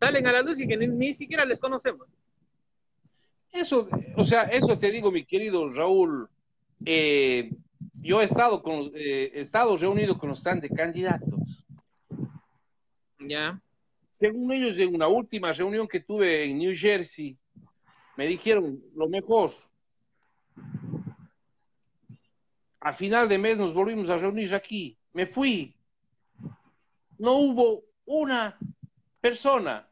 salen 0.03 0.27
a 0.27 0.33
la 0.33 0.41
luz 0.41 0.59
y 0.59 0.67
que 0.67 0.75
ni, 0.75 1.13
siquiera 1.13 1.45
les 1.45 1.59
conocemos. 1.59 2.07
Eso, 3.51 3.87
o 4.17 4.23
sea, 4.23 4.43
eso 4.43 4.77
te 4.77 4.91
digo, 4.91 5.11
mi 5.11 5.23
querido 5.23 5.69
Raúl. 5.69 6.27
Eh, 6.85 7.51
yo 8.01 8.21
he 8.21 8.25
estado 8.25 8.61
con, 8.61 8.91
eh, 8.95 9.31
he 9.33 9.41
estado 9.41 9.77
reunido 9.77 10.17
con 10.17 10.29
los 10.29 10.43
de 10.43 10.69
candidatos. 10.69 11.63
Ya. 13.19 13.61
Según 14.11 14.51
ellos, 14.51 14.77
en 14.79 14.93
una 14.93 15.07
última 15.07 15.53
reunión 15.53 15.87
que 15.87 16.01
tuve 16.01 16.43
en 16.43 16.57
New 16.57 16.73
Jersey, 16.75 17.37
me 18.16 18.28
dijeron 18.28 18.82
lo 18.95 19.09
mejor. 19.09 19.51
A 22.80 22.93
final 22.93 23.30
de 23.30 23.38
mes 23.38 23.57
nos 23.57 23.74
volvimos 23.74 24.09
a 24.09 24.18
reunir 24.18 24.53
aquí. 24.53 24.97
Me 25.14 25.26
fui. 25.26 25.76
No 27.18 27.34
hubo 27.34 27.84
una 28.05 28.57
persona 29.22 29.88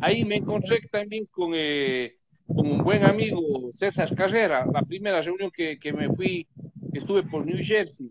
Ahí 0.00 0.24
me 0.24 0.36
encontré 0.36 0.80
también 0.92 1.26
con, 1.26 1.52
eh, 1.54 2.18
con 2.46 2.66
un 2.70 2.78
buen 2.84 3.04
amigo, 3.04 3.72
César 3.74 4.14
Carrera, 4.14 4.64
la 4.72 4.82
primera 4.82 5.20
reunión 5.20 5.50
que, 5.50 5.78
que 5.78 5.92
me 5.92 6.08
fui, 6.14 6.46
estuve 6.92 7.24
por 7.24 7.44
New 7.44 7.58
Jersey, 7.60 8.10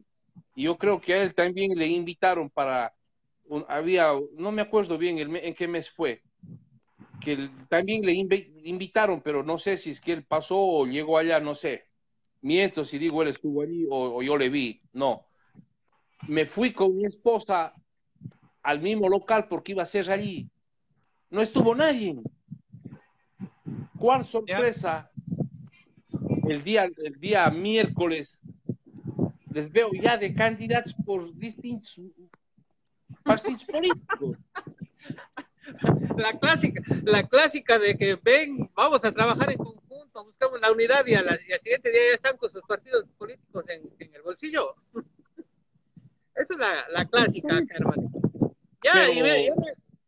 y 0.55 0.63
yo 0.63 0.77
creo 0.77 0.99
que 0.99 1.13
a 1.13 1.23
él 1.23 1.33
también 1.33 1.77
le 1.77 1.87
invitaron 1.87 2.49
para, 2.49 2.93
había, 3.69 4.11
no 4.33 4.51
me 4.51 4.63
acuerdo 4.63 4.97
bien 4.97 5.17
en 5.17 5.53
qué 5.53 5.67
mes 5.67 5.89
fue, 5.89 6.21
que 7.19 7.49
también 7.69 8.05
le 8.05 8.13
invitaron, 8.13 9.21
pero 9.21 9.43
no 9.43 9.57
sé 9.57 9.77
si 9.77 9.91
es 9.91 10.01
que 10.01 10.13
él 10.13 10.23
pasó 10.23 10.57
o 10.59 10.85
llegó 10.85 11.17
allá, 11.17 11.39
no 11.39 11.55
sé. 11.55 11.85
Miento 12.41 12.85
si 12.85 12.97
digo 12.97 13.21
él 13.21 13.29
estuvo 13.29 13.61
allí 13.61 13.85
o, 13.89 14.17
o 14.17 14.23
yo 14.23 14.37
le 14.37 14.49
vi, 14.49 14.81
no. 14.93 15.25
Me 16.27 16.45
fui 16.45 16.71
con 16.71 16.95
mi 16.95 17.05
esposa 17.05 17.73
al 18.63 18.81
mismo 18.81 19.09
local 19.09 19.47
porque 19.49 19.71
iba 19.71 19.83
a 19.83 19.87
ser 19.87 20.09
allí 20.11 20.49
no 21.29 21.41
estuvo 21.41 21.75
nadie. 21.75 22.19
¿Cuál 23.97 24.25
sorpresa? 24.25 25.11
El 26.47 26.63
día, 26.63 26.85
el 26.85 27.19
día 27.19 27.49
miércoles 27.49 28.39
les 29.51 29.71
veo 29.71 29.91
ya 29.93 30.17
de 30.17 30.33
candidatos 30.33 30.93
por 31.05 31.33
distintos 31.35 31.99
partidos 33.23 33.65
políticos. 33.65 34.37
La 36.17 36.37
clásica, 36.39 36.81
la 37.03 37.23
clásica 37.23 37.77
de 37.77 37.97
que 37.97 38.15
ven, 38.15 38.69
vamos 38.73 39.03
a 39.03 39.11
trabajar 39.11 39.51
en 39.51 39.57
conjunto, 39.57 40.25
buscamos 40.25 40.59
la 40.61 40.71
unidad 40.71 41.05
y, 41.05 41.13
al 41.13 41.39
siguiente 41.61 41.91
día 41.91 42.01
ya 42.09 42.15
están 42.15 42.37
con 42.37 42.49
sus 42.49 42.63
partidos 42.63 43.05
políticos 43.17 43.63
en, 43.67 44.13
el 44.13 44.21
bolsillo. 44.23 44.75
Esa 46.35 46.53
es 46.53 46.59
la, 46.89 47.05
clásica, 47.05 47.61
hermano. 47.69 48.09
Ya, 48.83 49.09
y, 49.09 49.21
ve, 49.21 49.51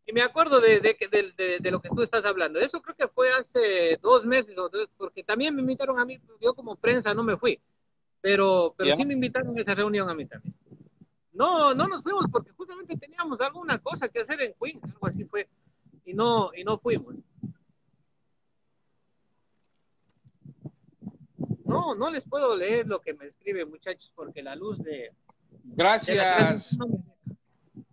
y 0.10 0.14
me 0.14 0.22
acuerdo 0.22 0.60
de, 0.60 0.80
de, 0.80 1.60
de, 1.60 1.72
lo 1.72 1.82
que 1.82 1.90
tú 1.90 2.02
estás 2.02 2.26
hablando. 2.26 2.60
Eso 2.60 2.82
creo 2.82 2.96
que 2.96 3.08
fue 3.08 3.30
hace 3.30 3.98
dos 4.02 4.26
meses, 4.26 4.58
o 4.58 4.70
porque 4.98 5.24
también 5.24 5.54
me 5.54 5.62
invitaron 5.62 6.00
a 6.00 6.06
mí, 6.06 6.20
yo 6.42 6.56
como 6.56 6.76
prensa 6.76 7.14
no 7.14 7.24
me 7.24 7.38
fui, 7.38 7.62
pero, 8.20 8.74
pero 8.76 8.96
sí 8.96 9.06
me 9.06 9.14
invitaron 9.14 9.56
a 9.58 9.62
esa 9.62 9.76
reunión 9.76 10.10
a 10.10 10.16
mí 10.16 10.26
también. 10.26 10.56
No, 11.40 11.74
no 11.74 11.88
nos 11.88 12.04
fuimos 12.04 12.26
porque 12.30 12.52
justamente 12.52 12.98
teníamos 12.98 13.40
alguna 13.40 13.78
cosa 13.78 14.10
que 14.10 14.20
hacer 14.20 14.42
en 14.42 14.54
Queens, 14.62 14.84
algo 14.84 15.08
así 15.08 15.24
fue, 15.24 15.48
y 16.04 16.14
no, 16.14 16.52
y 16.54 16.66
no 16.66 16.78
fuimos. 16.78 17.16
No, 21.64 21.96
no 21.96 22.12
les 22.12 22.28
puedo 22.28 22.58
leer 22.58 22.88
lo 22.88 23.00
que 23.00 23.14
me 23.14 23.26
escribe, 23.26 23.64
muchachos, 23.64 24.12
porque 24.14 24.44
la 24.44 24.54
luz 24.58 24.84
de... 24.84 25.14
Gracias. 25.64 26.78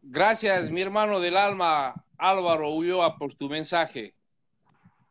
Gracias, 0.02 0.68
mi 0.68 0.82
hermano 0.82 1.20
del 1.20 1.36
alma, 1.36 1.94
Álvaro 2.18 2.74
Ulloa, 2.74 3.16
por 3.16 3.32
tu 3.34 3.48
mensaje. 3.48 4.16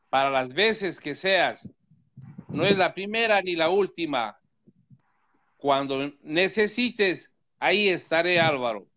para 0.10 0.30
las 0.30 0.54
veces 0.54 1.00
que 1.00 1.16
seas. 1.16 1.70
No 2.50 2.66
es 2.66 2.78
la 2.78 2.94
primera 2.94 3.42
ni 3.42 3.56
la 3.56 3.70
última. 3.70 4.38
Cuando 5.58 6.12
necesites, 6.22 7.32
ahí 7.60 7.90
estaré, 7.90 8.40
Álvaro. 8.40 8.88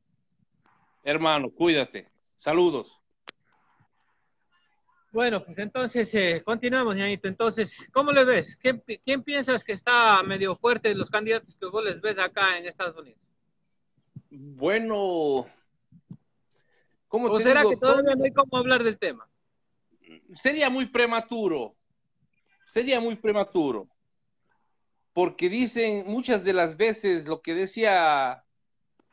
Hermano, 1.03 1.51
cuídate. 1.51 2.09
Saludos. 2.37 2.99
Bueno, 5.11 5.43
pues 5.43 5.59
entonces 5.59 6.15
eh, 6.15 6.43
continuamos, 6.45 6.95
ñañito. 6.95 7.29
Entonces, 7.29 7.89
¿cómo 7.93 8.13
le 8.13 8.25
ves? 8.25 8.57
¿Quién, 8.57 8.83
¿Quién, 9.05 9.23
piensas 9.23 9.65
que 9.65 9.73
está 9.73 10.23
medio 10.23 10.55
fuerte 10.57 10.91
de 10.91 10.95
los 10.95 11.11
candidatos 11.11 11.57
que 11.57 11.67
vos 11.67 11.85
les 11.85 12.01
ves 12.01 12.19
acá 12.19 12.59
en 12.59 12.67
Estados 12.67 12.97
Unidos? 12.97 13.19
Bueno, 14.31 15.47
¿cómo 17.09 17.29
¿O 17.29 17.41
será 17.41 17.65
que 17.65 17.77
todavía 17.77 18.15
no 18.15 18.25
hay 18.25 18.33
cómo 18.33 18.59
hablar 18.59 18.85
del 18.85 18.99
tema? 18.99 19.29
Sería 20.35 20.69
muy 20.69 20.87
prematuro, 20.87 21.75
sería 22.67 23.01
muy 23.01 23.17
prematuro, 23.17 23.89
porque 25.15 25.49
dicen 25.49 26.05
muchas 26.07 26.45
de 26.45 26.53
las 26.53 26.77
veces 26.77 27.27
lo 27.27 27.41
que 27.41 27.55
decía, 27.55 28.45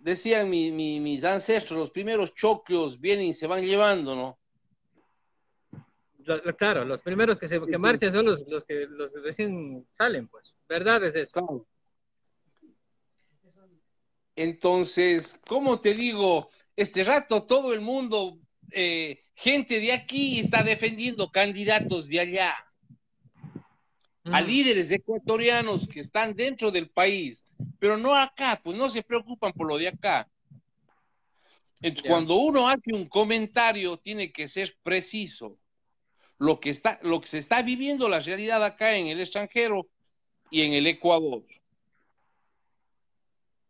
decían 0.06 0.52
mis 0.52 1.24
ancestros, 1.24 1.80
los 1.80 1.90
primeros 1.90 2.36
choquios 2.36 3.02
vienen 3.02 3.26
y 3.26 3.34
se 3.34 3.48
van 3.48 3.64
llevando, 3.64 4.16
¿no? 4.16 4.40
claro, 6.58 6.86
los 6.86 7.02
primeros 7.02 7.38
que, 7.38 7.48
se, 7.48 7.60
que 7.60 7.78
marchan 7.78 8.12
son 8.12 8.26
los, 8.26 8.44
que 8.68 8.88
los 8.88 9.14
recién 9.24 9.86
salen, 9.98 10.28
pues. 10.28 10.56
¿Verdad 10.68 11.04
es 11.04 11.16
eso? 11.16 11.68
Entonces, 14.36 15.40
¿cómo 15.48 15.80
te 15.82 15.94
digo? 15.94 16.50
Este 16.76 17.04
rato 17.04 17.44
todo 17.44 17.74
el 17.74 17.82
mundo, 17.82 18.38
eh, 18.72 19.24
gente 19.34 19.80
de 19.80 19.92
aquí 19.92 20.40
está 20.40 20.64
defendiendo 20.64 21.32
candidatos 21.32 22.08
de 22.08 22.20
allá. 22.20 22.56
A 24.26 24.42
mm. 24.42 24.46
líderes 24.46 24.92
ecuatorianos 24.92 25.88
que 25.88 26.00
están 26.00 26.36
dentro 26.36 26.72
del 26.72 26.90
país, 26.90 27.45
pero 27.80 27.98
no 27.98 28.16
acá, 28.16 28.60
pues 28.64 28.78
no 28.78 28.90
se 28.90 29.04
preocupan 29.04 29.54
por 29.54 29.68
lo 29.68 29.78
de 29.78 29.90
acá. 29.90 30.30
Entonces, 31.82 32.10
cuando 32.10 32.36
uno 32.36 32.68
hace 32.68 32.94
un 32.94 33.08
comentario, 33.08 33.98
tiene 33.98 34.32
que 34.32 34.48
ser 34.48 34.76
preciso 34.82 35.58
lo 36.38 36.60
que, 36.60 36.70
está, 36.70 37.00
lo 37.04 37.22
que 37.22 37.28
se 37.28 37.38
está 37.38 37.62
viviendo, 37.62 38.10
la 38.10 38.20
realidad 38.20 38.64
acá 38.64 38.96
en 38.96 39.08
el 39.08 39.20
extranjero 39.20 39.88
y 40.50 40.62
en 40.62 40.74
el 40.74 40.88
Ecuador. 40.88 41.44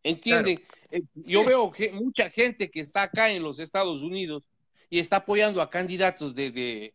¿Entienden? 0.03 0.61
Eh, 0.91 1.01
yo 1.15 1.43
veo 1.43 1.71
que 1.71 1.91
mucha 1.91 2.29
gente 2.29 2.69
que 2.69 2.79
está 2.79 3.03
acá 3.03 3.29
en 3.31 3.43
los 3.43 3.59
Estados 3.59 4.01
Unidos 4.03 4.43
y 4.89 4.99
está 4.99 5.17
apoyando 5.17 5.61
a 5.61 5.69
candidatos 5.69 6.35
de, 6.35 6.51
de, 6.51 6.93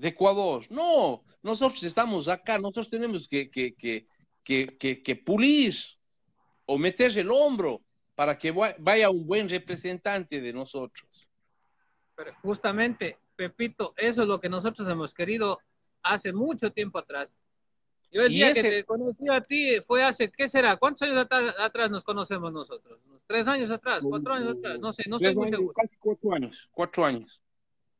Ecuador. 0.00 0.64
No, 0.70 1.24
nosotros 1.42 1.82
estamos 1.82 2.28
acá, 2.28 2.58
nosotros 2.58 2.90
tenemos 2.90 3.26
que, 3.28 3.50
que, 3.50 3.74
que, 4.44 4.78
que, 4.78 5.16
pulir 5.16 5.74
o 6.70 6.76
meter 6.76 7.16
el 7.18 7.30
hombro 7.30 7.80
para 8.14 8.36
que 8.36 8.52
vaya 8.78 9.10
un 9.10 9.26
buen 9.26 9.48
representante 9.48 10.40
de 10.40 10.52
nosotros. 10.52 11.26
Pero 12.14 12.34
justamente 12.42 13.16
Pepito, 13.34 13.94
eso 13.96 14.22
es 14.22 14.28
lo 14.28 14.38
que 14.38 14.50
nosotros 14.50 14.86
hemos 14.88 15.14
querido 15.14 15.60
hace 16.02 16.32
mucho 16.32 16.70
tiempo 16.70 16.98
atrás. 16.98 17.32
Yo 18.10 18.22
el 18.22 18.28
día 18.30 18.52
que 18.52 18.62
te 18.62 18.84
conocí 18.84 19.28
a 19.30 19.40
ti 19.40 19.80
fue 19.86 20.02
hace, 20.02 20.30
¿qué 20.30 20.48
será? 20.48 20.76
¿Cuántos 20.76 21.08
años 21.08 21.26
atrás 21.58 21.90
nos 21.90 22.04
conocemos 22.04 22.52
nosotros? 22.52 23.00
¿Tres 23.26 23.46
años 23.48 23.70
atrás? 23.70 24.00
¿Cuatro 24.02 24.34
años 24.34 24.56
atrás? 24.56 24.78
No 24.78 24.92
sé, 24.92 25.04
no 25.08 25.16
estoy 25.16 25.34
muy 25.34 25.48
seguro. 25.48 25.72
Casi 25.72 25.96
cuatro 25.96 26.32
años, 26.32 26.68
cuatro 26.72 27.04
años. 27.04 27.40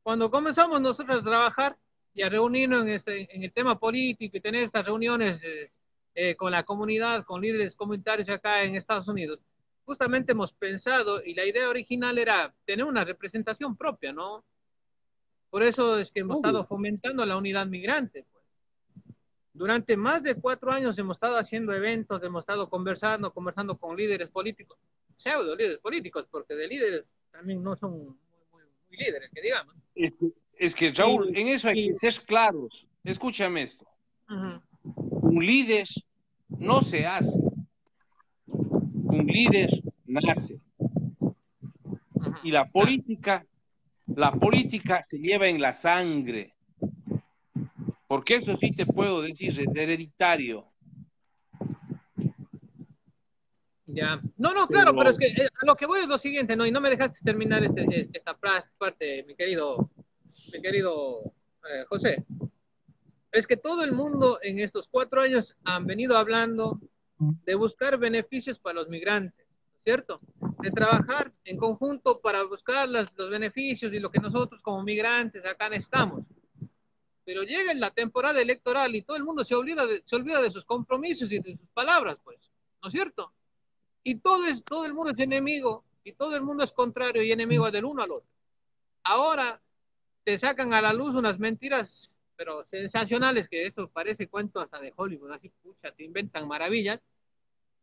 Cuando 0.03 0.29
comenzamos 0.29 0.79
nosotros 0.79 1.21
a 1.21 1.23
trabajar 1.23 1.77
y 2.13 2.21
a 2.21 2.29
reunirnos 2.29 2.83
en, 2.83 2.89
este, 2.89 3.35
en 3.35 3.43
el 3.43 3.51
tema 3.51 3.79
político 3.79 4.37
y 4.37 4.41
tener 4.41 4.63
estas 4.63 4.85
reuniones 4.85 5.43
eh, 5.43 5.71
eh, 6.15 6.35
con 6.35 6.51
la 6.51 6.63
comunidad, 6.63 7.23
con 7.23 7.41
líderes 7.41 7.75
comunitarios 7.75 8.29
acá 8.29 8.63
en 8.63 8.75
Estados 8.75 9.07
Unidos, 9.07 9.39
justamente 9.85 10.33
hemos 10.33 10.53
pensado 10.53 11.23
y 11.23 11.33
la 11.33 11.45
idea 11.45 11.69
original 11.69 12.17
era 12.17 12.53
tener 12.65 12.85
una 12.85 13.03
representación 13.03 13.75
propia, 13.75 14.13
¿no? 14.13 14.45
Por 15.49 15.63
eso 15.63 15.97
es 15.97 16.11
que 16.11 16.19
hemos 16.19 16.37
estado 16.37 16.63
fomentando 16.63 17.25
la 17.25 17.37
unidad 17.37 17.65
migrante. 17.65 18.23
Pues. 18.31 18.43
Durante 19.53 19.97
más 19.97 20.21
de 20.21 20.35
cuatro 20.35 20.71
años 20.71 20.97
hemos 20.99 21.17
estado 21.17 21.37
haciendo 21.37 21.73
eventos, 21.73 22.21
hemos 22.23 22.43
estado 22.43 22.69
conversando, 22.69 23.33
conversando 23.33 23.77
con 23.77 23.97
líderes 23.97 24.29
políticos, 24.29 24.77
pseudo 25.15 25.55
líderes 25.55 25.79
políticos, 25.79 26.27
porque 26.29 26.53
de 26.55 26.67
líderes 26.67 27.05
también 27.31 27.63
no 27.63 27.75
son 27.75 27.97
muy, 28.51 28.67
líderes, 28.91 29.29
que 29.33 29.41
digamos. 29.41 29.75
Es 29.95 30.75
que, 30.75 30.91
Raúl, 30.91 31.35
en 31.35 31.47
eso 31.47 31.67
hay 31.69 31.89
que 31.89 31.97
ser 31.97 32.25
claros. 32.25 32.87
Escúchame 33.03 33.63
esto. 33.63 33.87
Un 34.29 34.61
líder 35.39 35.87
no 36.49 36.81
se 36.81 37.05
hace. 37.05 37.31
Un 38.47 39.25
líder 39.27 39.83
nace. 40.05 40.59
Y 42.43 42.51
la 42.51 42.69
política 42.69 43.45
la 44.15 44.31
política 44.31 45.05
se 45.07 45.17
lleva 45.17 45.47
en 45.47 45.61
la 45.61 45.73
sangre. 45.73 46.53
Porque 48.07 48.35
eso 48.35 48.57
sí 48.57 48.71
te 48.71 48.85
puedo 48.85 49.21
decir, 49.21 49.59
es 49.59 49.75
hereditario. 49.75 50.65
Ya. 53.85 54.21
No, 54.37 54.53
no, 54.53 54.67
claro, 54.67 54.95
pero, 54.95 55.09
es 55.09 55.17
que 55.17 55.27
eh, 55.27 55.47
lo 55.63 55.75
que 55.75 55.87
voy 55.87 56.01
es 56.01 56.07
lo 56.07 56.17
siguiente, 56.17 56.55
¿no? 56.55 56.65
Y 56.65 56.71
no 56.71 56.79
me 56.79 56.89
dejaste 56.89 57.19
terminar 57.23 57.63
este, 57.63 57.81
eh, 57.83 58.09
esta 58.13 58.37
parte, 58.37 59.23
mi 59.27 59.35
querido, 59.35 59.89
mi 60.53 60.61
querido 60.61 61.23
eh, 61.63 61.85
José. 61.87 62.25
Es 63.31 63.45
que 63.47 63.57
todo 63.57 63.83
el 63.83 63.91
mundo 63.91 64.39
en 64.41 64.59
estos 64.59 64.87
cuatro 64.87 65.21
años 65.21 65.55
han 65.63 65.85
venido 65.85 66.17
hablando 66.17 66.79
de 67.17 67.55
buscar 67.55 67.97
beneficios 67.97 68.59
para 68.59 68.75
los 68.75 68.89
migrantes. 68.89 69.49
¿cierto? 69.83 70.19
De 70.59 70.71
trabajar 70.71 71.31
en 71.45 71.57
conjunto 71.57 72.19
para 72.21 72.43
buscar 72.43 72.87
los 72.89 73.29
beneficios 73.29 73.93
y 73.93 73.99
lo 73.99 74.11
que 74.11 74.19
nosotros 74.19 74.61
como 74.61 74.83
migrantes 74.83 75.45
acá 75.45 75.67
estamos. 75.67 76.25
Pero 77.25 77.43
llega 77.43 77.73
la 77.73 77.91
temporada 77.91 78.41
electoral 78.41 78.95
y 78.95 79.01
todo 79.01 79.17
el 79.17 79.23
mundo 79.23 79.45
se 79.45 79.55
olvida 79.55 79.85
de, 79.85 80.03
se 80.05 80.15
olvida 80.15 80.41
de 80.41 80.51
sus 80.51 80.65
compromisos 80.65 81.31
y 81.31 81.39
de 81.39 81.57
sus 81.57 81.69
palabras, 81.73 82.17
pues, 82.23 82.37
¿no 82.81 82.89
es 82.89 82.93
cierto? 82.93 83.33
Y 84.03 84.15
todo, 84.15 84.45
es, 84.47 84.63
todo 84.63 84.85
el 84.85 84.93
mundo 84.93 85.11
es 85.11 85.19
enemigo 85.19 85.83
y 86.03 86.13
todo 86.13 86.35
el 86.35 86.43
mundo 86.43 86.63
es 86.63 86.73
contrario 86.73 87.21
y 87.23 87.31
enemigo 87.31 87.69
del 87.71 87.85
uno 87.85 88.03
al 88.03 88.11
otro. 88.11 88.29
Ahora 89.03 89.61
te 90.23 90.37
sacan 90.37 90.73
a 90.73 90.81
la 90.81 90.93
luz 90.93 91.15
unas 91.15 91.39
mentiras, 91.39 92.08
pero 92.39 92.63
sensacionales, 92.63 93.49
que 93.49 93.65
eso 93.65 93.89
parece 93.89 94.29
cuento 94.29 94.61
hasta 94.61 94.79
de 94.79 94.93
Hollywood, 94.95 95.33
así, 95.33 95.49
pucha, 95.61 95.91
te 95.91 96.05
inventan 96.05 96.47
maravillas 96.47 97.01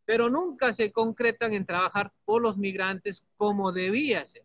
pero 0.06 0.30
nunca 0.30 0.72
se 0.72 0.92
concretan 0.92 1.52
en 1.52 1.66
trabajar 1.66 2.12
por 2.24 2.40
los 2.40 2.56
migrantes 2.56 3.24
como 3.36 3.72
debía 3.72 4.24
ser. 4.24 4.44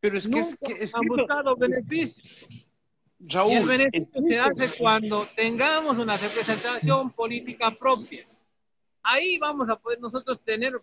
Pero 0.00 0.16
es 0.18 0.26
que, 0.26 0.40
es 0.80 0.94
han 0.94 1.06
buscado 1.06 1.54
beneficios. 1.54 2.48
y 3.18 3.52
el 3.52 3.66
beneficio 3.66 4.22
se 4.26 4.38
hace 4.38 4.78
cuando 4.82 5.26
tengamos 5.36 5.98
una 5.98 6.16
representación 6.16 7.12
política 7.12 7.70
propia. 7.70 8.26
Ahí 9.02 9.38
vamos 9.38 9.68
a 9.68 9.76
poder 9.78 10.00
nosotros 10.00 10.40
tener 10.42 10.80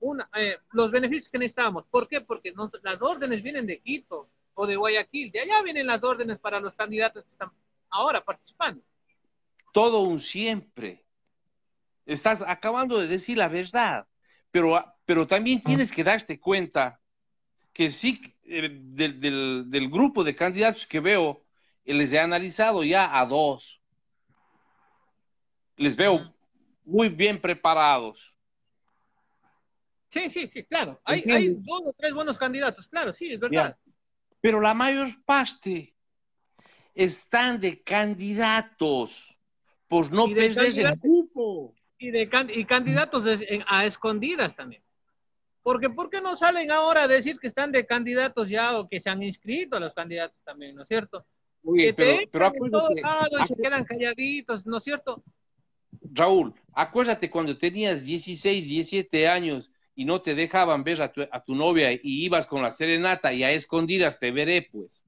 una, 0.00 0.28
eh, 0.34 0.56
los 0.72 0.90
beneficios 0.90 1.28
que 1.28 1.38
necesitamos. 1.38 1.86
¿Por 1.86 2.08
qué? 2.08 2.20
Porque 2.20 2.52
las 2.82 3.00
órdenes 3.00 3.42
vienen 3.42 3.66
de 3.66 3.80
Quito 3.80 4.28
o 4.54 4.66
de 4.66 4.76
Guayaquil. 4.76 5.30
De 5.30 5.40
allá 5.40 5.62
vienen 5.62 5.86
las 5.86 6.02
órdenes 6.02 6.38
para 6.38 6.60
los 6.60 6.74
candidatos 6.74 7.24
que 7.24 7.30
están 7.30 7.50
ahora 7.90 8.20
participando. 8.24 8.82
Todo 9.72 10.00
un 10.00 10.20
siempre. 10.20 11.04
Estás 12.06 12.42
acabando 12.46 12.98
de 12.98 13.06
decir 13.06 13.36
la 13.36 13.48
verdad, 13.48 14.06
pero, 14.50 14.82
pero 15.04 15.26
también 15.26 15.60
ah. 15.60 15.66
tienes 15.66 15.90
que 15.90 16.04
darte 16.04 16.38
cuenta 16.38 17.00
que 17.72 17.90
sí, 17.90 18.20
eh, 18.44 18.68
del, 18.70 19.90
grupo 19.90 20.22
de 20.22 20.36
candidatos 20.36 20.86
que 20.86 21.00
veo, 21.00 21.44
eh, 21.84 21.94
les 21.94 22.12
he 22.12 22.18
analizado 22.18 22.84
ya 22.84 23.18
a 23.18 23.26
dos. 23.26 23.80
Les 25.76 25.96
veo 25.96 26.32
muy 26.84 27.08
bien 27.08 27.40
preparados. 27.40 28.32
Sí, 30.08 30.30
sí, 30.30 30.46
sí, 30.46 30.64
claro. 30.64 31.00
Hay, 31.04 31.24
hay, 31.28 31.48
dos 31.48 31.82
o 31.86 31.92
tres 31.98 32.12
buenos 32.12 32.38
candidatos, 32.38 32.86
claro, 32.86 33.12
sí, 33.12 33.32
es 33.32 33.40
verdad. 33.40 33.76
Pero 34.44 34.60
la 34.60 34.74
mayor 34.74 35.08
parte 35.24 35.96
están 36.94 37.58
de 37.60 37.82
candidatos, 37.82 39.34
pues 39.88 40.10
no 40.10 40.26
perder 40.26 40.78
el 40.80 40.96
grupo 40.96 41.74
y, 41.96 42.10
de, 42.10 42.28
y 42.52 42.64
candidatos 42.66 43.24
a 43.66 43.86
escondidas 43.86 44.54
también. 44.54 44.82
Porque 45.62 45.88
¿por 45.88 46.10
qué 46.10 46.20
no 46.20 46.36
salen 46.36 46.70
ahora 46.70 47.04
a 47.04 47.08
decir 47.08 47.38
que 47.38 47.46
están 47.46 47.72
de 47.72 47.86
candidatos 47.86 48.50
ya 48.50 48.78
o 48.78 48.86
que 48.86 49.00
se 49.00 49.08
han 49.08 49.22
inscrito 49.22 49.78
a 49.78 49.80
los 49.80 49.94
candidatos 49.94 50.42
también, 50.44 50.76
¿no 50.76 50.82
es 50.82 50.88
cierto? 50.88 51.24
que 51.74 51.94
pero, 51.94 52.20
y 52.20 53.46
se 53.46 53.54
quedan 53.56 53.84
calladitos, 53.84 54.66
¿no 54.66 54.76
es 54.76 54.84
cierto? 54.84 55.24
Raúl, 56.12 56.52
acuérdate 56.74 57.30
cuando 57.30 57.56
tenías 57.56 58.04
16, 58.04 58.68
17 58.68 59.26
años 59.26 59.70
y 59.94 60.04
no 60.04 60.22
te 60.22 60.34
dejaban 60.34 60.84
ver 60.84 61.00
a 61.02 61.12
tu, 61.12 61.22
a 61.22 61.44
tu 61.44 61.54
novia 61.54 61.92
y 61.92 62.24
ibas 62.24 62.46
con 62.46 62.62
la 62.62 62.70
serenata 62.70 63.32
y 63.32 63.42
a 63.42 63.50
escondidas 63.50 64.18
te 64.18 64.30
veré, 64.30 64.68
pues. 64.70 65.04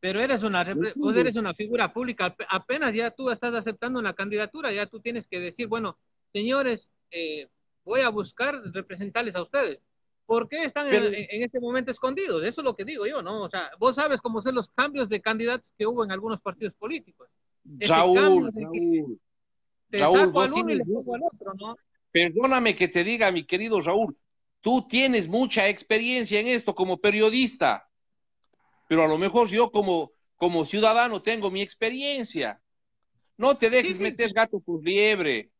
Pero 0.00 0.20
eres 0.20 0.42
una, 0.44 0.64
vos 0.94 1.16
eres 1.16 1.36
una 1.36 1.54
figura 1.54 1.92
pública, 1.92 2.34
apenas 2.48 2.94
ya 2.94 3.10
tú 3.10 3.30
estás 3.30 3.52
aceptando 3.54 3.98
una 3.98 4.12
candidatura, 4.12 4.70
ya 4.72 4.86
tú 4.86 5.00
tienes 5.00 5.26
que 5.26 5.40
decir, 5.40 5.66
bueno, 5.66 5.98
señores, 6.32 6.88
eh, 7.10 7.48
voy 7.84 8.02
a 8.02 8.08
buscar 8.10 8.60
representarles 8.72 9.34
a 9.34 9.42
ustedes. 9.42 9.80
¿Por 10.24 10.46
qué 10.46 10.64
están 10.64 10.86
en, 10.88 11.42
este 11.42 11.58
momento 11.58 11.90
escondidos? 11.90 12.44
Eso 12.44 12.60
es 12.60 12.64
lo 12.64 12.76
que 12.76 12.84
digo 12.84 13.06
yo, 13.06 13.22
¿no? 13.22 13.40
O 13.40 13.50
sea, 13.50 13.70
vos 13.78 13.94
sabes 13.94 14.20
cómo 14.20 14.42
son 14.42 14.54
los 14.54 14.68
cambios 14.68 15.08
de 15.08 15.22
candidatos 15.22 15.66
que 15.76 15.86
hubo 15.86 16.04
en 16.04 16.12
algunos 16.12 16.40
partidos 16.42 16.74
políticos. 16.74 17.28
Raúl, 17.64 18.52
Raúl, 18.54 19.20
te 19.90 20.00
saco 20.00 20.42
al 20.42 20.52
uno 20.52 20.70
y 20.70 20.76
le 20.76 20.84
pongo 20.84 21.14
al 21.14 21.22
otro, 21.22 21.54
¿no? 21.58 21.76
Perdóname 22.10 22.74
que 22.74 22.88
te 22.88 23.04
diga, 23.04 23.30
mi 23.30 23.44
querido 23.44 23.80
Raúl, 23.80 24.16
tú 24.60 24.86
tienes 24.88 25.28
mucha 25.28 25.68
experiencia 25.68 26.40
en 26.40 26.48
esto 26.48 26.74
como 26.74 26.98
periodista 26.98 27.88
pero 28.88 29.04
a 29.04 29.06
lo 29.06 29.18
mejor 29.18 29.48
yo 29.48 29.70
como, 29.70 30.12
como 30.36 30.64
ciudadano 30.64 31.22
tengo 31.22 31.50
mi 31.50 31.60
experiencia. 31.60 32.60
No 33.36 33.56
te 33.56 33.70
dejes 33.70 34.00
meter 34.00 34.32
gato 34.32 34.58
por 34.58 34.82
liebre. 34.82 35.50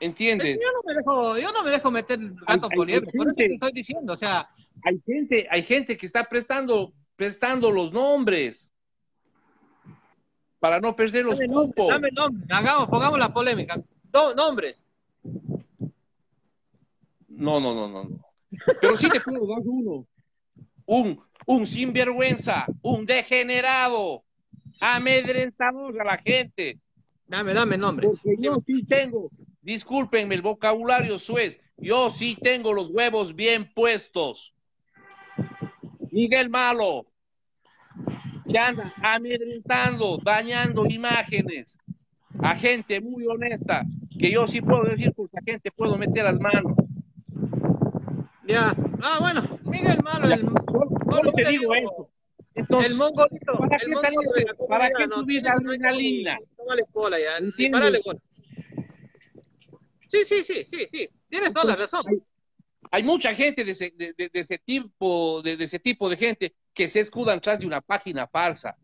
¿Entiendes? 0.00 0.56
yo, 0.62 0.72
no 0.72 0.82
me 0.86 0.94
dejo, 0.94 1.38
yo 1.38 1.52
no 1.52 1.64
me 1.64 1.70
dejo 1.70 1.90
meter 1.90 2.18
gato 2.46 2.68
por 2.68 2.86
liebre, 2.86 3.10
por 3.12 3.26
eso 3.26 3.34
te 3.36 3.52
estoy 3.52 3.72
diciendo, 3.72 4.12
o 4.12 4.16
sea. 4.16 4.48
Hay 4.84 5.02
gente, 5.04 5.48
hay 5.50 5.64
gente 5.64 5.96
que 5.96 6.06
está 6.06 6.28
prestando, 6.28 6.94
prestando 7.16 7.72
los 7.72 7.92
nombres 7.92 8.70
para 10.60 10.78
no 10.78 10.94
perder 10.94 11.24
los 11.24 11.40
dame 11.40 11.52
cupos. 11.52 11.88
dame 11.88 12.10
nombre, 12.12 12.46
hagamos, 12.48 12.86
pongamos 12.86 13.18
la 13.18 13.34
polémica. 13.34 13.82
nombres. 14.36 14.76
No, 17.28 17.60
no, 17.60 17.74
no, 17.74 17.88
no, 17.88 18.20
Pero 18.80 18.96
sí 18.96 19.08
te 19.08 19.20
puedo 19.20 19.46
dar 19.46 19.60
uno. 19.64 20.06
Un, 20.86 21.20
un 21.46 21.66
sinvergüenza, 21.66 22.66
un 22.82 23.06
degenerado, 23.06 24.24
amedrentador 24.80 26.00
a 26.00 26.04
la 26.04 26.18
gente. 26.18 26.78
Dame, 27.26 27.54
dame 27.54 27.76
nombres. 27.76 28.20
yo 28.38 28.58
sí 28.66 28.82
tengo, 28.84 29.30
discúlpenme 29.60 30.34
el 30.34 30.42
vocabulario 30.42 31.18
suez, 31.18 31.60
yo 31.76 32.10
sí 32.10 32.36
tengo 32.40 32.72
los 32.72 32.88
huevos 32.88 33.34
bien 33.36 33.72
puestos. 33.72 34.54
Miguel 36.10 36.48
Malo, 36.48 37.06
que 38.50 38.58
anda 38.58 38.92
amedrentando, 39.02 40.18
dañando 40.24 40.86
imágenes 40.86 41.78
a 42.42 42.54
gente 42.56 43.00
muy 43.00 43.26
honesta, 43.26 43.84
que 44.18 44.32
yo 44.32 44.46
sí 44.46 44.60
puedo 44.60 44.84
decir 44.84 45.12
porque 45.14 45.38
a 45.38 45.42
gente 45.42 45.70
puedo 45.70 45.96
meter 45.96 46.24
las 46.24 46.38
manos. 46.40 46.72
Ya, 48.46 48.74
ah, 49.02 49.18
bueno, 49.20 49.58
Miguel 49.64 49.98
Malo, 50.02 50.32
el, 50.32 50.42
¿Cómo 50.42 51.32
te 51.32 51.50
digo 51.50 51.74
eso? 51.74 52.10
Entonces, 52.54 52.90
el 52.90 52.96
mongolito. 52.96 53.58
¿Para 53.58 53.76
el 53.76 53.82
qué, 53.82 53.88
mongolito, 53.88 54.66
¿para 54.66 54.88
qué 54.90 55.08
subir 55.08 55.42
la 55.42 55.52
adrenalina? 55.52 56.38
Tómale 56.56 56.82
cola 56.92 57.18
ya. 57.18 57.70
Párale 57.70 58.00
cola. 58.02 58.20
Sí, 60.08 60.24
sí, 60.24 60.42
sí, 60.42 60.64
sí, 60.64 60.88
sí. 60.90 61.08
Tienes 61.28 61.52
toda 61.52 61.66
la 61.66 61.76
razón. 61.76 62.02
Hay, 62.90 63.02
mucha 63.02 63.34
gente 63.34 63.64
de 63.64 63.72
ese, 63.72 63.92
de, 63.94 64.14
de, 64.16 64.30
ese 64.32 64.58
tipo, 64.58 65.42
de, 65.42 65.52
ese 65.62 65.78
tipo 65.78 66.08
de 66.08 66.16
gente 66.16 66.54
que 66.72 66.88
se 66.88 67.00
escudan 67.00 67.40
tras 67.40 67.60
de 67.60 67.66
una 67.66 67.82
página 67.82 68.26
falsa 68.26 68.76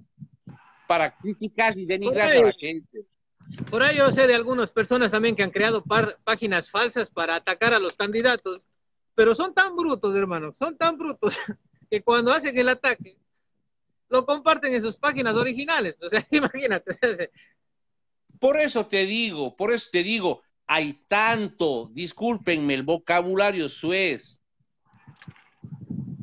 para 0.86 1.16
criticar 1.16 1.76
y 1.78 1.86
denigrar 1.86 2.36
a 2.36 2.42
la 2.42 2.52
gente. 2.52 3.06
Por 3.70 3.82
ahí 3.82 3.96
yo 3.96 4.10
sé 4.12 4.26
de 4.26 4.34
algunas 4.34 4.70
personas 4.70 5.10
también 5.10 5.36
que 5.36 5.42
han 5.42 5.50
creado 5.50 5.82
páginas 6.24 6.70
falsas 6.70 7.10
para 7.10 7.36
atacar 7.36 7.74
a 7.74 7.78
los 7.78 7.96
candidatos, 7.96 8.62
pero 9.14 9.34
son 9.34 9.54
tan 9.54 9.76
brutos, 9.76 10.14
hermano, 10.14 10.54
son 10.58 10.76
tan 10.76 10.98
brutos 10.98 11.38
que 11.90 12.02
cuando 12.02 12.32
hacen 12.32 12.58
el 12.58 12.68
ataque, 12.68 13.16
lo 14.08 14.26
comparten 14.26 14.74
en 14.74 14.82
sus 14.82 14.96
páginas 14.96 15.34
originales. 15.34 15.96
O 16.00 16.08
sea, 16.08 16.24
imagínate. 16.30 16.92
Por 18.38 18.58
eso 18.58 18.86
te 18.86 19.06
digo, 19.06 19.56
por 19.56 19.72
eso 19.72 19.88
te 19.90 20.02
digo, 20.02 20.42
hay 20.66 20.94
tanto, 21.08 21.90
discúlpenme, 21.92 22.74
el 22.74 22.82
vocabulario 22.82 23.68
suez. 23.68 24.40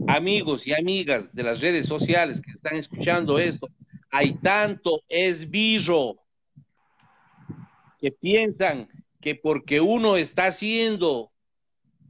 Amigos 0.07 0.67
y 0.67 0.73
amigas 0.73 1.33
de 1.33 1.43
las 1.43 1.61
redes 1.61 1.85
sociales 1.85 2.41
que 2.41 2.51
están 2.51 2.75
escuchando 2.75 3.39
esto, 3.39 3.69
hay 4.09 4.33
tanto 4.33 5.01
esbirro 5.07 6.15
que 8.01 8.11
piensan 8.11 8.89
que 9.21 9.35
porque 9.35 9.79
uno 9.79 10.17
está 10.17 10.47
haciendo 10.47 11.31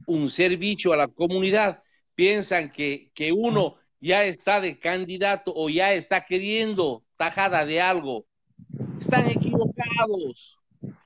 un 0.06 0.30
servicio 0.30 0.92
a 0.92 0.96
la 0.96 1.08
comunidad, 1.08 1.82
piensan 2.14 2.72
que, 2.72 3.10
que 3.14 3.32
uno 3.32 3.76
ya 4.00 4.24
está 4.24 4.60
de 4.60 4.78
candidato 4.78 5.52
o 5.54 5.68
ya 5.68 5.92
está 5.92 6.24
queriendo 6.24 7.04
tajada 7.16 7.64
de 7.64 7.80
algo. 7.80 8.26
Están 8.98 9.28
equivocados. 9.28 10.56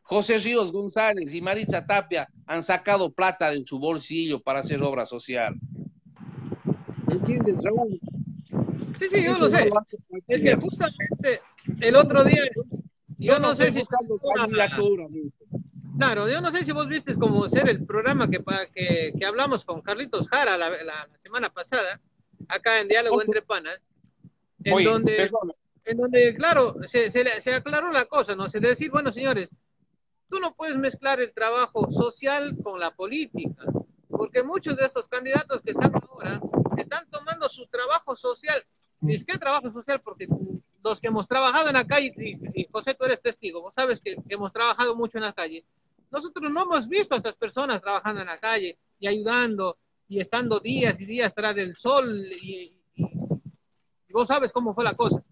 José 0.03 0.39
Ríos 0.39 0.71
González 0.71 1.35
y 1.35 1.41
Maritza 1.41 1.85
Tapia 1.85 2.29
han 2.47 2.63
sacado 2.63 3.13
plata 3.13 3.51
de 3.51 3.65
su 3.67 3.79
bolsillo 3.79 4.41
para 4.41 4.61
hacer 4.61 4.81
obra 4.83 5.05
social. 5.05 5.57
¿Entiendes, 7.11 7.57
Raúl? 7.63 8.01
Sí, 8.99 9.07
sí, 9.11 9.25
yo 9.25 9.37
lo 9.37 9.51
sé. 9.51 9.69
Es 10.29 10.43
que 10.43 10.55
justamente 10.55 11.41
el 11.81 11.97
otro 11.97 12.23
día, 12.25 12.43
yo 13.19 13.39
no, 13.39 13.55
sé 13.55 13.73
si... 13.73 13.83
Claro, 15.99 16.29
yo 16.29 16.41
no 16.41 16.51
sé 16.51 16.65
si 16.65 16.73
vos 16.73 16.89
viste 16.89 17.15
como 17.15 17.49
ser 17.49 17.69
el 17.69 17.85
programa 17.87 18.29
que, 18.29 18.43
que, 18.75 19.13
que 19.19 19.27
hablamos 19.27 19.65
con 19.65 19.81
Carlitos 19.81 20.29
Jara 20.29 20.59
la, 20.59 20.71
la, 20.71 21.09
semana 21.19 21.49
pasada, 21.51 22.01
acá 22.49 22.81
en 22.81 22.89
Diálogo 22.89 23.23
Entre 23.23 23.43
Panas, 23.43 23.81
en, 24.63 24.85
donde, 24.85 25.31
en 25.85 25.97
donde, 25.97 26.35
claro, 26.35 26.77
se, 26.87 27.11
se, 27.11 27.55
aclaró 27.55 27.91
la 27.91 28.05
cosa, 28.05 28.37
¿no? 28.37 28.51
Se 28.51 28.61
decir, 28.61 28.91
bueno, 28.91 29.11
señores, 29.11 29.49
tú 30.29 30.39
no 30.39 30.55
puedes 30.55 30.77
mezclar 30.77 31.21
el 31.21 31.33
trabajo 31.33 31.91
social 31.91 32.57
con 32.63 32.79
la 32.79 32.91
política, 32.91 33.65
porque 34.09 34.43
muchos 34.43 34.77
de 34.77 34.85
estos 34.85 35.09
candidatos 35.09 35.63
que 35.63 35.71
están 35.71 35.93
ahora 35.95 36.41
están 36.77 37.09
tomando 37.11 37.49
su 37.49 37.67
trabajo 37.69 38.17
social. 38.17 38.63
¿Y 39.03 39.25
qué 39.25 39.39
trabajo 39.39 39.71
social? 39.73 40.01
Porque 40.03 40.27
los 40.91 41.01
que 41.01 41.09
hemos 41.09 41.27
trabajado 41.27 41.69
en 41.69 41.75
la 41.75 41.85
calle, 41.85 42.13
y, 42.17 42.63
y 42.63 42.69
José, 42.71 42.95
tú 42.95 43.05
eres 43.05 43.21
testigo, 43.21 43.63
vos 43.63 43.75
sabes 43.75 44.01
que, 44.01 44.17
que 44.17 44.35
hemos 44.35 44.53
trabajado 44.53 44.97
mucho 44.97 45.19
en 45.19 45.25
la 45.25 45.33
calle, 45.33 45.65
nosotros 46.11 46.51
no 46.51 46.63
hemos 46.63 46.89
visto 46.89 47.15
a 47.15 47.19
estas 47.19 47.37
personas 47.37 47.81
trabajando 47.83 48.21
en 48.21 48.29
la 48.29 48.39
calle 48.39 48.79
y 48.99 49.07
ayudando 49.07 49.77
y 50.09 50.21
estando 50.21 50.61
días 50.61 51.01
y 51.01 51.07
días 51.07 51.35
tras 51.35 51.55
del 51.55 51.77
sol 51.77 52.07
y, 52.43 52.73
vos 54.11 54.29
sabes 54.29 54.51
cómo 54.51 54.75
fue 54.75 54.85
la 54.85 54.95
cosa. 54.95 55.23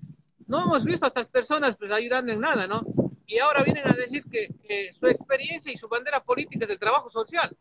No 0.46 0.64
hemos 0.64 0.84
visto 0.84 1.06
a 1.06 1.08
estas 1.08 1.28
personas 1.28 1.74
pues, 1.76 1.90
ayudando 1.90 2.32
en 2.32 2.40
nada, 2.40 2.66
¿no? 2.66 2.82
Y 3.26 3.38
ahora 3.38 3.62
vienen 3.62 3.88
a 3.88 3.94
decir 3.94 4.24
que, 4.30 4.92
su 4.98 5.06
experiencia 5.06 5.72
y 5.72 5.78
su 5.78 5.88
bandera 5.88 6.22
política 6.22 6.66
es 6.66 6.72
el 6.72 6.78
trabajo 6.78 7.08
social. 7.08 7.56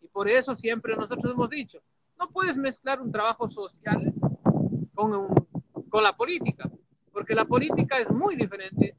Y 0.00 0.06
por 0.06 0.28
eso 0.28 0.54
siempre 0.54 0.94
nosotros 0.94 1.32
hemos 1.32 1.50
dicho, 1.50 1.80
no 2.18 2.30
puedes 2.30 2.56
mezclar 2.56 3.00
un 3.00 3.10
trabajo 3.10 3.50
social 3.50 4.12
con, 4.94 5.34
con 5.88 6.02
la 6.04 6.16
política, 6.16 6.70
porque 7.26 7.34
la 7.34 7.44
política 7.44 7.98
es 7.98 8.08
muy 8.08 8.36
diferente 8.36 8.94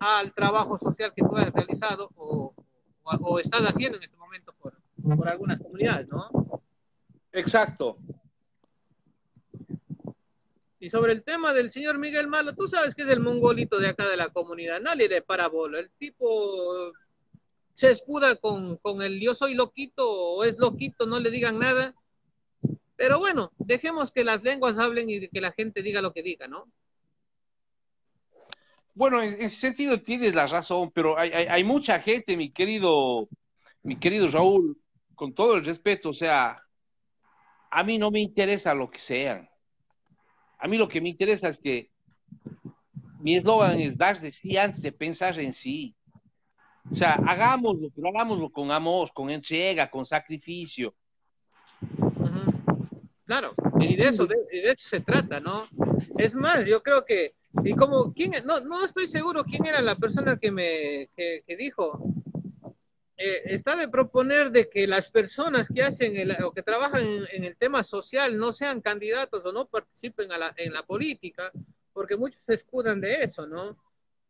al 0.00 0.34
trabajo 0.34 0.76
social 0.76 1.14
que 1.16 1.22
tú 1.22 1.34
has 1.34 1.50
realizado 1.50 2.10
o, 2.14 2.54
o, 3.02 3.38
estás 3.38 3.62
haciendo 3.62 3.96
en 3.96 4.04
este 4.04 4.18
momento 4.18 4.52
por, 4.60 4.74
por 5.16 5.26
algunas 5.26 5.62
comunidades, 5.62 6.06
¿no? 6.08 6.28
Exacto. 7.32 7.96
Y 10.78 10.90
sobre 10.90 11.14
el 11.14 11.22
tema 11.22 11.54
del 11.54 11.70
señor 11.70 11.96
Miguel 11.96 12.28
Malo, 12.28 12.54
tú 12.54 12.68
sabes 12.68 12.94
que 12.94 13.00
es 13.00 13.08
el 13.08 13.20
mongolito 13.20 13.78
de 13.78 13.88
acá 13.88 14.06
de 14.10 14.18
la 14.18 14.28
comunidad, 14.28 14.82
nadie 14.82 15.08
de 15.08 15.22
parabola. 15.22 15.80
El 15.80 15.88
tipo 15.92 16.92
se 17.72 17.90
escuda 17.90 18.36
con, 18.36 18.76
con 18.76 19.00
el 19.00 19.18
yo 19.22 19.34
soy 19.34 19.54
loquito 19.54 20.06
o 20.06 20.44
es 20.44 20.58
loquito, 20.58 21.06
no 21.06 21.18
le 21.18 21.30
digan 21.30 21.58
nada. 21.58 21.94
Pero 22.96 23.18
bueno, 23.18 23.52
dejemos 23.56 24.12
que 24.12 24.22
las 24.22 24.42
lenguas 24.42 24.76
hablen 24.76 25.08
y 25.08 25.28
que 25.28 25.40
la 25.40 25.52
gente 25.52 25.82
diga 25.82 26.02
lo 26.02 26.12
que 26.12 26.22
diga, 26.22 26.46
¿no? 26.46 26.70
Bueno, 28.94 29.22
en 29.22 29.40
ese 29.40 29.56
sentido 29.56 30.02
tienes 30.02 30.34
la 30.34 30.46
razón, 30.46 30.90
pero 30.92 31.16
hay, 31.18 31.64
mucha 31.64 32.00
gente, 32.00 32.36
mi 32.36 32.50
querido, 32.50 33.28
mi 33.82 33.96
querido 33.96 34.26
Raúl, 34.28 34.76
con 35.14 35.34
todo 35.34 35.54
el 35.54 35.64
respeto, 35.64 36.10
o 36.10 36.14
sea, 36.14 36.60
a 37.70 37.84
mí 37.84 37.98
no 37.98 38.10
me 38.10 38.20
interesa 38.20 38.74
lo 38.74 38.90
que 38.90 38.98
sean. 38.98 39.48
A 40.58 40.66
mí 40.66 40.76
lo 40.76 40.88
que 40.88 41.00
me 41.00 41.08
interesa 41.08 41.48
es 41.48 41.58
que 41.58 41.90
mi 43.20 43.36
eslogan 43.36 43.80
es 43.80 43.96
dar 43.96 44.18
de 44.18 44.32
sí 44.32 44.56
antes 44.56 44.82
de 44.82 44.92
pensar 44.92 45.38
en 45.38 45.52
sí. 45.52 45.94
O 46.90 46.96
sea, 46.96 47.14
hagámoslo, 47.14 47.88
pero 47.94 48.08
hagámoslo 48.08 48.50
con 48.50 48.70
amor, 48.72 49.12
con 49.12 49.30
entrega, 49.30 49.88
con 49.88 50.04
sacrificio. 50.04 50.94
Claro, 53.24 53.54
y 53.78 53.94
de 53.94 54.08
eso, 54.08 54.26
de, 54.26 54.34
de 54.34 54.72
eso 54.72 54.88
se 54.88 55.00
trata, 55.00 55.38
¿no? 55.38 55.68
Es 56.18 56.34
más, 56.34 56.66
yo 56.66 56.82
creo 56.82 57.04
que 57.04 57.34
y 57.64 57.74
como, 57.74 58.12
¿quién? 58.14 58.32
No, 58.44 58.60
no 58.60 58.84
estoy 58.84 59.06
seguro 59.06 59.44
quién 59.44 59.66
era 59.66 59.82
la 59.82 59.96
persona 59.96 60.38
que 60.38 60.52
me 60.52 61.10
que, 61.16 61.56
dijo. 61.56 62.14
Eh, 63.16 63.42
está 63.46 63.76
de 63.76 63.88
proponer 63.88 64.50
de 64.50 64.70
que 64.70 64.86
las 64.86 65.10
personas 65.10 65.68
que 65.68 65.82
hacen 65.82 66.16
o 66.42 66.52
que 66.52 66.62
trabajan 66.62 67.26
en, 67.30 67.44
el 67.44 67.56
tema 67.56 67.82
social 67.82 68.38
no 68.38 68.52
sean 68.54 68.80
candidatos 68.80 69.44
o 69.44 69.52
no 69.52 69.66
participen 69.66 70.32
a 70.32 70.38
la, 70.38 70.54
en 70.56 70.72
la 70.72 70.82
política, 70.84 71.52
porque 71.92 72.16
muchos 72.16 72.40
se 72.46 72.54
escudan 72.54 73.00
de 73.00 73.24
eso, 73.24 73.46
¿no? 73.46 73.76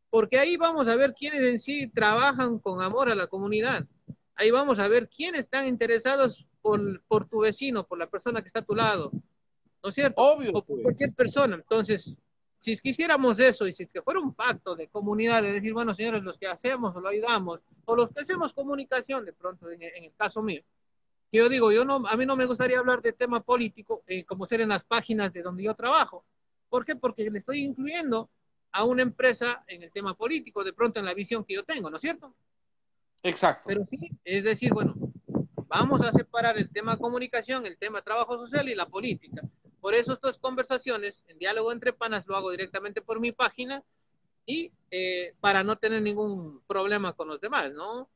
Porque 0.09 0.39
ahí 0.41 0.57
vamos 0.57 0.89
a 0.89 0.97
ver 0.97 1.15
quiénes 1.15 1.43
en 1.43 1.61
sí 1.61 1.87
trabajan 1.89 2.59
con 2.59 2.83
amor 2.83 3.11
a 3.11 3.15
la 3.15 3.29
comunidad. 3.29 3.87
Ahí 4.35 4.51
vamos 4.51 4.81
a 4.81 4.89
ver 4.89 5.09
quiénes 5.09 5.45
están 5.45 5.69
interesados 5.69 6.47
por, 6.63 7.03
por 7.05 7.29
tu 7.29 7.41
vecino, 7.41 7.87
por 7.87 7.99
la 7.99 8.11
persona 8.11 8.41
que 8.41 8.49
está 8.49 8.61
a 8.61 8.65
tu 8.65 8.75
lado, 8.75 9.13
¿no 9.83 9.91
es 9.91 9.95
cierto? 9.95 10.21
Obvio. 10.21 10.51
O 10.51 10.65
por 10.65 10.67
pues. 10.67 10.83
cualquier 10.83 11.13
persona. 11.13 11.55
Entonces, 11.55 12.17
si 12.61 12.77
quisiéramos 12.79 13.41
eso 13.41 13.67
y 13.67 13.73
si 13.73 13.87
que 13.87 14.03
fuera 14.03 14.21
un 14.21 14.35
pacto 14.35 14.77
de 14.77 14.87
comunidad, 14.89 15.43
de 15.43 15.53
decir, 15.53 15.73
bueno, 15.73 15.95
señores, 15.95 16.23
los 16.23 16.37
que 16.39 16.47
hacemos 16.47 16.95
o 16.95 17.01
lo 17.01 17.09
ayudamos, 17.09 17.61
o 17.87 17.97
los 17.97 18.13
que 18.13 18.21
hacemos 18.21 18.53
comunicación, 18.53 19.25
de 19.25 19.33
pronto, 19.33 19.71
en, 19.71 19.83
en 19.83 20.05
el 20.05 20.13
caso 20.15 20.43
mío, 20.43 20.63
que 21.33 21.39
yo 21.39 21.49
digo, 21.49 21.73
yo 21.73 21.85
no, 21.85 22.03
a 22.07 22.17
mí 22.17 22.27
no 22.27 22.37
me 22.37 22.45
gustaría 22.45 22.79
hablar 22.79 23.01
de 23.01 23.13
tema 23.13 23.41
político 23.41 24.03
eh, 24.07 24.25
como 24.25 24.45
ser 24.45 24.61
en 24.61 24.69
las 24.69 24.85
páginas 24.85 25.33
de 25.33 25.43
donde 25.43 25.63
yo 25.63 25.75
trabajo. 25.75 26.25
¿Por 26.69 26.85
qué? 26.85 26.97
Porque 26.97 27.31
le 27.31 27.39
estoy 27.39 27.61
incluyendo 27.61 28.29
a 28.73 28.85
una 28.85 29.03
empresa 29.03 29.65
en 29.67 29.83
el 29.83 29.91
tema 29.91 30.15
político, 30.15 30.63
de 30.63 30.75
pronto 30.75 31.01
en 31.01 31.07
la 31.07 31.15
visión 31.15 31.45
que 31.45 31.55
yo 31.55 31.65
tengo, 31.65 31.89
¿no 31.89 31.97
es 31.97 32.03
cierto? 32.03 32.35
Exacto. 33.23 33.65
Pero 33.67 33.87
sí, 33.89 34.11
es 34.23 34.45
decir, 34.45 34.73
bueno, 34.73 34.95
vamos 35.67 36.03
a 36.03 36.13
separar 36.13 36.59
el 36.59 36.69
tema 36.69 36.99
comunicación, 36.99 37.65
el 37.65 37.79
tema 37.79 38.03
trabajo 38.03 38.37
social 38.37 38.69
y 38.69 38.75
la 38.75 38.87
política. 38.87 39.43
Por 39.81 39.95
eso 39.95 40.13
estas 40.13 40.39
conversaciones 40.39 41.25
en 41.29 41.39
diálogo 41.39 41.73
entre 41.73 41.93
panas 41.93 42.27
lo 42.27 42.37
hago 42.37 42.51
directamente 42.51 43.03
por 43.03 43.21
mi 43.21 43.33
página 43.33 43.83
y 44.47 44.73
eh, 44.91 45.35
para 45.41 45.63
no 45.63 45.77
tener 45.77 46.03
ningún 46.03 46.63
problema 46.67 47.13
con 47.13 47.29
los 47.29 47.41
demás, 47.41 47.73
¿no? 47.73 48.11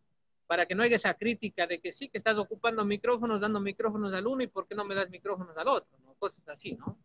Para 0.47 0.67
que 0.67 0.75
no 0.75 0.83
haya 0.83 0.97
esa 0.97 1.15
crítica 1.15 1.67
de 1.67 1.81
que 1.81 1.93
sí, 1.93 2.09
que 2.09 2.19
estás 2.19 2.37
ocupando 2.37 2.85
micrófonos, 2.85 3.41
dando 3.41 3.61
micrófonos 3.61 4.13
al 4.13 4.27
uno 4.27 4.43
y 4.43 4.49
por 4.49 4.67
qué 4.67 4.75
no 4.75 4.85
me 4.85 4.95
das 4.95 5.09
micrófonos 5.09 5.57
al 5.57 5.69
otro, 5.69 5.97
¿no? 6.05 6.15
Cosas 6.15 6.47
así, 6.49 6.75
¿no? 6.75 6.99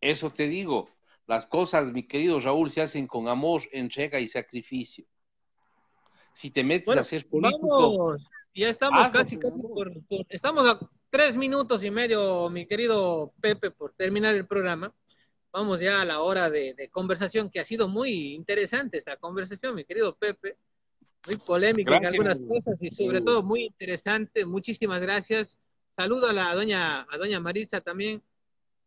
Eso 0.00 0.30
te 0.30 0.46
digo, 0.46 0.88
las 1.26 1.46
cosas, 1.46 1.92
mi 1.92 2.06
querido 2.06 2.40
Raúl, 2.40 2.70
se 2.70 2.80
hacen 2.80 3.06
con 3.06 3.28
amor, 3.28 3.62
entrega 3.72 4.20
y 4.20 4.28
sacrificio. 4.28 5.04
Si 6.34 6.50
te 6.50 6.62
metes 6.62 6.86
Bueno, 6.86 7.00
a 7.00 7.04
ser 7.04 7.28
político, 7.28 7.98
Vamos, 7.98 8.30
ya 8.58 8.68
estamos 8.68 9.00
hazlo 9.00 9.20
casi, 9.20 9.36
casi 9.38 9.60
por, 9.60 9.92
por- 10.06 10.26
estamos 10.28 10.68
a 10.68 10.78
tres 11.10 11.36
minutos 11.36 11.82
y 11.84 11.90
medio, 11.90 12.48
mi 12.50 12.66
querido 12.66 13.32
Pepe, 13.40 13.70
por 13.70 13.92
terminar 13.92 14.34
el 14.34 14.46
programa. 14.46 14.92
Vamos 15.50 15.80
ya 15.80 16.02
a 16.02 16.04
la 16.04 16.20
hora 16.20 16.50
de, 16.50 16.74
de 16.74 16.88
conversación, 16.90 17.50
que 17.50 17.60
ha 17.60 17.64
sido 17.64 17.88
muy 17.88 18.34
interesante 18.34 18.98
esta 18.98 19.16
conversación, 19.16 19.74
mi 19.74 19.84
querido 19.84 20.14
Pepe. 20.14 20.56
Muy 21.26 21.36
polémica 21.36 21.96
en 21.96 22.06
algunas 22.06 22.40
cosas 22.40 22.76
y 22.80 22.90
sobre 22.90 23.20
todo 23.20 23.42
muy 23.42 23.64
interesante. 23.64 24.46
Muchísimas 24.46 25.00
gracias. 25.00 25.58
Saludo 25.96 26.28
a 26.28 26.32
la 26.32 26.54
doña, 26.54 27.02
a 27.02 27.16
doña 27.18 27.40
Maritza 27.40 27.80
también. 27.80 28.22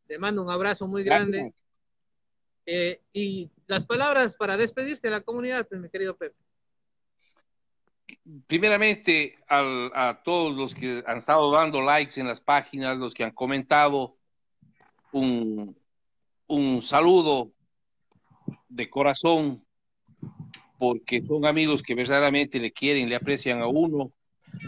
Le 0.07 0.17
mando 0.17 0.41
un 0.41 0.49
abrazo 0.49 0.87
muy 0.87 1.03
grande. 1.03 1.53
Eh, 2.65 3.01
y 3.11 3.49
las 3.67 3.85
palabras 3.85 4.35
para 4.35 4.55
despedirse 4.55 5.01
de 5.03 5.11
la 5.11 5.21
comunidad, 5.21 5.67
pues, 5.67 5.81
mi 5.81 5.89
querido 5.89 6.15
Pepe. 6.15 6.35
Primeramente 8.47 9.35
a 9.47 10.21
todos 10.23 10.55
los 10.55 10.75
que 10.75 11.03
han 11.05 11.17
estado 11.17 11.51
dando 11.51 11.81
likes 11.81 12.19
en 12.19 12.27
las 12.27 12.41
páginas, 12.41 12.97
los 12.97 13.13
que 13.13 13.23
han 13.23 13.31
comentado, 13.31 14.15
un, 15.11 15.75
un 16.47 16.81
saludo 16.81 17.51
de 18.69 18.89
corazón, 18.89 19.63
porque 20.77 21.21
son 21.21 21.45
amigos 21.45 21.83
que 21.83 21.95
verdaderamente 21.95 22.59
le 22.59 22.71
quieren, 22.71 23.09
le 23.09 23.15
aprecian 23.15 23.61
a 23.61 23.67
uno. 23.67 24.11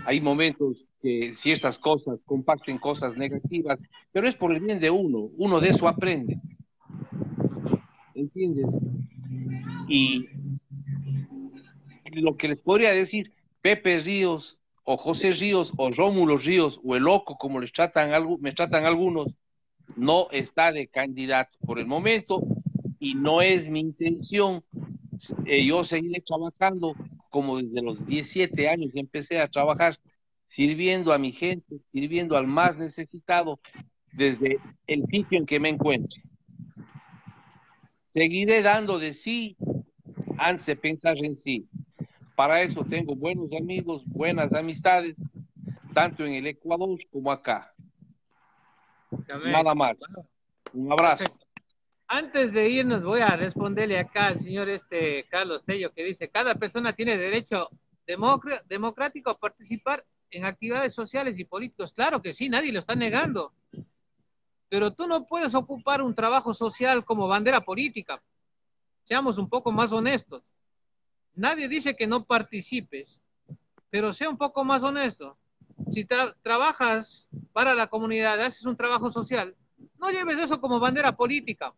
Hay 0.05 0.21
momentos 0.21 0.85
que 1.01 1.33
ciertas 1.35 1.77
cosas 1.77 2.19
comparten 2.25 2.77
cosas 2.77 3.17
negativas, 3.17 3.79
pero 4.11 4.27
es 4.27 4.35
por 4.35 4.53
el 4.53 4.61
bien 4.61 4.79
de 4.79 4.89
uno, 4.89 5.29
uno 5.37 5.59
de 5.59 5.69
eso 5.69 5.87
aprende. 5.87 6.39
¿Entiendes? 8.13 8.67
Y 9.87 10.29
lo 12.21 12.37
que 12.37 12.47
les 12.49 12.59
podría 12.59 12.91
decir, 12.91 13.31
Pepe 13.61 13.99
Ríos, 13.99 14.57
o 14.83 14.97
José 14.97 15.31
Ríos, 15.31 15.73
o 15.77 15.89
Rómulo 15.91 16.37
Ríos, 16.37 16.79
o 16.83 16.95
el 16.95 17.03
loco, 17.03 17.37
como 17.37 17.59
les 17.59 17.71
tratan, 17.71 18.11
algu- 18.11 18.39
me 18.39 18.51
tratan 18.51 18.85
algunos, 18.85 19.27
no 19.95 20.29
está 20.31 20.71
de 20.71 20.87
candidato 20.87 21.57
por 21.65 21.79
el 21.79 21.85
momento 21.85 22.41
y 22.99 23.15
no 23.15 23.41
es 23.41 23.69
mi 23.69 23.79
intención. 23.79 24.63
Eh, 25.45 25.65
yo 25.65 25.83
seguiré 25.83 26.21
trabajando 26.21 26.95
como 27.29 27.57
desde 27.61 27.81
los 27.81 28.05
17 28.05 28.67
años 28.69 28.91
que 28.93 28.99
empecé 28.99 29.39
a 29.39 29.47
trabajar, 29.47 29.97
sirviendo 30.47 31.13
a 31.13 31.17
mi 31.17 31.31
gente, 31.31 31.77
sirviendo 31.91 32.37
al 32.37 32.47
más 32.47 32.77
necesitado 32.77 33.59
desde 34.13 34.57
el 34.87 35.05
sitio 35.07 35.39
en 35.39 35.45
que 35.45 35.59
me 35.59 35.69
encuentre. 35.69 36.21
Seguiré 38.13 38.61
dando 38.61 38.99
de 38.99 39.13
sí 39.13 39.57
antes 40.37 40.65
de 40.65 40.75
pensar 40.75 41.17
en 41.17 41.37
sí. 41.43 41.67
Para 42.35 42.61
eso 42.61 42.83
tengo 42.83 43.15
buenos 43.15 43.49
amigos, 43.53 44.03
buenas 44.05 44.51
amistades, 44.53 45.15
tanto 45.93 46.25
en 46.25 46.33
el 46.33 46.47
Ecuador 46.47 46.97
como 47.11 47.31
acá. 47.31 47.73
Nada 49.27 49.75
más. 49.75 49.97
Un 50.73 50.91
abrazo. 50.91 51.23
Antes 52.07 52.51
de 52.51 52.69
irnos, 52.69 53.03
voy 53.03 53.21
a 53.21 53.35
responderle 53.35 53.99
acá 53.99 54.27
al 54.27 54.39
señor 54.39 54.69
este 54.69 55.25
Carlos 55.29 55.63
Tello 55.63 55.91
que 55.93 56.03
dice, 56.03 56.29
cada 56.29 56.55
persona 56.55 56.93
tiene 56.93 57.17
derecho 57.17 57.69
democr- 58.07 58.63
democrático 58.65 59.29
a 59.29 59.37
participar 59.37 60.03
en 60.31 60.45
actividades 60.45 60.93
sociales 60.93 61.37
y 61.37 61.45
políticos. 61.45 61.93
Claro 61.93 62.21
que 62.21 62.33
sí, 62.33 62.49
nadie 62.49 62.71
lo 62.71 62.79
está 62.79 62.95
negando. 62.95 63.53
Pero 64.69 64.91
tú 64.91 65.07
no 65.07 65.25
puedes 65.27 65.53
ocupar 65.53 66.01
un 66.01 66.15
trabajo 66.15 66.53
social 66.53 67.05
como 67.05 67.27
bandera 67.27 67.61
política. 67.61 68.21
Seamos 69.03 69.37
un 69.37 69.47
poco 69.47 69.71
más 69.71 69.91
honestos. 69.91 70.41
Nadie 71.35 71.67
dice 71.67 71.95
que 71.95 72.07
no 72.07 72.25
participes, 72.25 73.19
pero 73.89 74.13
sea 74.13 74.29
un 74.29 74.37
poco 74.37 74.63
más 74.63 74.83
honesto. 74.83 75.37
Si 75.91 76.05
tra- 76.05 76.35
trabajas 76.41 77.27
para 77.51 77.73
la 77.73 77.87
comunidad, 77.87 78.39
haces 78.39 78.65
un 78.65 78.77
trabajo 78.77 79.11
social, 79.11 79.55
no 79.99 80.11
lleves 80.11 80.37
eso 80.37 80.59
como 80.59 80.79
bandera 80.79 81.15
política. 81.15 81.73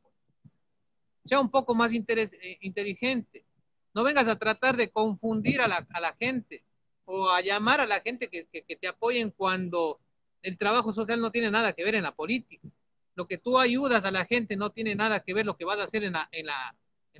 Sea 1.26 1.40
un 1.40 1.50
poco 1.50 1.74
más 1.74 1.92
eh, 1.94 2.58
inteligente. 2.62 3.46
No 3.94 4.04
vengas 4.04 4.28
a 4.28 4.38
tratar 4.38 4.76
de 4.76 4.90
confundir 4.90 5.62
a 5.62 5.68
la, 5.68 6.16
gente 6.20 6.64
o 7.06 7.30
a 7.30 7.42
llamar 7.42 7.82
a 7.82 7.86
la 7.86 8.02
gente 8.02 8.30
que, 8.30 8.46
te 8.46 8.88
apoyen 8.88 9.32
cuando 9.32 10.00
el 10.42 10.58
trabajo 10.58 10.92
social 10.92 11.22
no 11.22 11.32
tiene 11.32 11.50
nada 11.50 11.74
que 11.74 11.84
ver 11.84 11.96
en 11.96 12.04
la 12.04 12.14
política. 12.14 12.68
Lo 13.16 13.28
que 13.28 13.38
tú 13.38 13.58
ayudas 13.58 14.04
a 14.06 14.12
la 14.12 14.26
gente 14.26 14.58
no 14.58 14.72
tiene 14.72 14.96
nada 14.96 15.22
que 15.22 15.34
ver 15.34 15.46
lo 15.46 15.56
que 15.56 15.66
vas 15.66 15.80
a 15.80 15.84
hacer 15.84 16.04
en 16.04 16.14
la, 16.14 16.30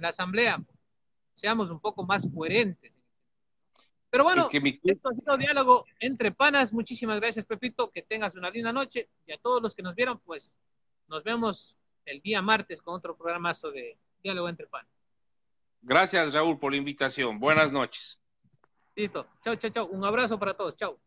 asamblea. 0.04 0.62
Seamos 1.36 1.70
un 1.70 1.80
poco 1.80 2.06
más 2.06 2.28
coherentes. 2.34 2.92
Pero 4.10 4.24
bueno, 4.24 4.44
Es 4.44 4.48
que 4.50 4.62
mi- 4.62 4.80
esto 4.84 5.10
ha 5.10 5.14
sido 5.14 5.38
diálogo 5.38 5.86
entre 6.00 6.32
panas. 6.32 6.72
Muchísimas 6.72 7.20
gracias, 7.20 7.46
Pepito. 7.46 7.92
Que 7.92 8.02
tengas 8.02 8.34
una 8.36 8.50
linda 8.50 8.72
noche. 8.72 9.10
Y 9.26 9.34
a 9.34 9.38
todos 9.38 9.62
los 9.62 9.76
que 9.76 9.84
nos 9.84 9.94
vieron, 9.96 10.20
pues 10.20 10.52
nos 11.08 11.24
vemos 11.24 11.76
el 12.06 12.22
día 12.22 12.42
martes 12.42 12.82
con 12.82 12.96
otro 12.96 13.18
programazo 13.18 13.72
de 13.72 13.98
diálogo 14.24 14.48
entre 14.48 14.68
panas. 14.68 14.90
Gracias, 15.82 16.34
Raúl, 16.34 16.58
por 16.60 16.72
la 16.72 16.78
invitación. 16.78 17.40
Buenas 17.40 17.72
noches. 17.72 18.20
Listo. 18.96 19.28
Chao, 19.44 19.56
chao, 19.56 19.70
chao. 19.72 19.86
Un 19.88 20.06
abrazo 20.06 20.40
para 20.40 20.54
todos. 20.54 20.76
Chao. 20.78 21.00